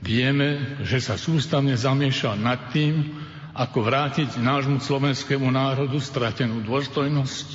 vieme, 0.00 0.80
že 0.84 1.00
sa 1.00 1.16
sústavne 1.16 1.76
zamiešal 1.76 2.36
nad 2.40 2.72
tým, 2.72 3.16
ako 3.56 3.78
vrátiť 3.88 4.36
nášmu 4.36 4.84
slovenskému 4.84 5.48
národu 5.48 5.96
stratenú 5.96 6.60
dôstojnosť, 6.60 7.48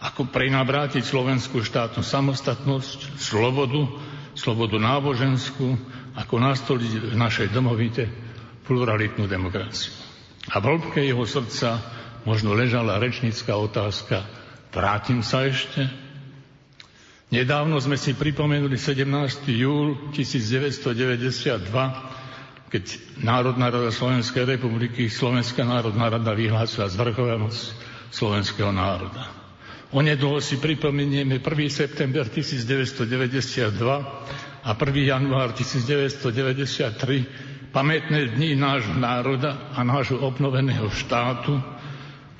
ako 0.00 0.28
prenabrátiť 0.28 1.00
slovenskú 1.04 1.64
štátnu 1.64 2.04
samostatnosť, 2.04 3.16
slobodu, 3.20 3.88
slobodu 4.36 4.76
náboženskú, 4.76 5.76
ako 6.16 6.34
nastoliť 6.40 6.92
v 7.12 7.16
našej 7.16 7.48
domovite 7.52 8.08
pluralitnú 8.68 9.24
demokraciu. 9.24 10.09
A 10.48 10.56
v 10.56 10.64
hĺbke 10.64 11.04
jeho 11.04 11.28
srdca 11.28 11.84
možno 12.24 12.56
ležala 12.56 12.96
rečnická 12.96 13.52
otázka, 13.60 14.24
vrátim 14.72 15.20
sa 15.20 15.44
ešte? 15.44 15.84
Nedávno 17.30 17.78
sme 17.78 17.94
si 18.00 18.16
pripomenuli 18.16 18.74
17. 18.74 19.06
júl 19.54 20.10
1992, 20.16 21.70
keď 22.70 22.84
Národná 23.22 23.70
rada 23.70 23.90
Slovenskej 23.92 24.46
republiky, 24.46 25.06
Slovenská 25.06 25.62
národná 25.62 26.10
rada 26.10 26.32
vyhlásila 26.34 26.90
zvrchovanosť 26.90 27.62
slovenského 28.10 28.74
národa. 28.74 29.30
Onedlho 29.90 30.38
si 30.38 30.58
pripomenieme 30.58 31.42
1. 31.42 31.46
september 31.70 32.26
1992 32.26 33.74
a 34.62 34.70
1. 34.70 35.10
január 35.10 35.50
1993, 35.54 37.49
pamätné 37.70 38.34
dni 38.34 38.58
nášho 38.58 38.98
národa 38.98 39.70
a 39.74 39.82
nášho 39.86 40.18
obnoveného 40.18 40.90
štátu, 40.90 41.62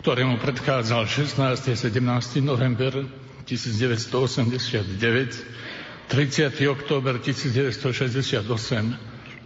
ktorému 0.02 0.42
predchádzal 0.42 1.06
16. 1.06 1.70
a 1.70 1.76
17. 1.78 2.42
november 2.42 3.06
1989, 3.46 6.10
30. 6.10 6.50
október 6.66 7.22
1968, 7.22 8.42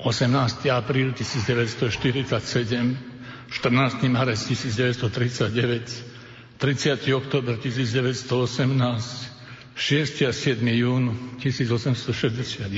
18. 0.01 0.73
apríl 0.73 1.12
1947, 1.12 2.97
14. 3.52 4.09
marec 4.09 4.40
1939, 4.40 5.05
30. 6.59 7.12
október 7.12 7.61
1918, 7.61 9.28
6. 9.77 10.23
a 10.24 10.32
7. 10.32 10.65
jún 10.81 11.12
1861, 11.44 12.73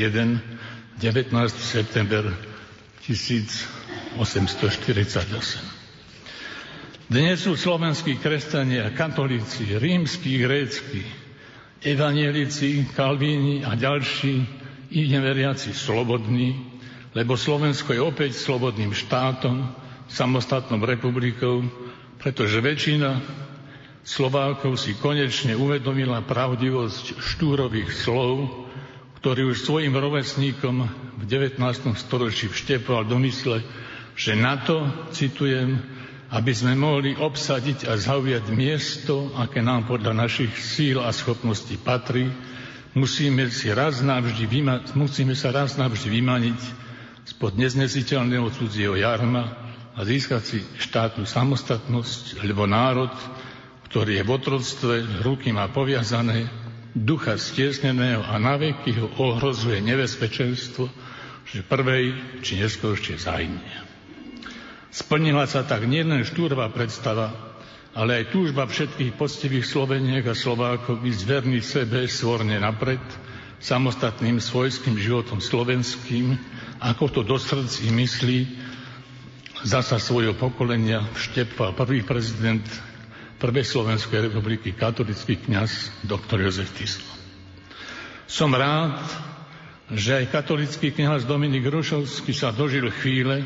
19. 0.99 1.55
september 1.61 2.56
1848. 3.07 4.19
Dnes 7.07 7.39
sú 7.39 7.55
slovenskí 7.55 8.19
kresťania, 8.19 8.91
katolíci, 8.91 9.79
rímsky, 9.79 10.43
grécky, 10.43 11.07
evanielici, 11.87 12.83
kalvíni 12.99 13.63
a 13.63 13.79
ďalší 13.79 14.43
i 14.91 15.07
neveriaci 15.07 15.71
slobodní, 15.71 16.59
lebo 17.15 17.39
Slovensko 17.39 17.95
je 17.95 18.03
opäť 18.03 18.35
slobodným 18.35 18.91
štátom, 18.91 19.71
samostatnou 20.11 20.83
republikou, 20.83 21.63
pretože 22.19 22.59
väčšina 22.59 23.23
Slovákov 24.03 24.83
si 24.83 24.99
konečne 24.99 25.55
uvedomila 25.55 26.27
pravdivosť 26.27 27.23
štúrových 27.23 27.91
slov, 27.95 28.66
ktorý 29.27 29.51
už 29.51 29.67
svojim 29.67 29.91
rovesníkom 29.91 30.87
v 31.19 31.23
19. 31.27 31.59
storočí 31.99 32.47
vštepoval 32.47 33.11
do 33.11 33.19
mysle, 33.27 33.59
že 34.15 34.39
na 34.39 34.55
to, 34.63 34.87
citujem, 35.11 35.83
aby 36.31 36.55
sme 36.55 36.79
mohli 36.79 37.11
obsadiť 37.19 37.91
a 37.91 37.99
zaujať 37.99 38.55
miesto, 38.55 39.35
aké 39.35 39.67
nám 39.67 39.91
podľa 39.91 40.15
našich 40.15 40.55
síl 40.55 41.03
a 41.03 41.11
schopností 41.11 41.75
patrí, 41.75 42.31
musíme, 42.95 43.51
si 43.51 43.67
raz 43.75 43.99
navždy 43.99 44.47
vyma- 44.47 44.87
musíme 44.95 45.35
sa 45.35 45.51
raz 45.51 45.75
navždy 45.75 46.07
vymaniť 46.07 46.61
spod 47.27 47.59
neznesiteľného 47.59 48.47
cudzieho 48.55 48.95
jarma 48.95 49.43
a 49.99 50.07
získať 50.07 50.43
si 50.47 50.59
štátnu 50.79 51.27
samostatnosť, 51.27 52.47
lebo 52.47 52.63
národ, 52.71 53.11
ktorý 53.91 54.23
je 54.23 54.27
v 54.27 54.31
otroctve, 54.31 54.95
ruky 55.27 55.51
má 55.51 55.67
poviazané, 55.67 56.66
ducha 56.97 57.37
stiesneného 57.37 58.25
a 58.25 58.41
naveky 58.41 58.97
ho 58.97 59.13
ohrozuje 59.21 59.85
nebezpečenstvo, 59.85 60.89
že 61.45 61.61
prvej 61.61 62.17
či 62.41 62.57
neskôršie 62.57 63.21
zajnie. 63.21 63.85
Splnila 64.89 65.45
sa 65.45 65.61
tak 65.61 65.85
nielen 65.85 66.25
štúrva 66.25 66.73
predstava, 66.73 67.37
ale 67.93 68.25
aj 68.25 68.33
túžba 68.33 68.65
všetkých 68.65 69.13
poctivých 69.13 69.69
Sloveniek 69.69 70.25
a 70.25 70.33
Slovákov 70.33 71.05
byť 71.05 71.19
verný 71.29 71.61
sebe 71.61 72.09
svorne 72.09 72.57
napred, 72.57 73.01
samostatným 73.61 74.41
svojským 74.41 74.97
životom 74.97 75.41
slovenským, 75.41 76.37
ako 76.81 77.05
to 77.13 77.21
do 77.25 77.37
srdc 77.37 77.89
myslí 77.93 78.39
zasa 79.65 79.97
svojho 79.97 80.37
pokolenia 80.37 81.05
vštepal 81.17 81.73
prvý 81.73 82.05
prezident 82.05 82.65
Prvej 83.37 83.69
Slovenskej 83.69 84.33
republiky, 84.33 84.73
katolický 84.73 85.37
kňaz 85.37 86.05
doktor 86.09 86.41
Jozef 86.41 86.73
Tislo. 86.73 87.05
Som 88.25 88.57
rád, 88.57 89.05
že 89.93 90.25
aj 90.25 90.33
katolický 90.33 90.91
kňaz 90.91 91.29
Dominik 91.29 91.69
Rušovský 91.69 92.33
sa 92.33 92.51
dožil 92.51 92.89
chvíle, 92.89 93.45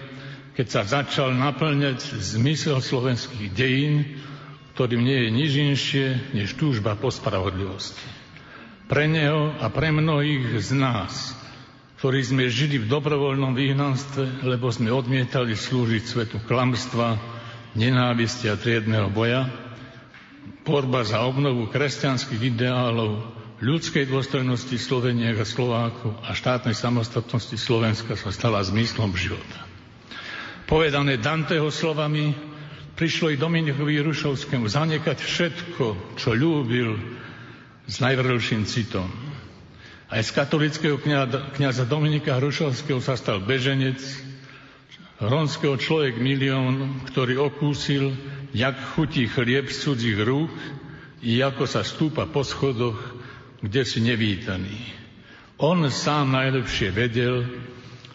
keď 0.54 0.66
sa 0.70 0.82
začal 0.86 1.34
naplňať 1.34 2.00
zmysel 2.22 2.78
slovenských 2.78 3.50
dejín, 3.50 4.22
ktorým 4.78 5.02
nie 5.02 5.18
je 5.26 5.30
nič 5.34 5.50
inšie 5.58 6.06
než 6.38 6.54
túžba 6.54 6.94
po 6.94 7.10
spravodlivosti. 7.10 8.06
Pre 8.86 9.04
neho 9.10 9.58
a 9.58 9.66
pre 9.74 9.90
mnohých 9.90 10.62
z 10.62 10.70
nás 10.78 11.40
ktorí 12.00 12.24
sme 12.24 12.48
žili 12.48 12.80
v 12.80 12.88
dobrovoľnom 12.88 13.52
vyhnanstve, 13.52 14.40
lebo 14.48 14.72
sme 14.72 14.88
odmietali 14.88 15.52
slúžiť 15.52 16.00
svetu 16.08 16.40
klamstva, 16.48 17.20
nenávisti 17.76 18.48
a 18.48 18.56
triedného 18.56 19.12
boja, 19.12 19.44
borba 20.70 21.02
za 21.02 21.26
obnovu 21.26 21.66
kresťanských 21.66 22.54
ideálov, 22.54 23.26
ľudskej 23.60 24.08
dôstojnosti 24.08 24.78
Sloveniek 24.78 25.36
a 25.36 25.44
Slovákov 25.44 26.16
a 26.24 26.32
štátnej 26.32 26.72
samostatnosti 26.72 27.58
Slovenska 27.58 28.16
sa 28.16 28.30
stala 28.30 28.64
zmyslom 28.64 29.12
života. 29.18 29.66
Povedané 30.64 31.18
Danteho 31.18 31.68
slovami, 31.68 32.32
prišlo 32.94 33.34
i 33.34 33.36
Dominikovi 33.36 33.98
Rušovskému 34.00 34.70
zanekať 34.70 35.18
všetko, 35.18 36.16
čo 36.16 36.30
ľúbil 36.32 36.94
s 37.90 37.98
najvrlším 37.98 38.64
citom. 38.70 39.10
Aj 40.10 40.22
z 40.22 40.30
katolického 40.30 40.98
kniaza 41.54 41.86
Dominika 41.86 42.38
Hrušovského 42.38 43.02
sa 43.02 43.18
stal 43.18 43.42
beženec, 43.42 43.98
ronského 45.20 45.76
človek 45.76 46.16
milión, 46.16 47.04
ktorý 47.06 47.50
okúsil, 47.50 48.14
jak 48.50 48.76
chutí 48.94 49.30
chlieb 49.30 49.70
z 49.70 49.78
cudzích 49.86 50.18
rúk 50.18 50.50
i 51.22 51.38
ako 51.44 51.64
sa 51.68 51.84
stúpa 51.86 52.26
po 52.26 52.42
schodoch, 52.42 52.98
kde 53.60 53.82
si 53.84 54.00
nevítaný. 54.00 54.78
On 55.60 55.76
sám 55.92 56.32
najlepšie 56.32 56.88
vedel 56.90 57.44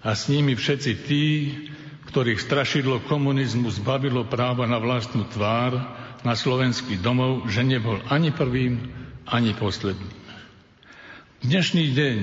a 0.02 0.18
s 0.18 0.28
nimi 0.28 0.58
všetci 0.58 0.92
tí, 1.06 1.26
ktorých 2.10 2.42
strašidlo 2.42 3.06
komunizmu 3.06 3.70
zbavilo 3.70 4.26
práva 4.26 4.66
na 4.66 4.82
vlastnú 4.82 5.30
tvár, 5.30 5.78
na 6.26 6.34
slovenský 6.34 6.98
domov, 6.98 7.46
že 7.54 7.62
nebol 7.62 8.02
ani 8.10 8.34
prvým, 8.34 8.82
ani 9.30 9.54
posledným. 9.54 10.26
Dnešný 11.46 11.94
deň, 11.94 12.18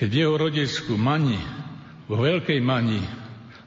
keď 0.00 0.08
jeho 0.08 0.34
rodisku 0.40 0.96
Mani, 0.96 1.36
vo 2.08 2.24
veľkej 2.24 2.56
Mani, 2.64 3.04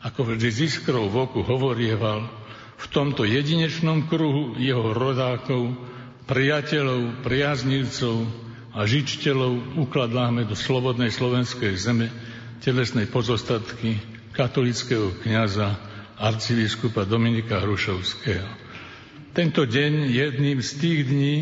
ako 0.02 0.34
vždy 0.34 0.50
z 0.50 0.60
iskrou 0.74 1.06
v 1.14 1.30
oku 1.30 1.46
hovorieval, 1.46 2.43
v 2.84 2.86
tomto 2.92 3.24
jedinečnom 3.24 4.12
kruhu 4.12 4.60
jeho 4.60 4.92
rodákov, 4.92 5.72
priateľov, 6.28 7.24
priaznivcov 7.24 8.28
a 8.76 8.84
žičiteľov 8.84 9.80
ukladáme 9.80 10.44
do 10.44 10.56
slobodnej 10.56 11.08
slovenskej 11.08 11.74
zeme 11.80 12.12
telesnej 12.60 13.08
pozostatky 13.08 14.00
katolického 14.36 15.16
kniaza 15.24 15.80
arcibiskupa 16.20 17.08
Dominika 17.08 17.64
Hrušovského. 17.64 18.48
Tento 19.34 19.66
deň 19.66 20.14
jedným 20.14 20.62
z 20.62 20.72
tých 20.78 21.00
dní, 21.10 21.36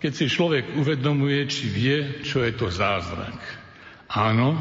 keď 0.00 0.12
si 0.12 0.26
človek 0.26 0.78
uvedomuje, 0.78 1.44
či 1.46 1.68
vie, 1.68 1.98
čo 2.24 2.42
je 2.42 2.52
to 2.56 2.72
zázrak. 2.72 3.36
Áno, 4.08 4.56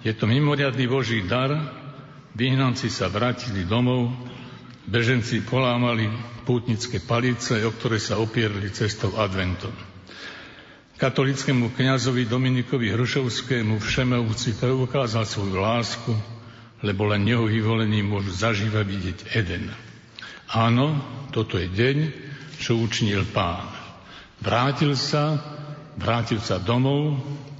je 0.00 0.14
to 0.14 0.24
mimoriadný 0.24 0.86
Boží 0.88 1.26
dar, 1.26 1.52
vyhnanci 2.38 2.88
sa 2.88 3.10
vrátili 3.10 3.66
domov, 3.66 4.29
beženci 4.88 5.44
polámali 5.44 6.08
pútnické 6.48 7.02
palice, 7.04 7.60
o 7.64 7.70
ktoré 7.74 8.00
sa 8.00 8.16
opierali 8.16 8.72
cestou 8.72 9.12
adventom. 9.20 9.72
Katolickému 11.00 11.72
kňazovi 11.72 12.28
Dominikovi 12.28 12.92
Hrušovskému 12.92 13.80
všemovci 13.80 14.60
preukázal 14.60 15.24
svoju 15.24 15.56
lásku, 15.56 16.12
lebo 16.84 17.08
len 17.08 17.24
neho 17.24 17.48
vyvolení 17.48 18.04
môžu 18.04 18.36
zažívať 18.36 18.84
vidieť 18.84 19.18
Eden. 19.32 19.72
Áno, 20.52 21.00
toto 21.32 21.56
je 21.56 21.72
deň, 21.72 21.96
čo 22.60 22.76
učinil 22.76 23.24
pán. 23.32 23.64
Vrátil 24.44 24.92
sa, 24.92 25.40
vrátil 25.96 26.40
sa 26.40 26.60
domov, 26.60 27.16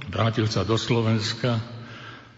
vrátil 0.09 0.45
sa 0.45 0.61
do 0.61 0.77
Slovenska. 0.77 1.61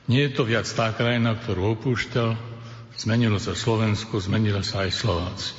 Nie 0.07 0.31
je 0.31 0.35
to 0.39 0.47
viac 0.47 0.67
tá 0.71 0.91
krajina, 0.95 1.35
ktorú 1.35 1.79
opúšťal. 1.79 2.52
Zmenilo 2.93 3.41
sa 3.41 3.57
Slovensko, 3.57 4.21
zmenila 4.21 4.61
sa 4.61 4.85
aj 4.85 4.91
Slováci. 4.93 5.51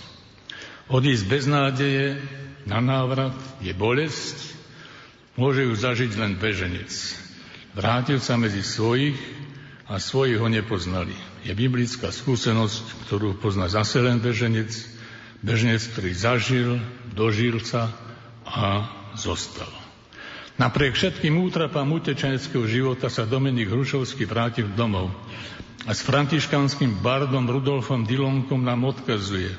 Odísť 0.86 1.24
bez 1.26 1.44
nádeje 1.50 2.20
na 2.68 2.78
návrat 2.78 3.34
je 3.58 3.72
bolesť, 3.74 4.54
môže 5.34 5.66
ju 5.66 5.74
zažiť 5.74 6.12
len 6.20 6.38
beženec. 6.38 6.92
Vrátil 7.74 8.22
sa 8.22 8.38
medzi 8.38 8.62
svojich 8.62 9.18
a 9.90 9.98
svojich 9.98 10.38
ho 10.38 10.48
nepoznali. 10.48 11.16
Je 11.42 11.52
biblická 11.52 12.14
skúsenosť, 12.14 13.08
ktorú 13.08 13.36
pozná 13.42 13.66
zase 13.68 14.00
len 14.00 14.22
beženec, 14.22 14.70
beženec, 15.44 15.82
ktorý 15.92 16.10
zažil, 16.14 16.70
dožil 17.12 17.60
sa 17.60 17.92
a 18.46 18.88
zostal. 19.18 19.83
Napriek 20.54 20.94
všetkým 20.94 21.34
útrapám 21.50 21.90
utečeneckého 21.90 22.62
života 22.70 23.10
sa 23.10 23.26
Dominik 23.26 23.66
Hrušovský 23.66 24.22
vrátil 24.22 24.70
domov 24.70 25.10
a 25.82 25.90
s 25.90 26.06
františkanským 26.06 27.02
bardom 27.02 27.50
Rudolfom 27.50 28.06
Dilonkom 28.06 28.62
nám 28.62 28.86
odkazuje. 28.86 29.50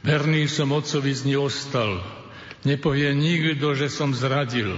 Verný 0.00 0.48
som 0.48 0.72
otcovi 0.72 1.12
z 1.12 1.28
ní 1.28 1.36
ostal, 1.36 2.00
nepovie 2.64 3.12
nikto, 3.12 3.76
že 3.76 3.92
som 3.92 4.16
zradil. 4.16 4.72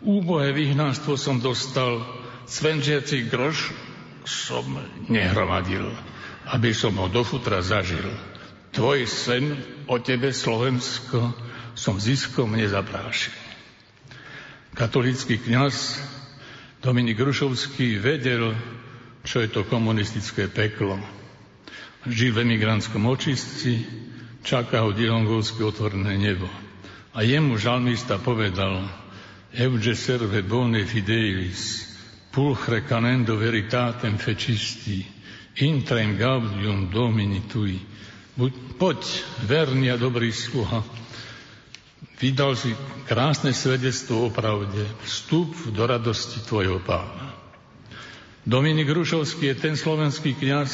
Úbohé 0.00 0.56
vyhnanstvo 0.56 1.20
som 1.20 1.44
dostal, 1.44 2.00
svenžiaci 2.48 3.28
groš 3.28 3.76
som 4.24 4.64
nehromadil, 5.12 5.92
aby 6.56 6.72
som 6.72 6.96
ho 6.96 7.06
do 7.12 7.20
futra 7.20 7.60
zažil. 7.60 8.16
Tvoj 8.72 9.04
sen 9.04 9.60
o 9.86 10.00
tebe, 10.00 10.32
Slovensko, 10.32 11.36
som 11.76 12.00
ziskom 12.00 12.56
nezaprášil. 12.56 13.45
Katolícky 14.76 15.40
kňaz 15.40 15.96
Dominik 16.84 17.16
Rušovský 17.16 17.96
vedel, 17.96 18.52
čo 19.24 19.40
je 19.40 19.48
to 19.48 19.64
komunistické 19.64 20.52
peklo. 20.52 21.00
Žil 22.04 22.36
v 22.36 22.44
emigrantskom 22.44 23.08
očistci, 23.08 23.88
čaká 24.44 24.84
ho 24.84 24.92
dilongovské 24.92 25.64
otvorené 25.64 26.20
nebo. 26.20 26.44
A 27.16 27.24
jemu 27.24 27.56
žalmista 27.56 28.20
povedal, 28.20 28.84
Euge 29.56 29.96
serve 29.96 30.44
bone 30.44 30.84
fidelis, 30.84 31.88
pulchre 32.28 32.84
canendo 32.84 33.40
veritatem 33.40 34.20
fecisti, 34.20 35.00
intrem 35.64 36.20
gaudium 36.20 36.92
domini 36.92 37.40
tui. 37.48 37.80
Buď, 38.36 38.52
poď, 38.76 39.00
verný 39.40 39.88
a 39.88 39.96
dobrý 39.96 40.28
sluha, 40.28 40.84
Vydal 42.16 42.56
si 42.56 42.72
krásne 43.04 43.52
svedectvo 43.52 44.26
o 44.26 44.28
pravde. 44.32 44.88
Vstup 45.04 45.52
do 45.68 45.84
radosti 45.84 46.40
tvojho 46.40 46.80
pána. 46.80 47.36
Dominik 48.46 48.88
Rušovský 48.88 49.52
je 49.52 49.56
ten 49.58 49.74
slovenský 49.76 50.32
kňaz, 50.38 50.70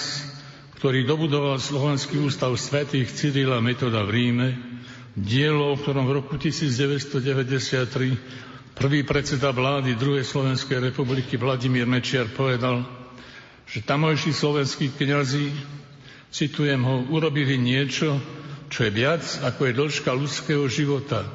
ktorý 0.78 1.02
dobudoval 1.02 1.58
Slovenský 1.58 2.20
ústav 2.20 2.52
svätých 2.54 3.10
Cyrila 3.10 3.58
Metoda 3.64 4.04
v 4.06 4.10
Ríme, 4.12 4.48
dielo, 5.16 5.72
o 5.72 5.76
ktorom 5.80 6.04
v 6.06 6.20
roku 6.20 6.36
1993 6.38 8.76
prvý 8.76 9.02
predseda 9.04 9.50
vlády 9.52 9.94
druhej 9.96 10.24
Slovenskej 10.24 10.80
republiky 10.90 11.36
Vladimír 11.36 11.86
Mečiar 11.88 12.28
povedal, 12.30 12.84
že 13.64 13.80
tamojší 13.80 14.36
slovenskí 14.36 14.92
kňazi, 14.92 15.48
citujem 16.28 16.82
ho, 16.82 17.08
urobili 17.08 17.56
niečo, 17.56 18.20
čo 18.72 18.88
je 18.88 18.92
viac 18.96 19.20
ako 19.44 19.68
je 19.68 19.76
dĺžka 19.76 20.10
ľudského 20.16 20.64
života. 20.72 21.28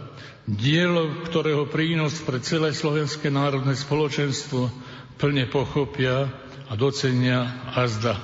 Dielo, 0.50 1.22
ktorého 1.30 1.70
prínos 1.70 2.18
pre 2.26 2.42
celé 2.42 2.74
slovenské 2.74 3.30
národné 3.30 3.78
spoločenstvo 3.78 4.74
plne 5.22 5.46
pochopia 5.46 6.26
a 6.68 6.74
docenia 6.74 7.70
azda 7.78 8.18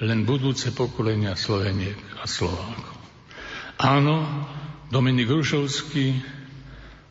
len 0.00 0.24
budúce 0.26 0.72
pokolenia 0.72 1.36
Sloveniek 1.36 1.96
a 2.18 2.24
Slovákov. 2.24 2.98
Áno, 3.76 4.24
Dominik 4.88 5.28
Rušovský 5.28 6.18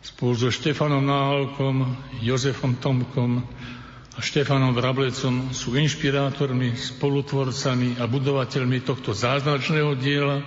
spolu 0.01 0.33
so 0.35 0.49
Štefanom 0.49 1.05
Náhalkom, 1.05 1.95
Jozefom 2.25 2.81
Tomkom 2.81 3.45
a 4.17 4.19
Štefanom 4.19 4.73
Vrablecom 4.73 5.53
sú 5.53 5.77
inšpirátormi, 5.77 6.75
spolutvorcami 6.75 8.01
a 8.01 8.09
budovateľmi 8.09 8.81
tohto 8.81 9.13
zázračného 9.13 9.93
diela, 9.95 10.41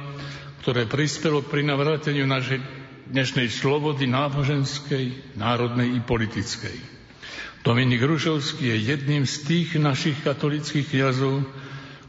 ktoré 0.63 0.87
prispelo 0.87 1.43
k 1.43 1.59
prinavráteniu 1.59 2.23
našej 2.23 2.63
dnešnej 3.11 3.51
slobody 3.51 4.07
náboženskej, 4.07 5.35
národnej 5.35 5.99
i 5.99 6.01
politickej. 6.01 6.79
Dominik 7.67 7.99
Rušovský 7.99 8.71
je 8.71 8.95
jedným 8.95 9.27
z 9.27 9.35
tých 9.43 9.69
našich 9.83 10.23
katolických 10.23 10.87
kniazov, 10.87 11.43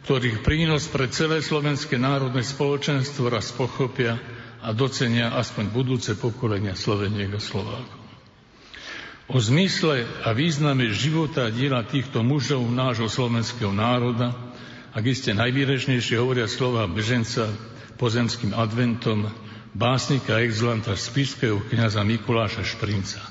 ktorých 0.06 0.46
prínos 0.46 0.86
pre 0.86 1.10
celé 1.10 1.42
slovenské 1.42 1.98
národné 1.98 2.46
spoločenstvo 2.46 3.34
raz 3.34 3.50
pochopia 3.50 4.22
a 4.62 4.70
docenia 4.70 5.34
aspoň 5.34 5.66
budúce 5.74 6.14
pokolenia 6.14 6.78
Sloveniek 6.78 7.34
a 7.34 7.42
Slovákov. 7.42 8.06
O 9.34 9.42
zmysle 9.42 10.06
a 10.22 10.30
význame 10.36 10.94
života 10.94 11.50
a 11.50 11.54
diela 11.54 11.82
týchto 11.82 12.22
mužov 12.22 12.62
nášho 12.70 13.10
slovenského 13.10 13.74
národa, 13.74 14.36
ak 14.94 15.04
iste 15.10 15.34
najvýrežnejšie 15.34 16.22
hovoria 16.22 16.46
slova 16.46 16.86
beženca 16.86 17.73
pozemským 17.98 18.53
adventom 18.53 19.30
básnika 19.74 20.41
exulanta 20.41 20.94
spišského 20.94 21.65
kniaza 21.70 22.06
Mikuláša 22.06 22.61
Šprinca. 22.61 23.22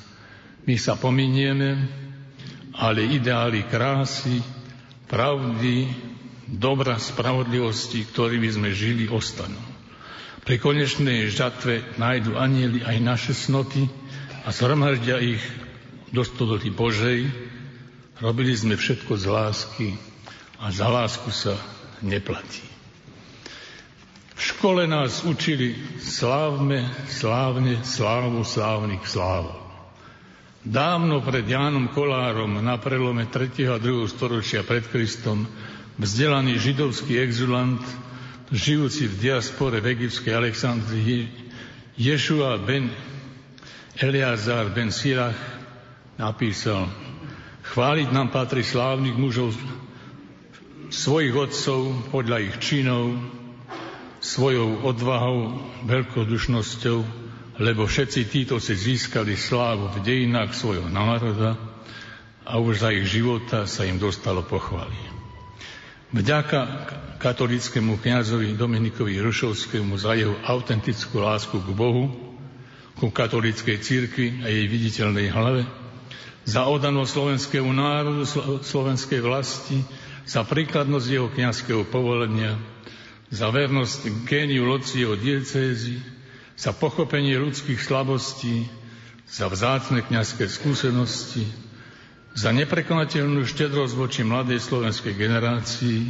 My 0.67 0.79
sa 0.79 0.99
pominieme 0.99 1.91
ale 2.73 3.05
ideály 3.05 3.69
krásy, 3.69 4.41
pravdy, 5.07 5.93
dobra, 6.49 6.97
spravodlivosti, 6.97 8.09
ktorými 8.09 8.49
sme 8.49 8.71
žili, 8.73 9.07
ostanú. 9.13 9.61
Pri 10.43 10.59
konečnej 10.59 11.31
žatve 11.31 11.85
nájdu 12.01 12.35
anieli 12.35 12.83
aj 12.83 12.97
naše 12.99 13.33
snoty 13.37 13.87
a 14.43 14.51
zhromaždia 14.51 15.23
ich 15.23 15.43
do 16.11 16.27
stodoli 16.27 16.73
Božej. 16.75 17.31
Robili 18.19 18.55
sme 18.57 18.75
všetko 18.75 19.15
z 19.15 19.25
lásky 19.31 19.89
a 20.59 20.75
za 20.75 20.91
lásku 20.91 21.31
sa 21.31 21.55
neplatí. 22.03 22.72
V 24.43 24.59
škole 24.59 24.91
nás 24.91 25.23
učili 25.23 25.79
slávme, 26.03 26.91
slávne, 27.07 27.79
slávu 27.87 28.43
slávnych 28.43 29.07
slávov. 29.07 29.55
Dávno 30.67 31.23
pred 31.23 31.47
Jánom 31.47 31.87
Kolárom 31.95 32.59
na 32.59 32.75
prelome 32.75 33.31
3. 33.31 33.71
a 33.71 33.79
2. 33.79 34.11
storočia 34.11 34.67
pred 34.67 34.83
Kristom 34.91 35.47
vzdelaný 35.95 36.59
židovský 36.59 37.23
exulant, 37.23 37.87
žijúci 38.51 39.07
v 39.07 39.31
diaspore 39.31 39.79
v 39.79 39.95
egyptskej 39.95 40.35
Aleksandrii, 40.35 41.31
Ješua 41.95 42.59
ben 42.67 42.91
Eliazar 43.95 44.75
ben 44.75 44.91
Sirach 44.91 45.39
napísal 46.19 46.91
Chváliť 47.63 48.11
nám 48.11 48.35
patrí 48.35 48.67
slávnych 48.67 49.15
mužov 49.15 49.55
svojich 50.91 51.31
otcov 51.31 52.11
podľa 52.11 52.43
ich 52.43 52.59
činov, 52.59 53.39
svojou 54.23 54.87
odvahou, 54.87 55.59
veľkodušnosťou, 55.83 56.99
lebo 57.59 57.91
všetci 57.91 58.31
títo 58.31 58.63
si 58.63 58.79
získali 58.79 59.35
slávu 59.35 59.91
v 59.91 59.99
dejinách 60.07 60.55
svojho 60.55 60.87
národa 60.87 61.59
a 62.47 62.63
už 62.63 62.87
za 62.87 62.95
ich 62.95 63.11
života 63.11 63.67
sa 63.67 63.83
im 63.83 63.99
dostalo 63.99 64.47
pochvály. 64.47 64.95
Vďaka 66.15 66.61
katolickému 67.19 67.99
kňazovi 67.99 68.55
Dominikovi 68.55 69.19
Rušovskému 69.19 69.99
za 69.99 70.15
jeho 70.15 70.39
autentickú 70.47 71.19
lásku 71.19 71.59
k 71.59 71.71
Bohu, 71.75 72.13
ku 73.01 73.11
katolíckej 73.11 73.83
cirkvi 73.83 74.29
a 74.45 74.47
jej 74.47 74.67
viditeľnej 74.71 75.29
hlave, 75.35 75.67
za 76.47 76.67
odanosť 76.67 77.11
slovenskému 77.11 77.71
národu, 77.75 78.23
slovenskej 78.63 79.19
vlasti, 79.23 79.83
za 80.27 80.47
príkladnosť 80.47 81.07
jeho 81.11 81.29
kňazského 81.31 81.83
povolenia, 81.91 82.59
za 83.33 83.49
vernosť 83.49 84.29
géniu 84.29 84.69
Locieho 84.69 85.17
diecézy, 85.17 85.97
za 86.53 86.77
pochopenie 86.77 87.33
ľudských 87.41 87.81
slabostí, 87.81 88.69
za 89.25 89.49
vzácne 89.49 90.05
kňazské 90.05 90.45
skúsenosti, 90.53 91.49
za 92.37 92.53
neprekonateľnú 92.53 93.49
štedrosť 93.49 93.95
voči 93.97 94.21
mladej 94.21 94.61
slovenskej 94.61 95.17
generácii, 95.17 96.01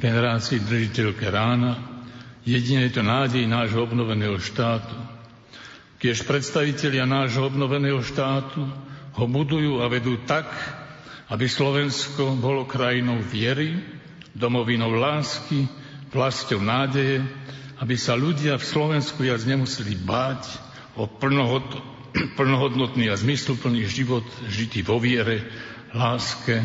generácii 0.00 0.58
držiteľke 0.64 1.28
rána, 1.28 1.76
jedine 2.48 2.88
je 2.88 2.96
to 2.96 3.02
nádej 3.04 3.44
nášho 3.44 3.84
obnoveného 3.84 4.40
štátu. 4.40 4.96
Kiež 6.00 6.24
predstavitelia 6.24 7.04
nášho 7.04 7.46
obnoveného 7.46 8.00
štátu 8.00 8.64
ho 9.12 9.24
budujú 9.28 9.84
a 9.84 9.92
vedú 9.92 10.16
tak, 10.24 10.48
aby 11.28 11.44
Slovensko 11.46 12.32
bolo 12.40 12.64
krajinou 12.64 13.20
viery, 13.20 13.76
domovinou 14.32 14.90
lásky, 14.96 15.68
vlastou 16.12 16.60
nádeje, 16.60 17.24
aby 17.80 17.96
sa 17.96 18.14
ľudia 18.14 18.60
v 18.60 18.68
Slovensku 18.68 19.24
viac 19.24 19.42
nemuseli 19.42 19.96
báť 19.96 20.44
o 20.94 21.08
plnohod, 21.08 21.64
plnohodnotný 22.38 23.08
a 23.08 23.18
zmysluplný 23.18 23.88
život 23.88 24.24
žitý 24.46 24.84
vo 24.84 25.00
viere, 25.00 25.48
láske 25.92 26.62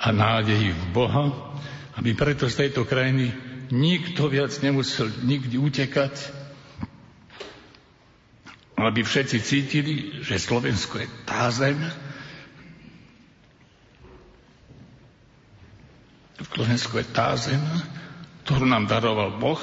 a 0.00 0.08
nádeji 0.12 0.72
v 0.72 0.84
Boha, 0.92 1.56
aby 1.96 2.12
preto 2.12 2.48
z 2.48 2.68
tejto 2.68 2.84
krajiny 2.84 3.32
nikto 3.72 4.28
viac 4.28 4.52
nemusel 4.60 5.08
nikdy 5.24 5.56
utekať, 5.56 6.44
aby 8.76 9.00
všetci 9.00 9.36
cítili, 9.40 9.94
že 10.20 10.36
Slovensko 10.36 11.00
je 11.00 11.08
tá 11.24 11.48
zem, 11.48 11.78
Slovensko 16.54 17.00
je 17.00 17.06
tá 17.10 17.34
zem, 17.34 17.62
ktorú 18.44 18.68
nám 18.68 18.84
daroval 18.84 19.40
Boh, 19.40 19.60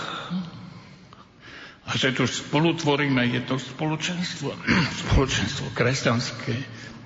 a 1.92 1.98
že 1.98 2.14
tu 2.14 2.24
spolutvoríme, 2.24 3.26
je 3.30 3.42
to 3.46 3.60
spoločenstvo, 3.60 4.54
spoločenstvo 5.06 5.74
kresťanské, 5.74 6.56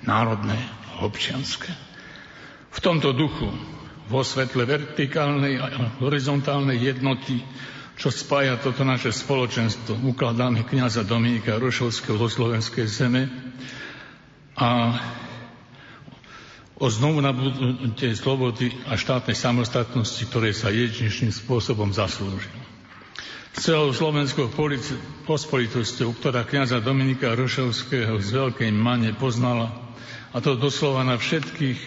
národné, 0.04 0.56
občianské. 1.02 1.72
V 2.70 2.78
tomto 2.78 3.16
duchu, 3.16 3.48
vo 4.06 4.20
svetle 4.22 4.62
vertikálnej 4.68 5.58
a 5.58 5.98
horizontálnej 5.98 6.78
jednoty, 6.78 7.42
čo 7.96 8.12
spája 8.12 8.60
toto 8.60 8.84
naše 8.84 9.10
spoločenstvo, 9.10 9.96
ukladáme 10.04 10.68
kniaza 10.68 11.02
Dominika 11.02 11.56
Rošovského 11.56 12.20
zo 12.20 12.28
slovenskej 12.28 12.86
zeme 12.86 13.26
a 14.54 14.68
o 16.76 16.86
znovu 16.92 17.24
nabudnutie 17.24 18.12
slobody 18.12 18.72
a 18.88 19.00
štátnej 19.00 19.36
samostatnosti, 19.36 20.20
ktoré 20.28 20.52
sa 20.52 20.68
jedinečným 20.68 21.32
spôsobom 21.32 21.92
zaslúžil 21.92 22.66
celou 23.56 23.88
slovenskou 23.96 24.52
pospolitosťou, 25.24 26.12
ktorá 26.20 26.44
kniaza 26.44 26.84
Dominika 26.84 27.32
Rošovského 27.32 28.20
z 28.20 28.28
Veľkej 28.36 28.68
Mane 28.68 29.16
poznala, 29.16 29.72
a 30.36 30.44
to 30.44 30.60
doslova 30.60 31.00
na 31.08 31.16
všetkých 31.16 31.80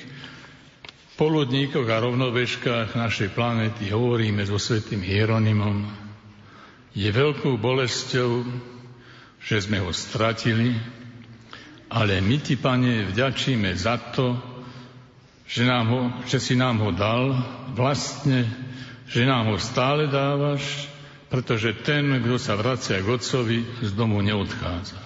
poludníkoch 1.13 1.85
a 1.85 2.01
rovnobežkách 2.01 2.97
našej 2.97 3.37
planéty 3.37 3.93
hovoríme 3.93 4.41
so 4.49 4.57
svetým 4.57 5.05
Hieronymom. 5.05 5.85
Je 6.97 7.05
veľkou 7.13 7.61
bolesťou, 7.61 8.41
že 9.37 9.61
sme 9.61 9.77
ho 9.85 9.93
stratili, 9.93 10.73
ale 11.93 12.17
my 12.25 12.37
ti, 12.41 12.57
Pane, 12.57 13.13
vďačíme 13.13 13.69
za 13.77 14.01
to, 14.09 14.41
že, 15.49 15.65
nám 15.65 15.85
ho, 15.89 16.01
že 16.29 16.37
si 16.37 16.53
nám 16.53 16.77
ho 16.85 16.93
dal, 16.93 17.33
vlastne, 17.73 18.45
že 19.09 19.25
nám 19.25 19.49
ho 19.49 19.57
stále 19.57 20.05
dávaš 20.05 20.89
pretože 21.29 21.77
ten, 21.85 22.09
kto 22.25 22.41
sa 22.41 22.57
vracia 22.57 22.97
k 22.99 23.07
otcovi, 23.07 23.85
z 23.85 23.93
domu 23.93 24.19
neodchádza. 24.25 24.97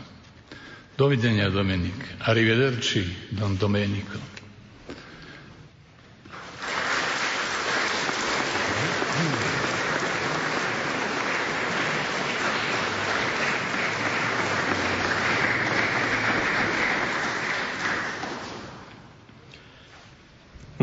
Dovidenia, 0.95 1.52
Dominik. 1.52 1.99
Arrivederci, 2.24 3.36
Don 3.36 3.60
Domenico. 3.60 4.32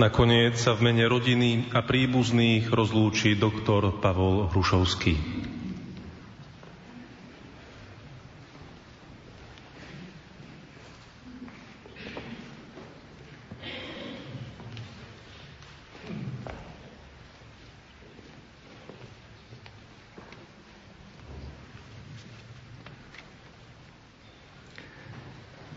Nakoniec 0.01 0.57
sa 0.57 0.73
v 0.73 0.89
mene 0.89 1.05
rodiny 1.05 1.77
a 1.77 1.85
príbuzných 1.85 2.73
rozlúči 2.73 3.37
doktor 3.37 4.01
Pavol 4.01 4.49
Hrušovský. 4.49 5.13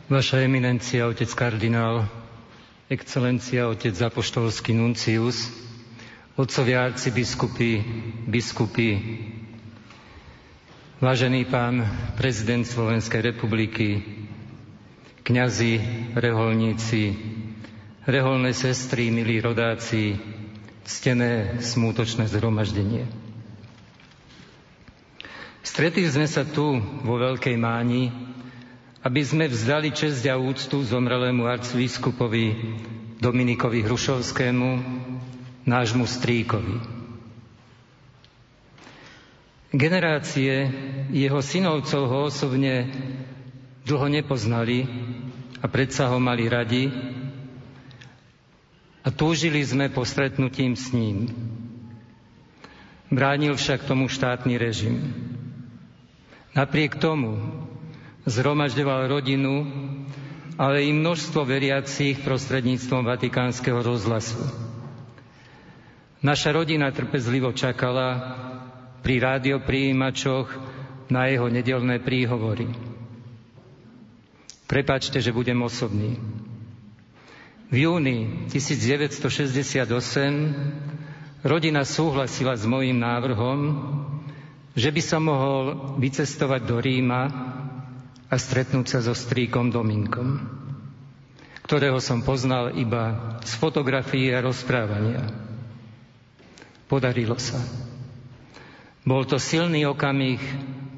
Vaša 0.08 0.48
eminencia, 0.48 1.12
otec 1.12 1.28
kardinál, 1.36 2.23
Excelencia, 2.94 3.66
otec 3.66 3.98
apoštolský 3.98 4.78
nuncius, 4.78 5.50
otcovia 6.38 6.86
arcibiskupy, 6.86 7.82
biskupy, 8.30 9.02
vážený 11.02 11.50
pán 11.50 11.82
prezident 12.14 12.62
Slovenskej 12.62 13.34
republiky, 13.34 13.98
kňazi, 15.26 15.82
reholníci, 16.14 17.18
reholné 18.06 18.54
sestry, 18.54 19.10
milí 19.10 19.42
rodáci, 19.42 20.14
ctené 20.86 21.58
smútočné 21.66 22.30
zhromaždenie. 22.30 23.10
Stretli 25.64 26.06
sme 26.06 26.30
sa 26.30 26.46
tu 26.46 26.78
vo 27.02 27.16
Veľkej 27.18 27.58
Máni 27.58 28.14
aby 29.04 29.22
sme 29.22 29.52
vzdali 29.52 29.92
česť 29.92 30.32
a 30.32 30.40
úctu 30.40 30.80
zomrelému 30.82 31.44
arcivýskupovi 31.44 32.46
Dominikovi 33.20 33.84
Hrušovskému, 33.84 34.70
nášmu 35.68 36.08
strýkovi. 36.08 36.76
Generácie 39.74 40.72
jeho 41.12 41.40
synovcov 41.44 42.02
ho 42.08 42.20
osobne 42.32 42.88
dlho 43.84 44.08
nepoznali 44.08 44.88
a 45.60 45.66
predsa 45.68 46.08
ho 46.08 46.20
mali 46.24 46.48
radi, 46.48 46.88
a 49.04 49.12
túžili 49.12 49.60
sme 49.60 49.92
po 49.92 50.08
stretnutím 50.08 50.80
s 50.80 50.96
ním. 50.96 51.28
Bránil 53.12 53.60
však 53.60 53.84
tomu 53.84 54.08
štátny 54.08 54.56
režim. 54.56 55.12
Napriek 56.56 56.96
tomu 56.96 57.36
zhromažďoval 58.26 59.08
rodinu, 59.08 59.54
ale 60.56 60.86
i 60.86 60.94
množstvo 60.94 61.44
veriacich 61.46 62.22
prostredníctvom 62.22 63.04
Vatikánskeho 63.06 63.82
rozhlasu. 63.84 64.40
Naša 66.24 66.56
rodina 66.56 66.88
trpezlivo 66.94 67.52
čakala 67.52 68.40
pri 69.04 69.20
rádioprijímačoch 69.20 70.48
na 71.12 71.28
jeho 71.28 71.52
nedelné 71.52 72.00
príhovory. 72.00 72.72
Prepačte, 74.64 75.20
že 75.20 75.36
budem 75.36 75.60
osobný. 75.60 76.16
V 77.68 77.76
júni 77.90 78.48
1968 78.48 79.84
rodina 81.44 81.84
súhlasila 81.84 82.56
s 82.56 82.64
mojím 82.64 83.04
návrhom, 83.04 83.60
že 84.74 84.90
by 84.90 85.02
som 85.04 85.28
mohol 85.28 85.64
vycestovať 86.00 86.62
do 86.64 86.80
Ríma 86.80 87.22
a 88.34 88.42
stretnúť 88.42 88.90
sa 88.90 89.00
so 89.06 89.14
strýkom 89.14 89.70
Dominkom, 89.70 90.42
ktorého 91.70 92.02
som 92.02 92.26
poznal 92.26 92.74
iba 92.74 93.38
z 93.46 93.54
fotografií 93.62 94.34
a 94.34 94.42
rozprávania. 94.42 95.22
Podarilo 96.90 97.38
sa. 97.38 97.62
Bol 99.06 99.30
to 99.30 99.38
silný 99.38 99.86
okamih 99.86 100.42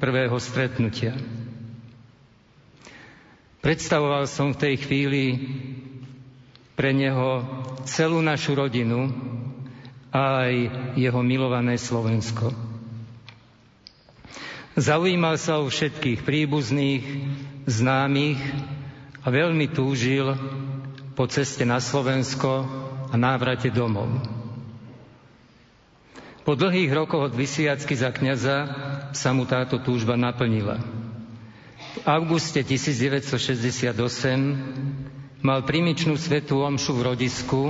prvého 0.00 0.32
stretnutia. 0.40 1.12
Predstavoval 3.60 4.24
som 4.24 4.56
v 4.56 4.60
tej 4.64 4.74
chvíli 4.80 5.24
pre 6.72 6.96
neho 6.96 7.44
celú 7.84 8.24
našu 8.24 8.56
rodinu 8.56 9.12
a 10.08 10.48
aj 10.48 10.54
jeho 10.96 11.20
milované 11.20 11.76
Slovensko. 11.76 12.65
Zaujímal 14.76 15.40
sa 15.40 15.56
o 15.56 15.72
všetkých 15.72 16.20
príbuzných, 16.20 17.04
známych 17.64 18.36
a 19.24 19.32
veľmi 19.32 19.72
túžil 19.72 20.36
po 21.16 21.24
ceste 21.26 21.64
na 21.64 21.80
Slovensko 21.80 22.68
a 23.08 23.14
návrate 23.16 23.72
domov. 23.72 24.06
Po 26.44 26.54
dlhých 26.54 26.92
rokoch 26.94 27.32
od 27.32 27.34
vysiacky 27.34 27.96
za 27.98 28.14
kniaza 28.14 28.56
sa 29.10 29.32
mu 29.32 29.48
táto 29.48 29.82
túžba 29.82 30.14
naplnila. 30.14 30.78
V 31.96 32.00
auguste 32.04 32.60
1968 32.60 33.96
mal 35.40 35.64
primičnú 35.64 36.14
svetú 36.14 36.60
omšu 36.62 37.00
v 37.00 37.16
rodisku, 37.16 37.62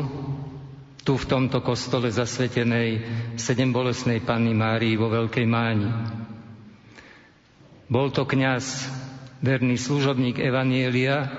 tu 1.07 1.15
v 1.15 1.25
tomto 1.25 1.63
kostole 1.63 2.11
zasvetenej 2.11 3.07
sedembolesnej 3.39 4.27
Panny 4.27 4.53
Márii 4.59 4.99
vo 4.99 5.07
Veľkej 5.07 5.47
Máni. 5.47 6.26
Bol 7.87 8.11
to 8.11 8.27
kňaz, 8.27 8.91
verný 9.39 9.79
služobník 9.79 10.43
Evanielia, 10.43 11.31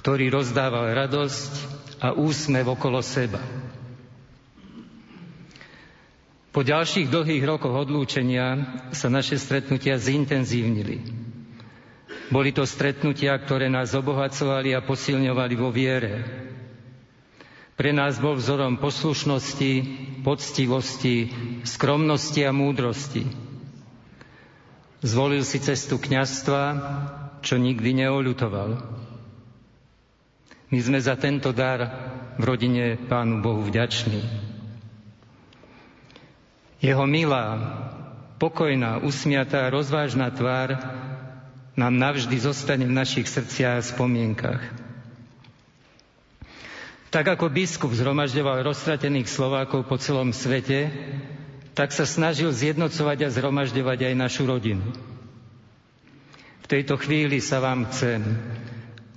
ktorý 0.00 0.32
rozdával 0.32 0.96
radosť 0.96 1.52
a 2.00 2.16
úsmev 2.16 2.64
okolo 2.72 3.04
seba. 3.04 3.42
Po 6.56 6.64
ďalších 6.64 7.12
dlhých 7.12 7.44
rokoch 7.44 7.76
odlúčenia 7.84 8.64
sa 8.96 9.12
naše 9.12 9.36
stretnutia 9.36 10.00
zintenzívnili. 10.00 11.04
Boli 12.32 12.50
to 12.56 12.64
stretnutia, 12.64 13.36
ktoré 13.36 13.68
nás 13.68 13.92
obohacovali 13.92 14.72
a 14.72 14.80
posilňovali 14.80 15.54
vo 15.54 15.68
viere. 15.68 16.24
Pre 17.76 17.92
nás 17.92 18.16
bol 18.16 18.40
vzorom 18.40 18.80
poslušnosti, 18.80 19.72
poctivosti, 20.24 21.28
skromnosti 21.68 22.40
a 22.40 22.56
múdrosti. 22.56 23.45
Zvolil 25.04 25.44
si 25.44 25.60
cestu 25.60 26.00
kňastva, 26.00 26.62
čo 27.44 27.60
nikdy 27.60 28.04
neolutoval. 28.06 28.80
My 30.72 30.78
sme 30.82 30.98
za 30.98 31.14
tento 31.20 31.52
dar 31.52 31.80
v 32.36 32.42
rodine 32.42 32.96
Pánu 32.96 33.44
Bohu 33.44 33.62
vďační. 33.62 34.24
Jeho 36.80 37.04
milá, 37.08 37.46
pokojná, 38.36 39.00
usmiatá, 39.00 39.68
rozvážna 39.72 40.28
tvár 40.32 40.76
nám 41.76 41.94
navždy 41.96 42.36
zostane 42.40 42.84
v 42.88 42.96
našich 42.96 43.28
srdciach 43.28 43.80
a 43.80 43.84
spomienkach. 43.84 44.62
Tak 47.12 47.36
ako 47.38 47.48
biskup 47.48 47.92
zhromažďoval 47.96 48.64
roztratených 48.66 49.28
Slovákov 49.28 49.88
po 49.88 49.96
celom 49.96 50.32
svete, 50.36 50.90
tak 51.76 51.92
sa 51.92 52.08
snažil 52.08 52.48
zjednocovať 52.56 53.28
a 53.28 53.32
zhromažďovať 53.36 53.98
aj 54.08 54.14
našu 54.16 54.48
rodinu. 54.48 54.80
V 56.64 56.66
tejto 56.66 56.96
chvíli 56.96 57.36
sa 57.44 57.60
vám 57.60 57.84
chcem, 57.92 58.24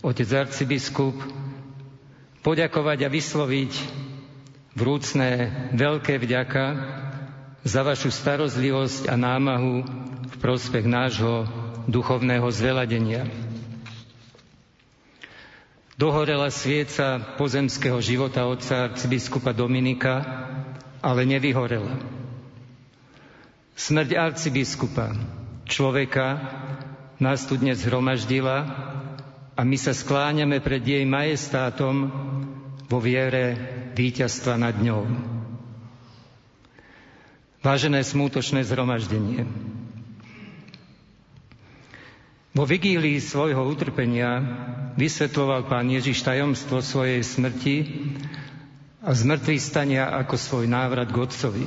otec 0.03 0.27
arcibiskup, 0.35 1.15
poďakovať 2.43 3.07
a 3.07 3.09
vysloviť 3.09 3.73
vrúcne 4.75 5.29
veľké 5.71 6.19
vďaka 6.19 6.65
za 7.63 7.81
vašu 7.81 8.11
starozlivosť 8.11 9.07
a 9.07 9.15
námahu 9.15 9.75
v 10.27 10.35
prospech 10.43 10.83
nášho 10.83 11.47
duchovného 11.88 12.45
zveladenia. 12.51 13.23
Dohorela 15.95 16.51
svieca 16.51 17.35
pozemského 17.35 17.99
života 18.03 18.47
otca 18.47 18.91
arcibiskupa 18.91 19.51
Dominika, 19.51 20.23
ale 20.99 21.23
nevyhorela. 21.23 22.18
Smrť 23.80 24.11
arcibiskupa, 24.11 25.16
človeka, 25.64 26.35
nás 27.16 27.48
tu 27.48 27.56
dnes 27.56 27.80
zhromaždila 27.80 28.67
a 29.56 29.61
my 29.64 29.77
sa 29.80 29.95
skláňame 29.95 30.59
pred 30.59 30.83
jej 30.83 31.08
majestátom 31.08 32.11
vo 32.91 32.99
viere 32.99 33.56
víťazstva 33.95 34.59
nad 34.59 34.75
ňou. 34.75 35.08
Vážené 37.64 38.03
smútočné 38.03 38.67
zhromaždenie, 38.67 39.48
vo 42.51 42.67
vigílii 42.67 43.24
svojho 43.24 43.64
utrpenia 43.64 44.43
vysvetloval 44.99 45.72
pán 45.72 45.88
Ježiš 45.88 46.27
tajomstvo 46.27 46.83
svojej 46.83 47.24
smrti 47.24 47.77
a 48.99 49.16
zmrtvý 49.16 49.56
stania 49.56 50.11
ako 50.19 50.35
svoj 50.35 50.66
návrat 50.67 51.08
k 51.08 51.24
Otcovi. 51.24 51.64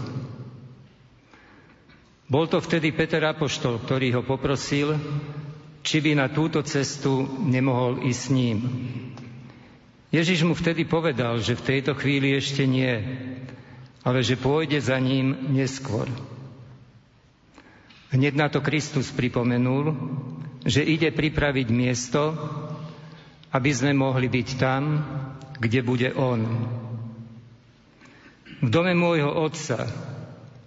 Bol 2.33 2.49
to 2.49 2.65
vtedy 2.65 2.97
Peter 2.97 3.21
Apoštol, 3.29 3.85
ktorý 3.85 4.17
ho 4.17 4.23
poprosil, 4.25 4.97
či 5.85 6.01
by 6.01 6.17
na 6.17 6.33
túto 6.33 6.65
cestu 6.65 7.29
nemohol 7.45 8.01
ísť 8.09 8.23
s 8.25 8.33
ním. 8.33 8.59
Ježiš 10.09 10.49
mu 10.49 10.57
vtedy 10.57 10.89
povedal, 10.89 11.45
že 11.45 11.53
v 11.53 11.67
tejto 11.77 11.93
chvíli 11.93 12.33
ešte 12.33 12.65
nie, 12.65 12.89
ale 14.01 14.25
že 14.25 14.41
pôjde 14.41 14.81
za 14.81 14.97
ním 14.97 15.53
neskôr. 15.53 16.09
Hneď 18.17 18.33
na 18.33 18.49
to 18.49 18.65
Kristus 18.65 19.13
pripomenul, 19.13 19.93
že 20.65 20.89
ide 20.89 21.13
pripraviť 21.13 21.69
miesto, 21.69 22.33
aby 23.53 23.71
sme 23.77 23.93
mohli 23.93 24.33
byť 24.33 24.49
tam, 24.57 25.05
kde 25.61 25.85
bude 25.85 26.09
On. 26.17 26.41
V 28.65 28.69
dome 28.73 28.97
môjho 28.97 29.29
otca 29.29 30.12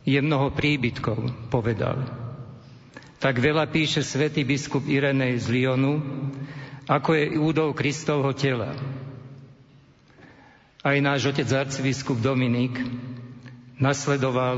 je 0.06 0.22
mnoho 0.22 0.54
príbytkov, 0.54 1.50
povedal. 1.50 2.06
Tak 3.18 3.42
veľa 3.42 3.66
píše 3.74 4.06
svätý 4.06 4.46
biskup 4.46 4.86
Irenej 4.86 5.42
z 5.42 5.46
Lyonu, 5.50 5.98
ako 6.86 7.18
je 7.18 7.26
údov 7.42 7.74
Kristovho 7.74 8.30
tela. 8.38 8.78
Aj 10.86 10.98
náš 11.02 11.34
otec 11.34 11.50
arcibiskup 11.50 12.22
Dominik 12.22 12.78
nasledoval 13.82 14.58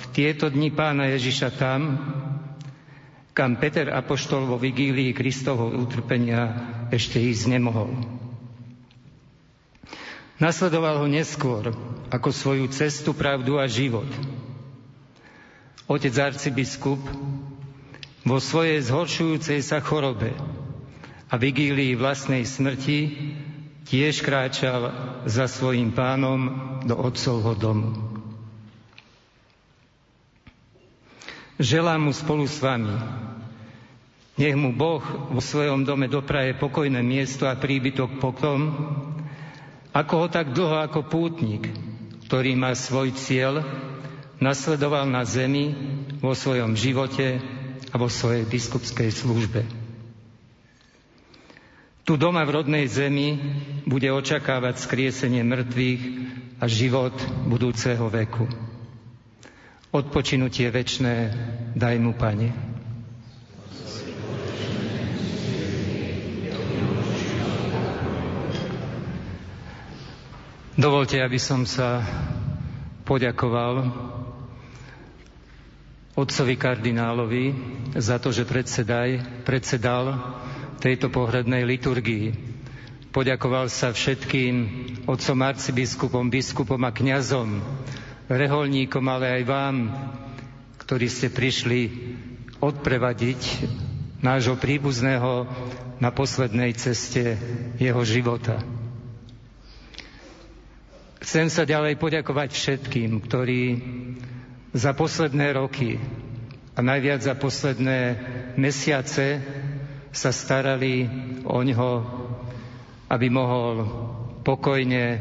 v 0.00 0.04
tieto 0.16 0.48
dni 0.48 0.72
pána 0.72 1.12
Ježiša 1.12 1.60
tam, 1.60 1.80
kam 3.36 3.60
Peter 3.60 3.92
Apoštol 3.92 4.48
vo 4.48 4.56
vigílii 4.56 5.12
Kristovho 5.12 5.68
utrpenia 5.76 6.56
ešte 6.88 7.20
ísť 7.20 7.52
nemohol. 7.52 7.92
Nasledoval 10.40 11.04
ho 11.04 11.06
neskôr 11.10 11.76
ako 12.08 12.30
svoju 12.32 12.66
cestu, 12.72 13.12
pravdu 13.12 13.60
a 13.60 13.68
život. 13.68 14.08
Otec 15.88 16.14
arcibiskup 16.20 17.00
vo 18.28 18.36
svojej 18.36 18.84
zhoršujúcej 18.84 19.64
sa 19.64 19.80
chorobe 19.80 20.36
a 21.32 21.34
vigílii 21.40 21.96
vlastnej 21.96 22.44
smrti 22.44 22.98
tiež 23.88 24.20
kráčal 24.20 24.92
za 25.24 25.48
svojim 25.48 25.96
pánom 25.96 26.40
do 26.84 26.92
otcovho 26.92 27.56
domu. 27.56 27.96
Želám 31.56 32.06
mu 32.06 32.12
spolu 32.12 32.44
s 32.44 32.60
vami. 32.60 32.92
Nech 34.38 34.54
mu 34.54 34.70
Boh 34.70 35.02
vo 35.32 35.40
svojom 35.42 35.82
dome 35.82 36.06
dopraje 36.06 36.54
pokojné 36.54 37.02
miesto 37.02 37.48
a 37.48 37.58
príbytok 37.58 38.22
potom, 38.22 38.70
Ako 39.98 40.14
ho 40.14 40.28
tak 40.30 40.54
dlho 40.54 40.84
ako 40.84 41.10
pútnik, 41.10 41.66
ktorý 42.28 42.54
má 42.54 42.76
svoj 42.76 43.16
cieľ, 43.16 43.64
nasledoval 44.38 45.06
na 45.10 45.26
zemi 45.26 45.74
vo 46.22 46.34
svojom 46.34 46.78
živote 46.78 47.42
a 47.90 47.94
vo 47.98 48.06
svojej 48.06 48.46
biskupskej 48.46 49.10
službe. 49.10 49.66
Tu 52.08 52.16
doma 52.16 52.40
v 52.48 52.54
rodnej 52.56 52.88
zemi 52.88 53.36
bude 53.84 54.08
očakávať 54.08 54.80
skriesenie 54.80 55.44
mŕtvych 55.44 56.02
a 56.56 56.64
život 56.64 57.12
budúceho 57.44 58.08
veku. 58.08 58.48
Odpočinutie 59.92 60.72
večné 60.72 61.32
daj 61.76 61.96
mu, 62.00 62.16
Pane. 62.16 62.48
Dovolte, 70.78 71.18
aby 71.18 71.42
som 71.42 71.66
sa 71.66 72.06
poďakoval 73.02 73.74
otcovi 76.18 76.58
kardinálovi 76.58 77.44
za 77.94 78.18
to, 78.18 78.34
že 78.34 78.42
predsedaj, 78.42 79.22
predsedal 79.46 80.18
tejto 80.82 81.14
pohrednej 81.14 81.62
liturgii. 81.62 82.34
Poďakoval 83.14 83.70
sa 83.70 83.94
všetkým 83.94 84.54
otcom 85.06 85.38
arcibiskupom, 85.40 86.26
biskupom 86.26 86.82
a 86.82 86.90
kňazom, 86.90 87.62
reholníkom, 88.26 89.04
ale 89.06 89.40
aj 89.40 89.42
vám, 89.46 89.76
ktorí 90.82 91.06
ste 91.06 91.30
prišli 91.30 91.80
odprevadiť 92.58 93.40
nášho 94.18 94.58
príbuzného 94.58 95.46
na 96.02 96.10
poslednej 96.10 96.74
ceste 96.74 97.38
jeho 97.78 98.02
života. 98.02 98.58
Chcem 101.22 101.46
sa 101.50 101.62
ďalej 101.62 101.98
poďakovať 101.98 102.50
všetkým, 102.54 103.18
ktorí 103.22 103.62
za 104.72 104.92
posledné 104.92 105.52
roky 105.56 105.96
a 106.76 106.80
najviac 106.84 107.24
za 107.24 107.34
posledné 107.34 107.98
mesiace 108.54 109.42
sa 110.12 110.30
starali 110.30 111.08
o 111.44 111.58
ňo, 111.60 111.92
aby 113.08 113.26
mohol 113.32 113.74
pokojne 114.44 115.20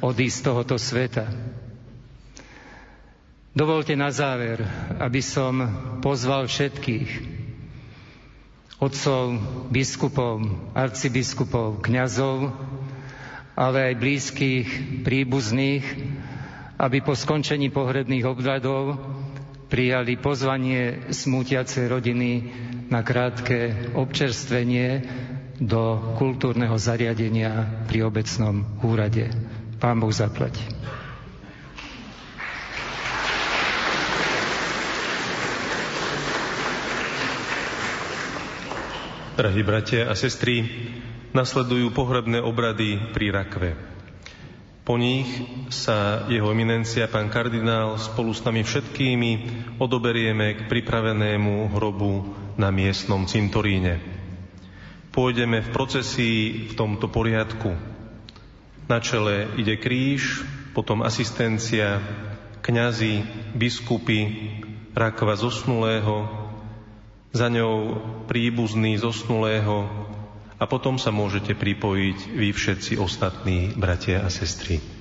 odísť 0.00 0.36
z 0.36 0.44
tohoto 0.44 0.76
sveta. 0.78 1.26
Dovolte 3.50 3.98
na 3.98 4.14
záver, 4.14 4.62
aby 5.02 5.18
som 5.18 5.58
pozval 5.98 6.46
všetkých 6.46 7.10
otcov, 8.78 9.36
biskupov, 9.68 10.40
arcibiskupov, 10.72 11.82
kňazov, 11.84 12.54
ale 13.58 13.92
aj 13.92 13.94
blízkych, 14.00 14.68
príbuzných, 15.04 15.84
aby 16.80 17.04
po 17.04 17.12
skončení 17.12 17.68
pohrebných 17.68 18.24
obradov 18.24 18.96
prijali 19.68 20.16
pozvanie 20.16 21.12
smútiacej 21.12 21.84
rodiny 21.92 22.30
na 22.88 23.04
krátke 23.04 23.92
občerstvenie 23.92 25.04
do 25.60 26.16
kultúrneho 26.16 26.72
zariadenia 26.80 27.84
pri 27.84 28.08
obecnom 28.08 28.64
úrade. 28.80 29.28
Pán 29.76 30.00
Boh 30.00 30.08
zaplať. 30.08 30.56
Drahí 39.36 39.64
bratia 39.64 40.08
a 40.08 40.16
sestry, 40.16 40.64
nasledujú 41.32 41.92
pohrebné 41.92 42.40
obrady 42.40 43.00
pri 43.12 43.32
Rakve. 43.32 43.89
Po 44.90 44.98
nich 44.98 45.30
sa 45.70 46.26
jeho 46.26 46.50
eminencia, 46.50 47.06
pán 47.06 47.30
kardinál, 47.30 47.94
spolu 47.94 48.34
s 48.34 48.42
nami 48.42 48.66
všetkými 48.66 49.30
odoberieme 49.78 50.58
k 50.58 50.60
pripravenému 50.66 51.70
hrobu 51.70 52.34
na 52.58 52.74
miestnom 52.74 53.22
cintoríne. 53.22 54.02
Pôjdeme 55.14 55.62
v 55.62 55.70
procesii 55.70 56.66
v 56.66 56.72
tomto 56.74 57.06
poriadku. 57.06 57.70
Na 58.90 58.98
čele 58.98 59.54
ide 59.62 59.78
kríž, 59.78 60.42
potom 60.74 61.06
asistencia, 61.06 62.02
kňazi, 62.58 63.22
biskupy, 63.54 64.26
rakva 64.98 65.38
zosnulého, 65.38 66.26
za 67.30 67.46
ňou 67.46 67.94
príbuzný 68.26 68.98
zosnulého 68.98 70.09
a 70.60 70.64
potom 70.68 71.00
sa 71.00 71.08
môžete 71.08 71.56
pripojiť 71.56 72.36
vy 72.36 72.48
všetci 72.52 72.92
ostatní 73.00 73.72
bratia 73.72 74.20
a 74.20 74.28
sestry. 74.28 74.99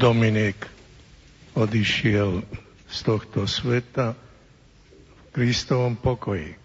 Dominik 0.00 0.56
odišiel 1.52 2.40
z 2.88 2.98
tohto 3.04 3.44
sveta 3.44 4.16
v 4.16 5.26
Kristovom 5.28 5.92
pokoji. 5.92 6.56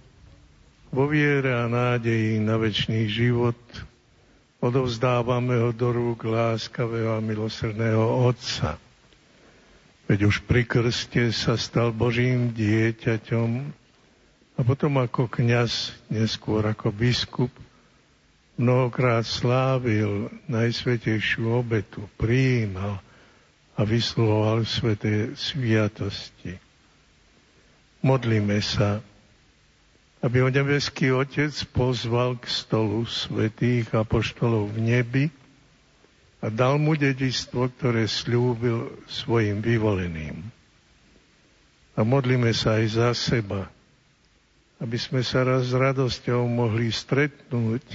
Vo 0.96 1.12
viere 1.12 1.52
a 1.52 1.68
nádeji 1.68 2.40
na 2.40 2.56
väčší 2.56 3.12
život 3.12 3.60
odovzdávame 4.64 5.60
ho 5.60 5.76
do 5.76 5.92
rúk 5.92 6.24
láskavého 6.24 7.12
a 7.12 7.20
milosrdného 7.20 8.24
Otca. 8.24 8.80
Veď 10.08 10.32
už 10.32 10.48
pri 10.48 10.64
krste 10.64 11.36
sa 11.36 11.60
stal 11.60 11.92
Božím 11.92 12.56
dieťaťom 12.56 13.50
a 14.56 14.60
potom 14.64 14.96
ako 15.04 15.28
kňaz, 15.28 15.92
neskôr 16.08 16.64
ako 16.64 16.88
biskup, 16.96 17.52
mnohokrát 18.56 19.28
slávil 19.28 20.32
najsvetejšiu 20.48 21.52
obetu, 21.52 22.08
prijímal 22.16 23.04
a 23.76 23.82
vyslovoval 23.84 24.64
sveté 24.64 25.36
sviatosti. 25.36 26.56
Modlíme 28.00 28.64
sa, 28.64 29.04
aby 30.24 30.42
ho 30.42 30.50
nebeský 30.50 31.12
Otec 31.12 31.52
pozval 31.76 32.40
k 32.40 32.48
stolu 32.48 33.04
svetých 33.04 33.92
apoštolov 33.92 34.74
v 34.74 34.80
nebi 34.80 35.26
a 36.40 36.48
dal 36.48 36.80
mu 36.80 36.96
dedistvo, 36.96 37.68
ktoré 37.68 38.08
slúbil 38.08 38.96
svojim 39.06 39.60
vyvoleným. 39.60 40.40
A 41.96 42.02
modlíme 42.04 42.52
sa 42.56 42.80
aj 42.80 42.86
za 42.96 43.10
seba, 43.14 43.68
aby 44.80 44.98
sme 45.00 45.24
sa 45.24 45.44
raz 45.44 45.72
s 45.72 45.74
radosťou 45.76 46.44
mohli 46.48 46.92
stretnúť 46.92 47.86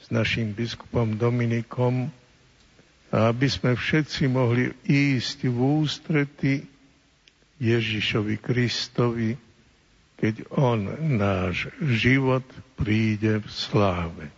s 0.00 0.06
našim 0.08 0.52
biskupom 0.52 1.16
Dominikom 1.16 2.08
aby 3.10 3.46
sme 3.50 3.74
všetci 3.74 4.30
mohli 4.30 4.70
ísť 4.86 5.50
v 5.50 5.58
ústrety 5.82 6.62
Ježišovi 7.58 8.38
Kristovi, 8.38 9.34
keď 10.14 10.46
On 10.54 10.78
náš 11.18 11.74
život 11.82 12.46
príde 12.78 13.42
v 13.42 13.48
sláve. 13.50 14.30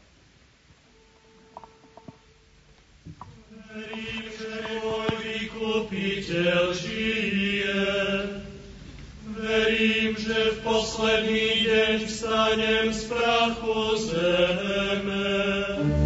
Verím, 3.72 4.24
že 4.32 4.52
môj 4.80 5.12
vykupiteľ. 5.20 6.72
Verím, 9.42 10.16
že 10.16 10.54
v 10.54 10.58
posledný 10.62 11.66
deň 11.66 12.06
vstanem 12.06 12.94
z 12.94 13.10
prachu 13.10 13.98
zeme. 13.98 16.01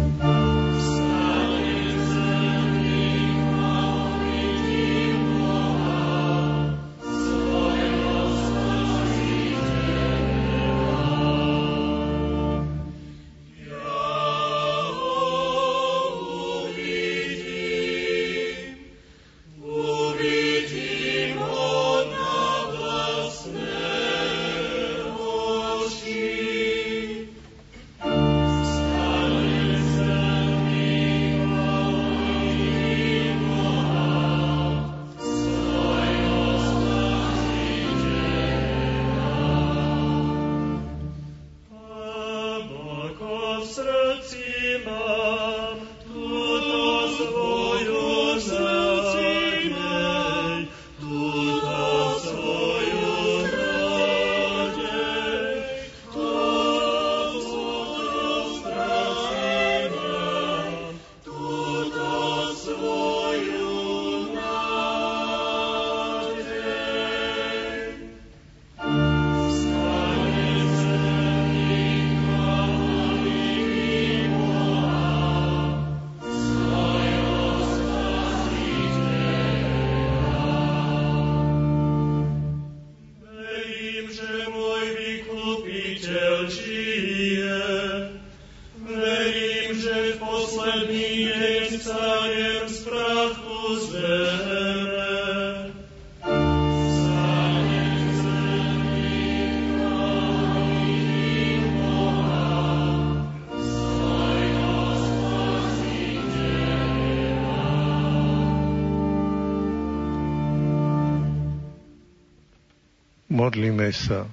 Modlíme 113.57 113.89
sa. 113.89 114.29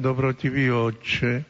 Dobrotivý 0.00 0.72
Otče, 0.72 1.44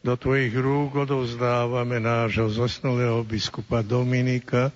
do 0.00 0.16
Tvojich 0.16 0.56
rúk 0.56 0.96
odovzdávame 0.96 2.00
nášho 2.00 2.48
zosnulého 2.48 3.20
biskupa 3.20 3.84
Dominika, 3.84 4.72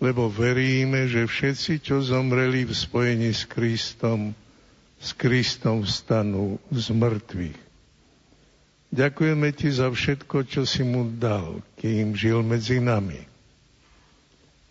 lebo 0.00 0.32
veríme, 0.32 1.04
že 1.12 1.28
všetci, 1.28 1.76
čo 1.84 2.00
zomreli 2.00 2.64
v 2.64 2.72
spojení 2.72 3.36
s 3.36 3.44
Kristom, 3.44 4.32
s 4.96 5.12
Kristom 5.12 5.84
vstanú 5.84 6.56
z 6.72 6.96
mŕtvych. 6.96 7.60
Ďakujeme 8.96 9.48
Ti 9.52 9.68
za 9.76 9.92
všetko, 9.92 10.48
čo 10.48 10.64
si 10.64 10.88
mu 10.88 11.04
dal, 11.20 11.60
kým 11.76 12.16
žil 12.16 12.40
medzi 12.40 12.80
nami. 12.80 13.20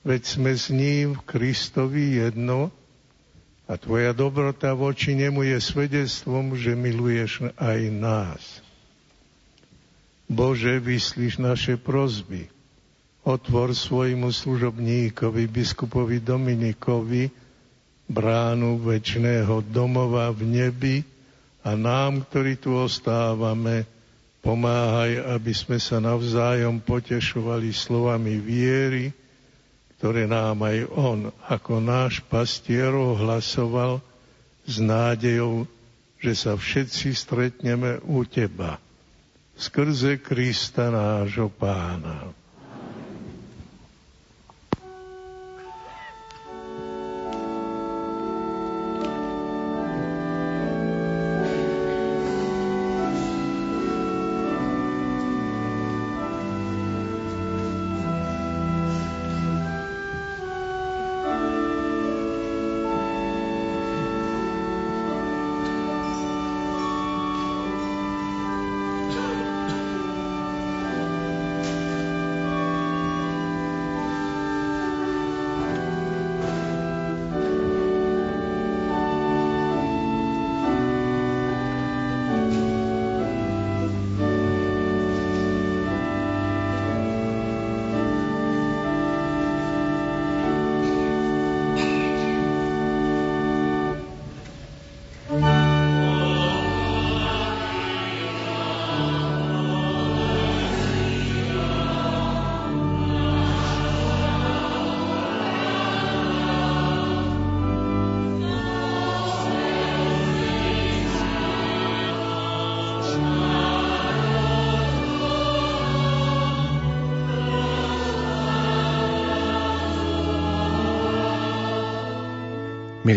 Veď 0.01 0.21
sme 0.25 0.57
s 0.57 0.73
ním 0.73 1.13
v 1.13 1.21
Kristovi 1.29 2.17
jedno 2.25 2.73
a 3.63 3.79
tvoja 3.79 4.11
dobrota 4.11 4.75
voči 4.75 5.15
nemu 5.15 5.47
je 5.47 5.57
svedectvom, 5.63 6.59
že 6.59 6.75
miluješ 6.75 7.47
aj 7.55 7.79
nás. 7.91 8.43
Bože, 10.27 10.79
vyslíš 10.83 11.39
naše 11.39 11.79
prozby. 11.79 12.51
Otvor 13.23 13.71
svojmu 13.71 14.35
služobníkovi, 14.35 15.47
biskupovi 15.47 16.19
Dominikovi, 16.19 17.31
bránu 18.11 18.83
väčšného 18.83 19.63
domova 19.71 20.27
v 20.35 20.41
nebi 20.43 20.95
a 21.63 21.79
nám, 21.79 22.27
ktorí 22.27 22.59
tu 22.59 22.75
ostávame, 22.75 23.87
pomáhaj, 24.43 25.23
aby 25.39 25.53
sme 25.55 25.79
sa 25.79 26.03
navzájom 26.03 26.83
potešovali 26.83 27.71
slovami 27.71 28.35
viery, 28.43 29.15
ktoré 30.03 30.27
nám 30.27 30.59
aj 30.67 30.91
On 30.99 31.31
ako 31.47 31.79
náš 31.79 32.19
pastier 32.27 32.91
ohlasoval 32.91 34.03
s 34.67 34.83
nádejou, 34.83 35.63
že 36.19 36.35
sa 36.35 36.59
všetci 36.59 37.15
stretneme 37.15 38.03
u 38.03 38.27
Teba 38.27 38.83
skrze 39.55 40.19
Krista 40.19 40.89
nášho 40.91 41.47
Pána. 41.47 42.42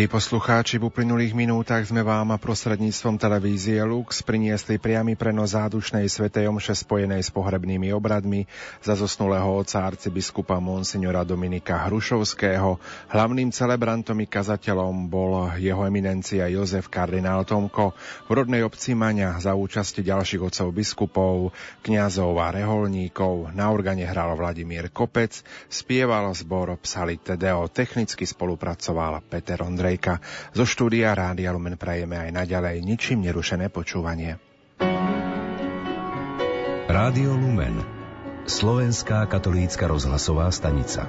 Milí 0.07 0.23
poslucháči, 0.23 0.79
v 0.79 0.87
uplynulých 0.87 1.35
minútach 1.35 1.83
sme 1.83 2.07
vám 2.07 2.31
a 2.31 2.39
prostredníctvom 2.39 3.19
televízie 3.19 3.83
Lux 3.83 4.23
priniesli 4.23 4.79
priamy 4.79 5.19
prenos 5.19 5.59
zádušnej 5.59 6.07
svetej 6.07 6.47
omše 6.47 6.79
spojenej 6.79 7.27
s 7.27 7.35
pohrebnými 7.35 7.91
obradmi 7.91 8.47
za 8.87 8.95
zosnulého 8.95 9.51
oca 9.51 9.83
arcibiskupa 9.83 10.63
Monsignora 10.63 11.27
Dominika 11.27 11.91
Hrušovského. 11.91 12.79
Hlavným 13.11 13.51
celebrantom 13.51 14.23
i 14.23 14.31
kazateľom 14.31 15.11
bol 15.11 15.51
jeho 15.59 15.83
eminencia 15.83 16.47
Jozef 16.55 16.87
kardinál 16.87 17.43
Tomko 17.43 17.99
v 18.31 18.31
rodnej 18.31 18.63
obci 18.63 18.95
Maňa 18.95 19.43
za 19.43 19.59
účasti 19.59 20.07
ďalších 20.07 20.39
otcov 20.39 20.71
biskupov, 20.71 21.51
kňazov 21.83 22.31
a 22.39 22.55
reholníkov. 22.55 23.51
Na 23.59 23.75
organe 23.75 24.07
hral 24.07 24.39
Vladimír 24.39 24.87
Kopec, 24.87 25.43
spieval 25.67 26.31
zbor 26.31 26.79
Psalite 26.79 27.35
Deo, 27.35 27.67
technicky 27.67 28.23
spolupracoval 28.23 29.27
Peter 29.27 29.59
Ondrej. 29.67 29.96
Ondrejka. 29.97 30.21
Zo 30.53 30.69
štúdia 30.69 31.17
Rádia 31.17 31.57
Lumen 31.57 31.81
prajeme 31.81 32.21
aj 32.21 32.29
naďalej 32.29 32.85
ničím 32.85 33.25
nerušené 33.25 33.73
počúvanie. 33.73 34.37
Rádio 36.87 37.33
Lumen 37.33 37.81
Slovenská 38.45 39.25
katolícka 39.25 39.89
rozhlasová 39.89 40.53
stanica. 40.53 41.09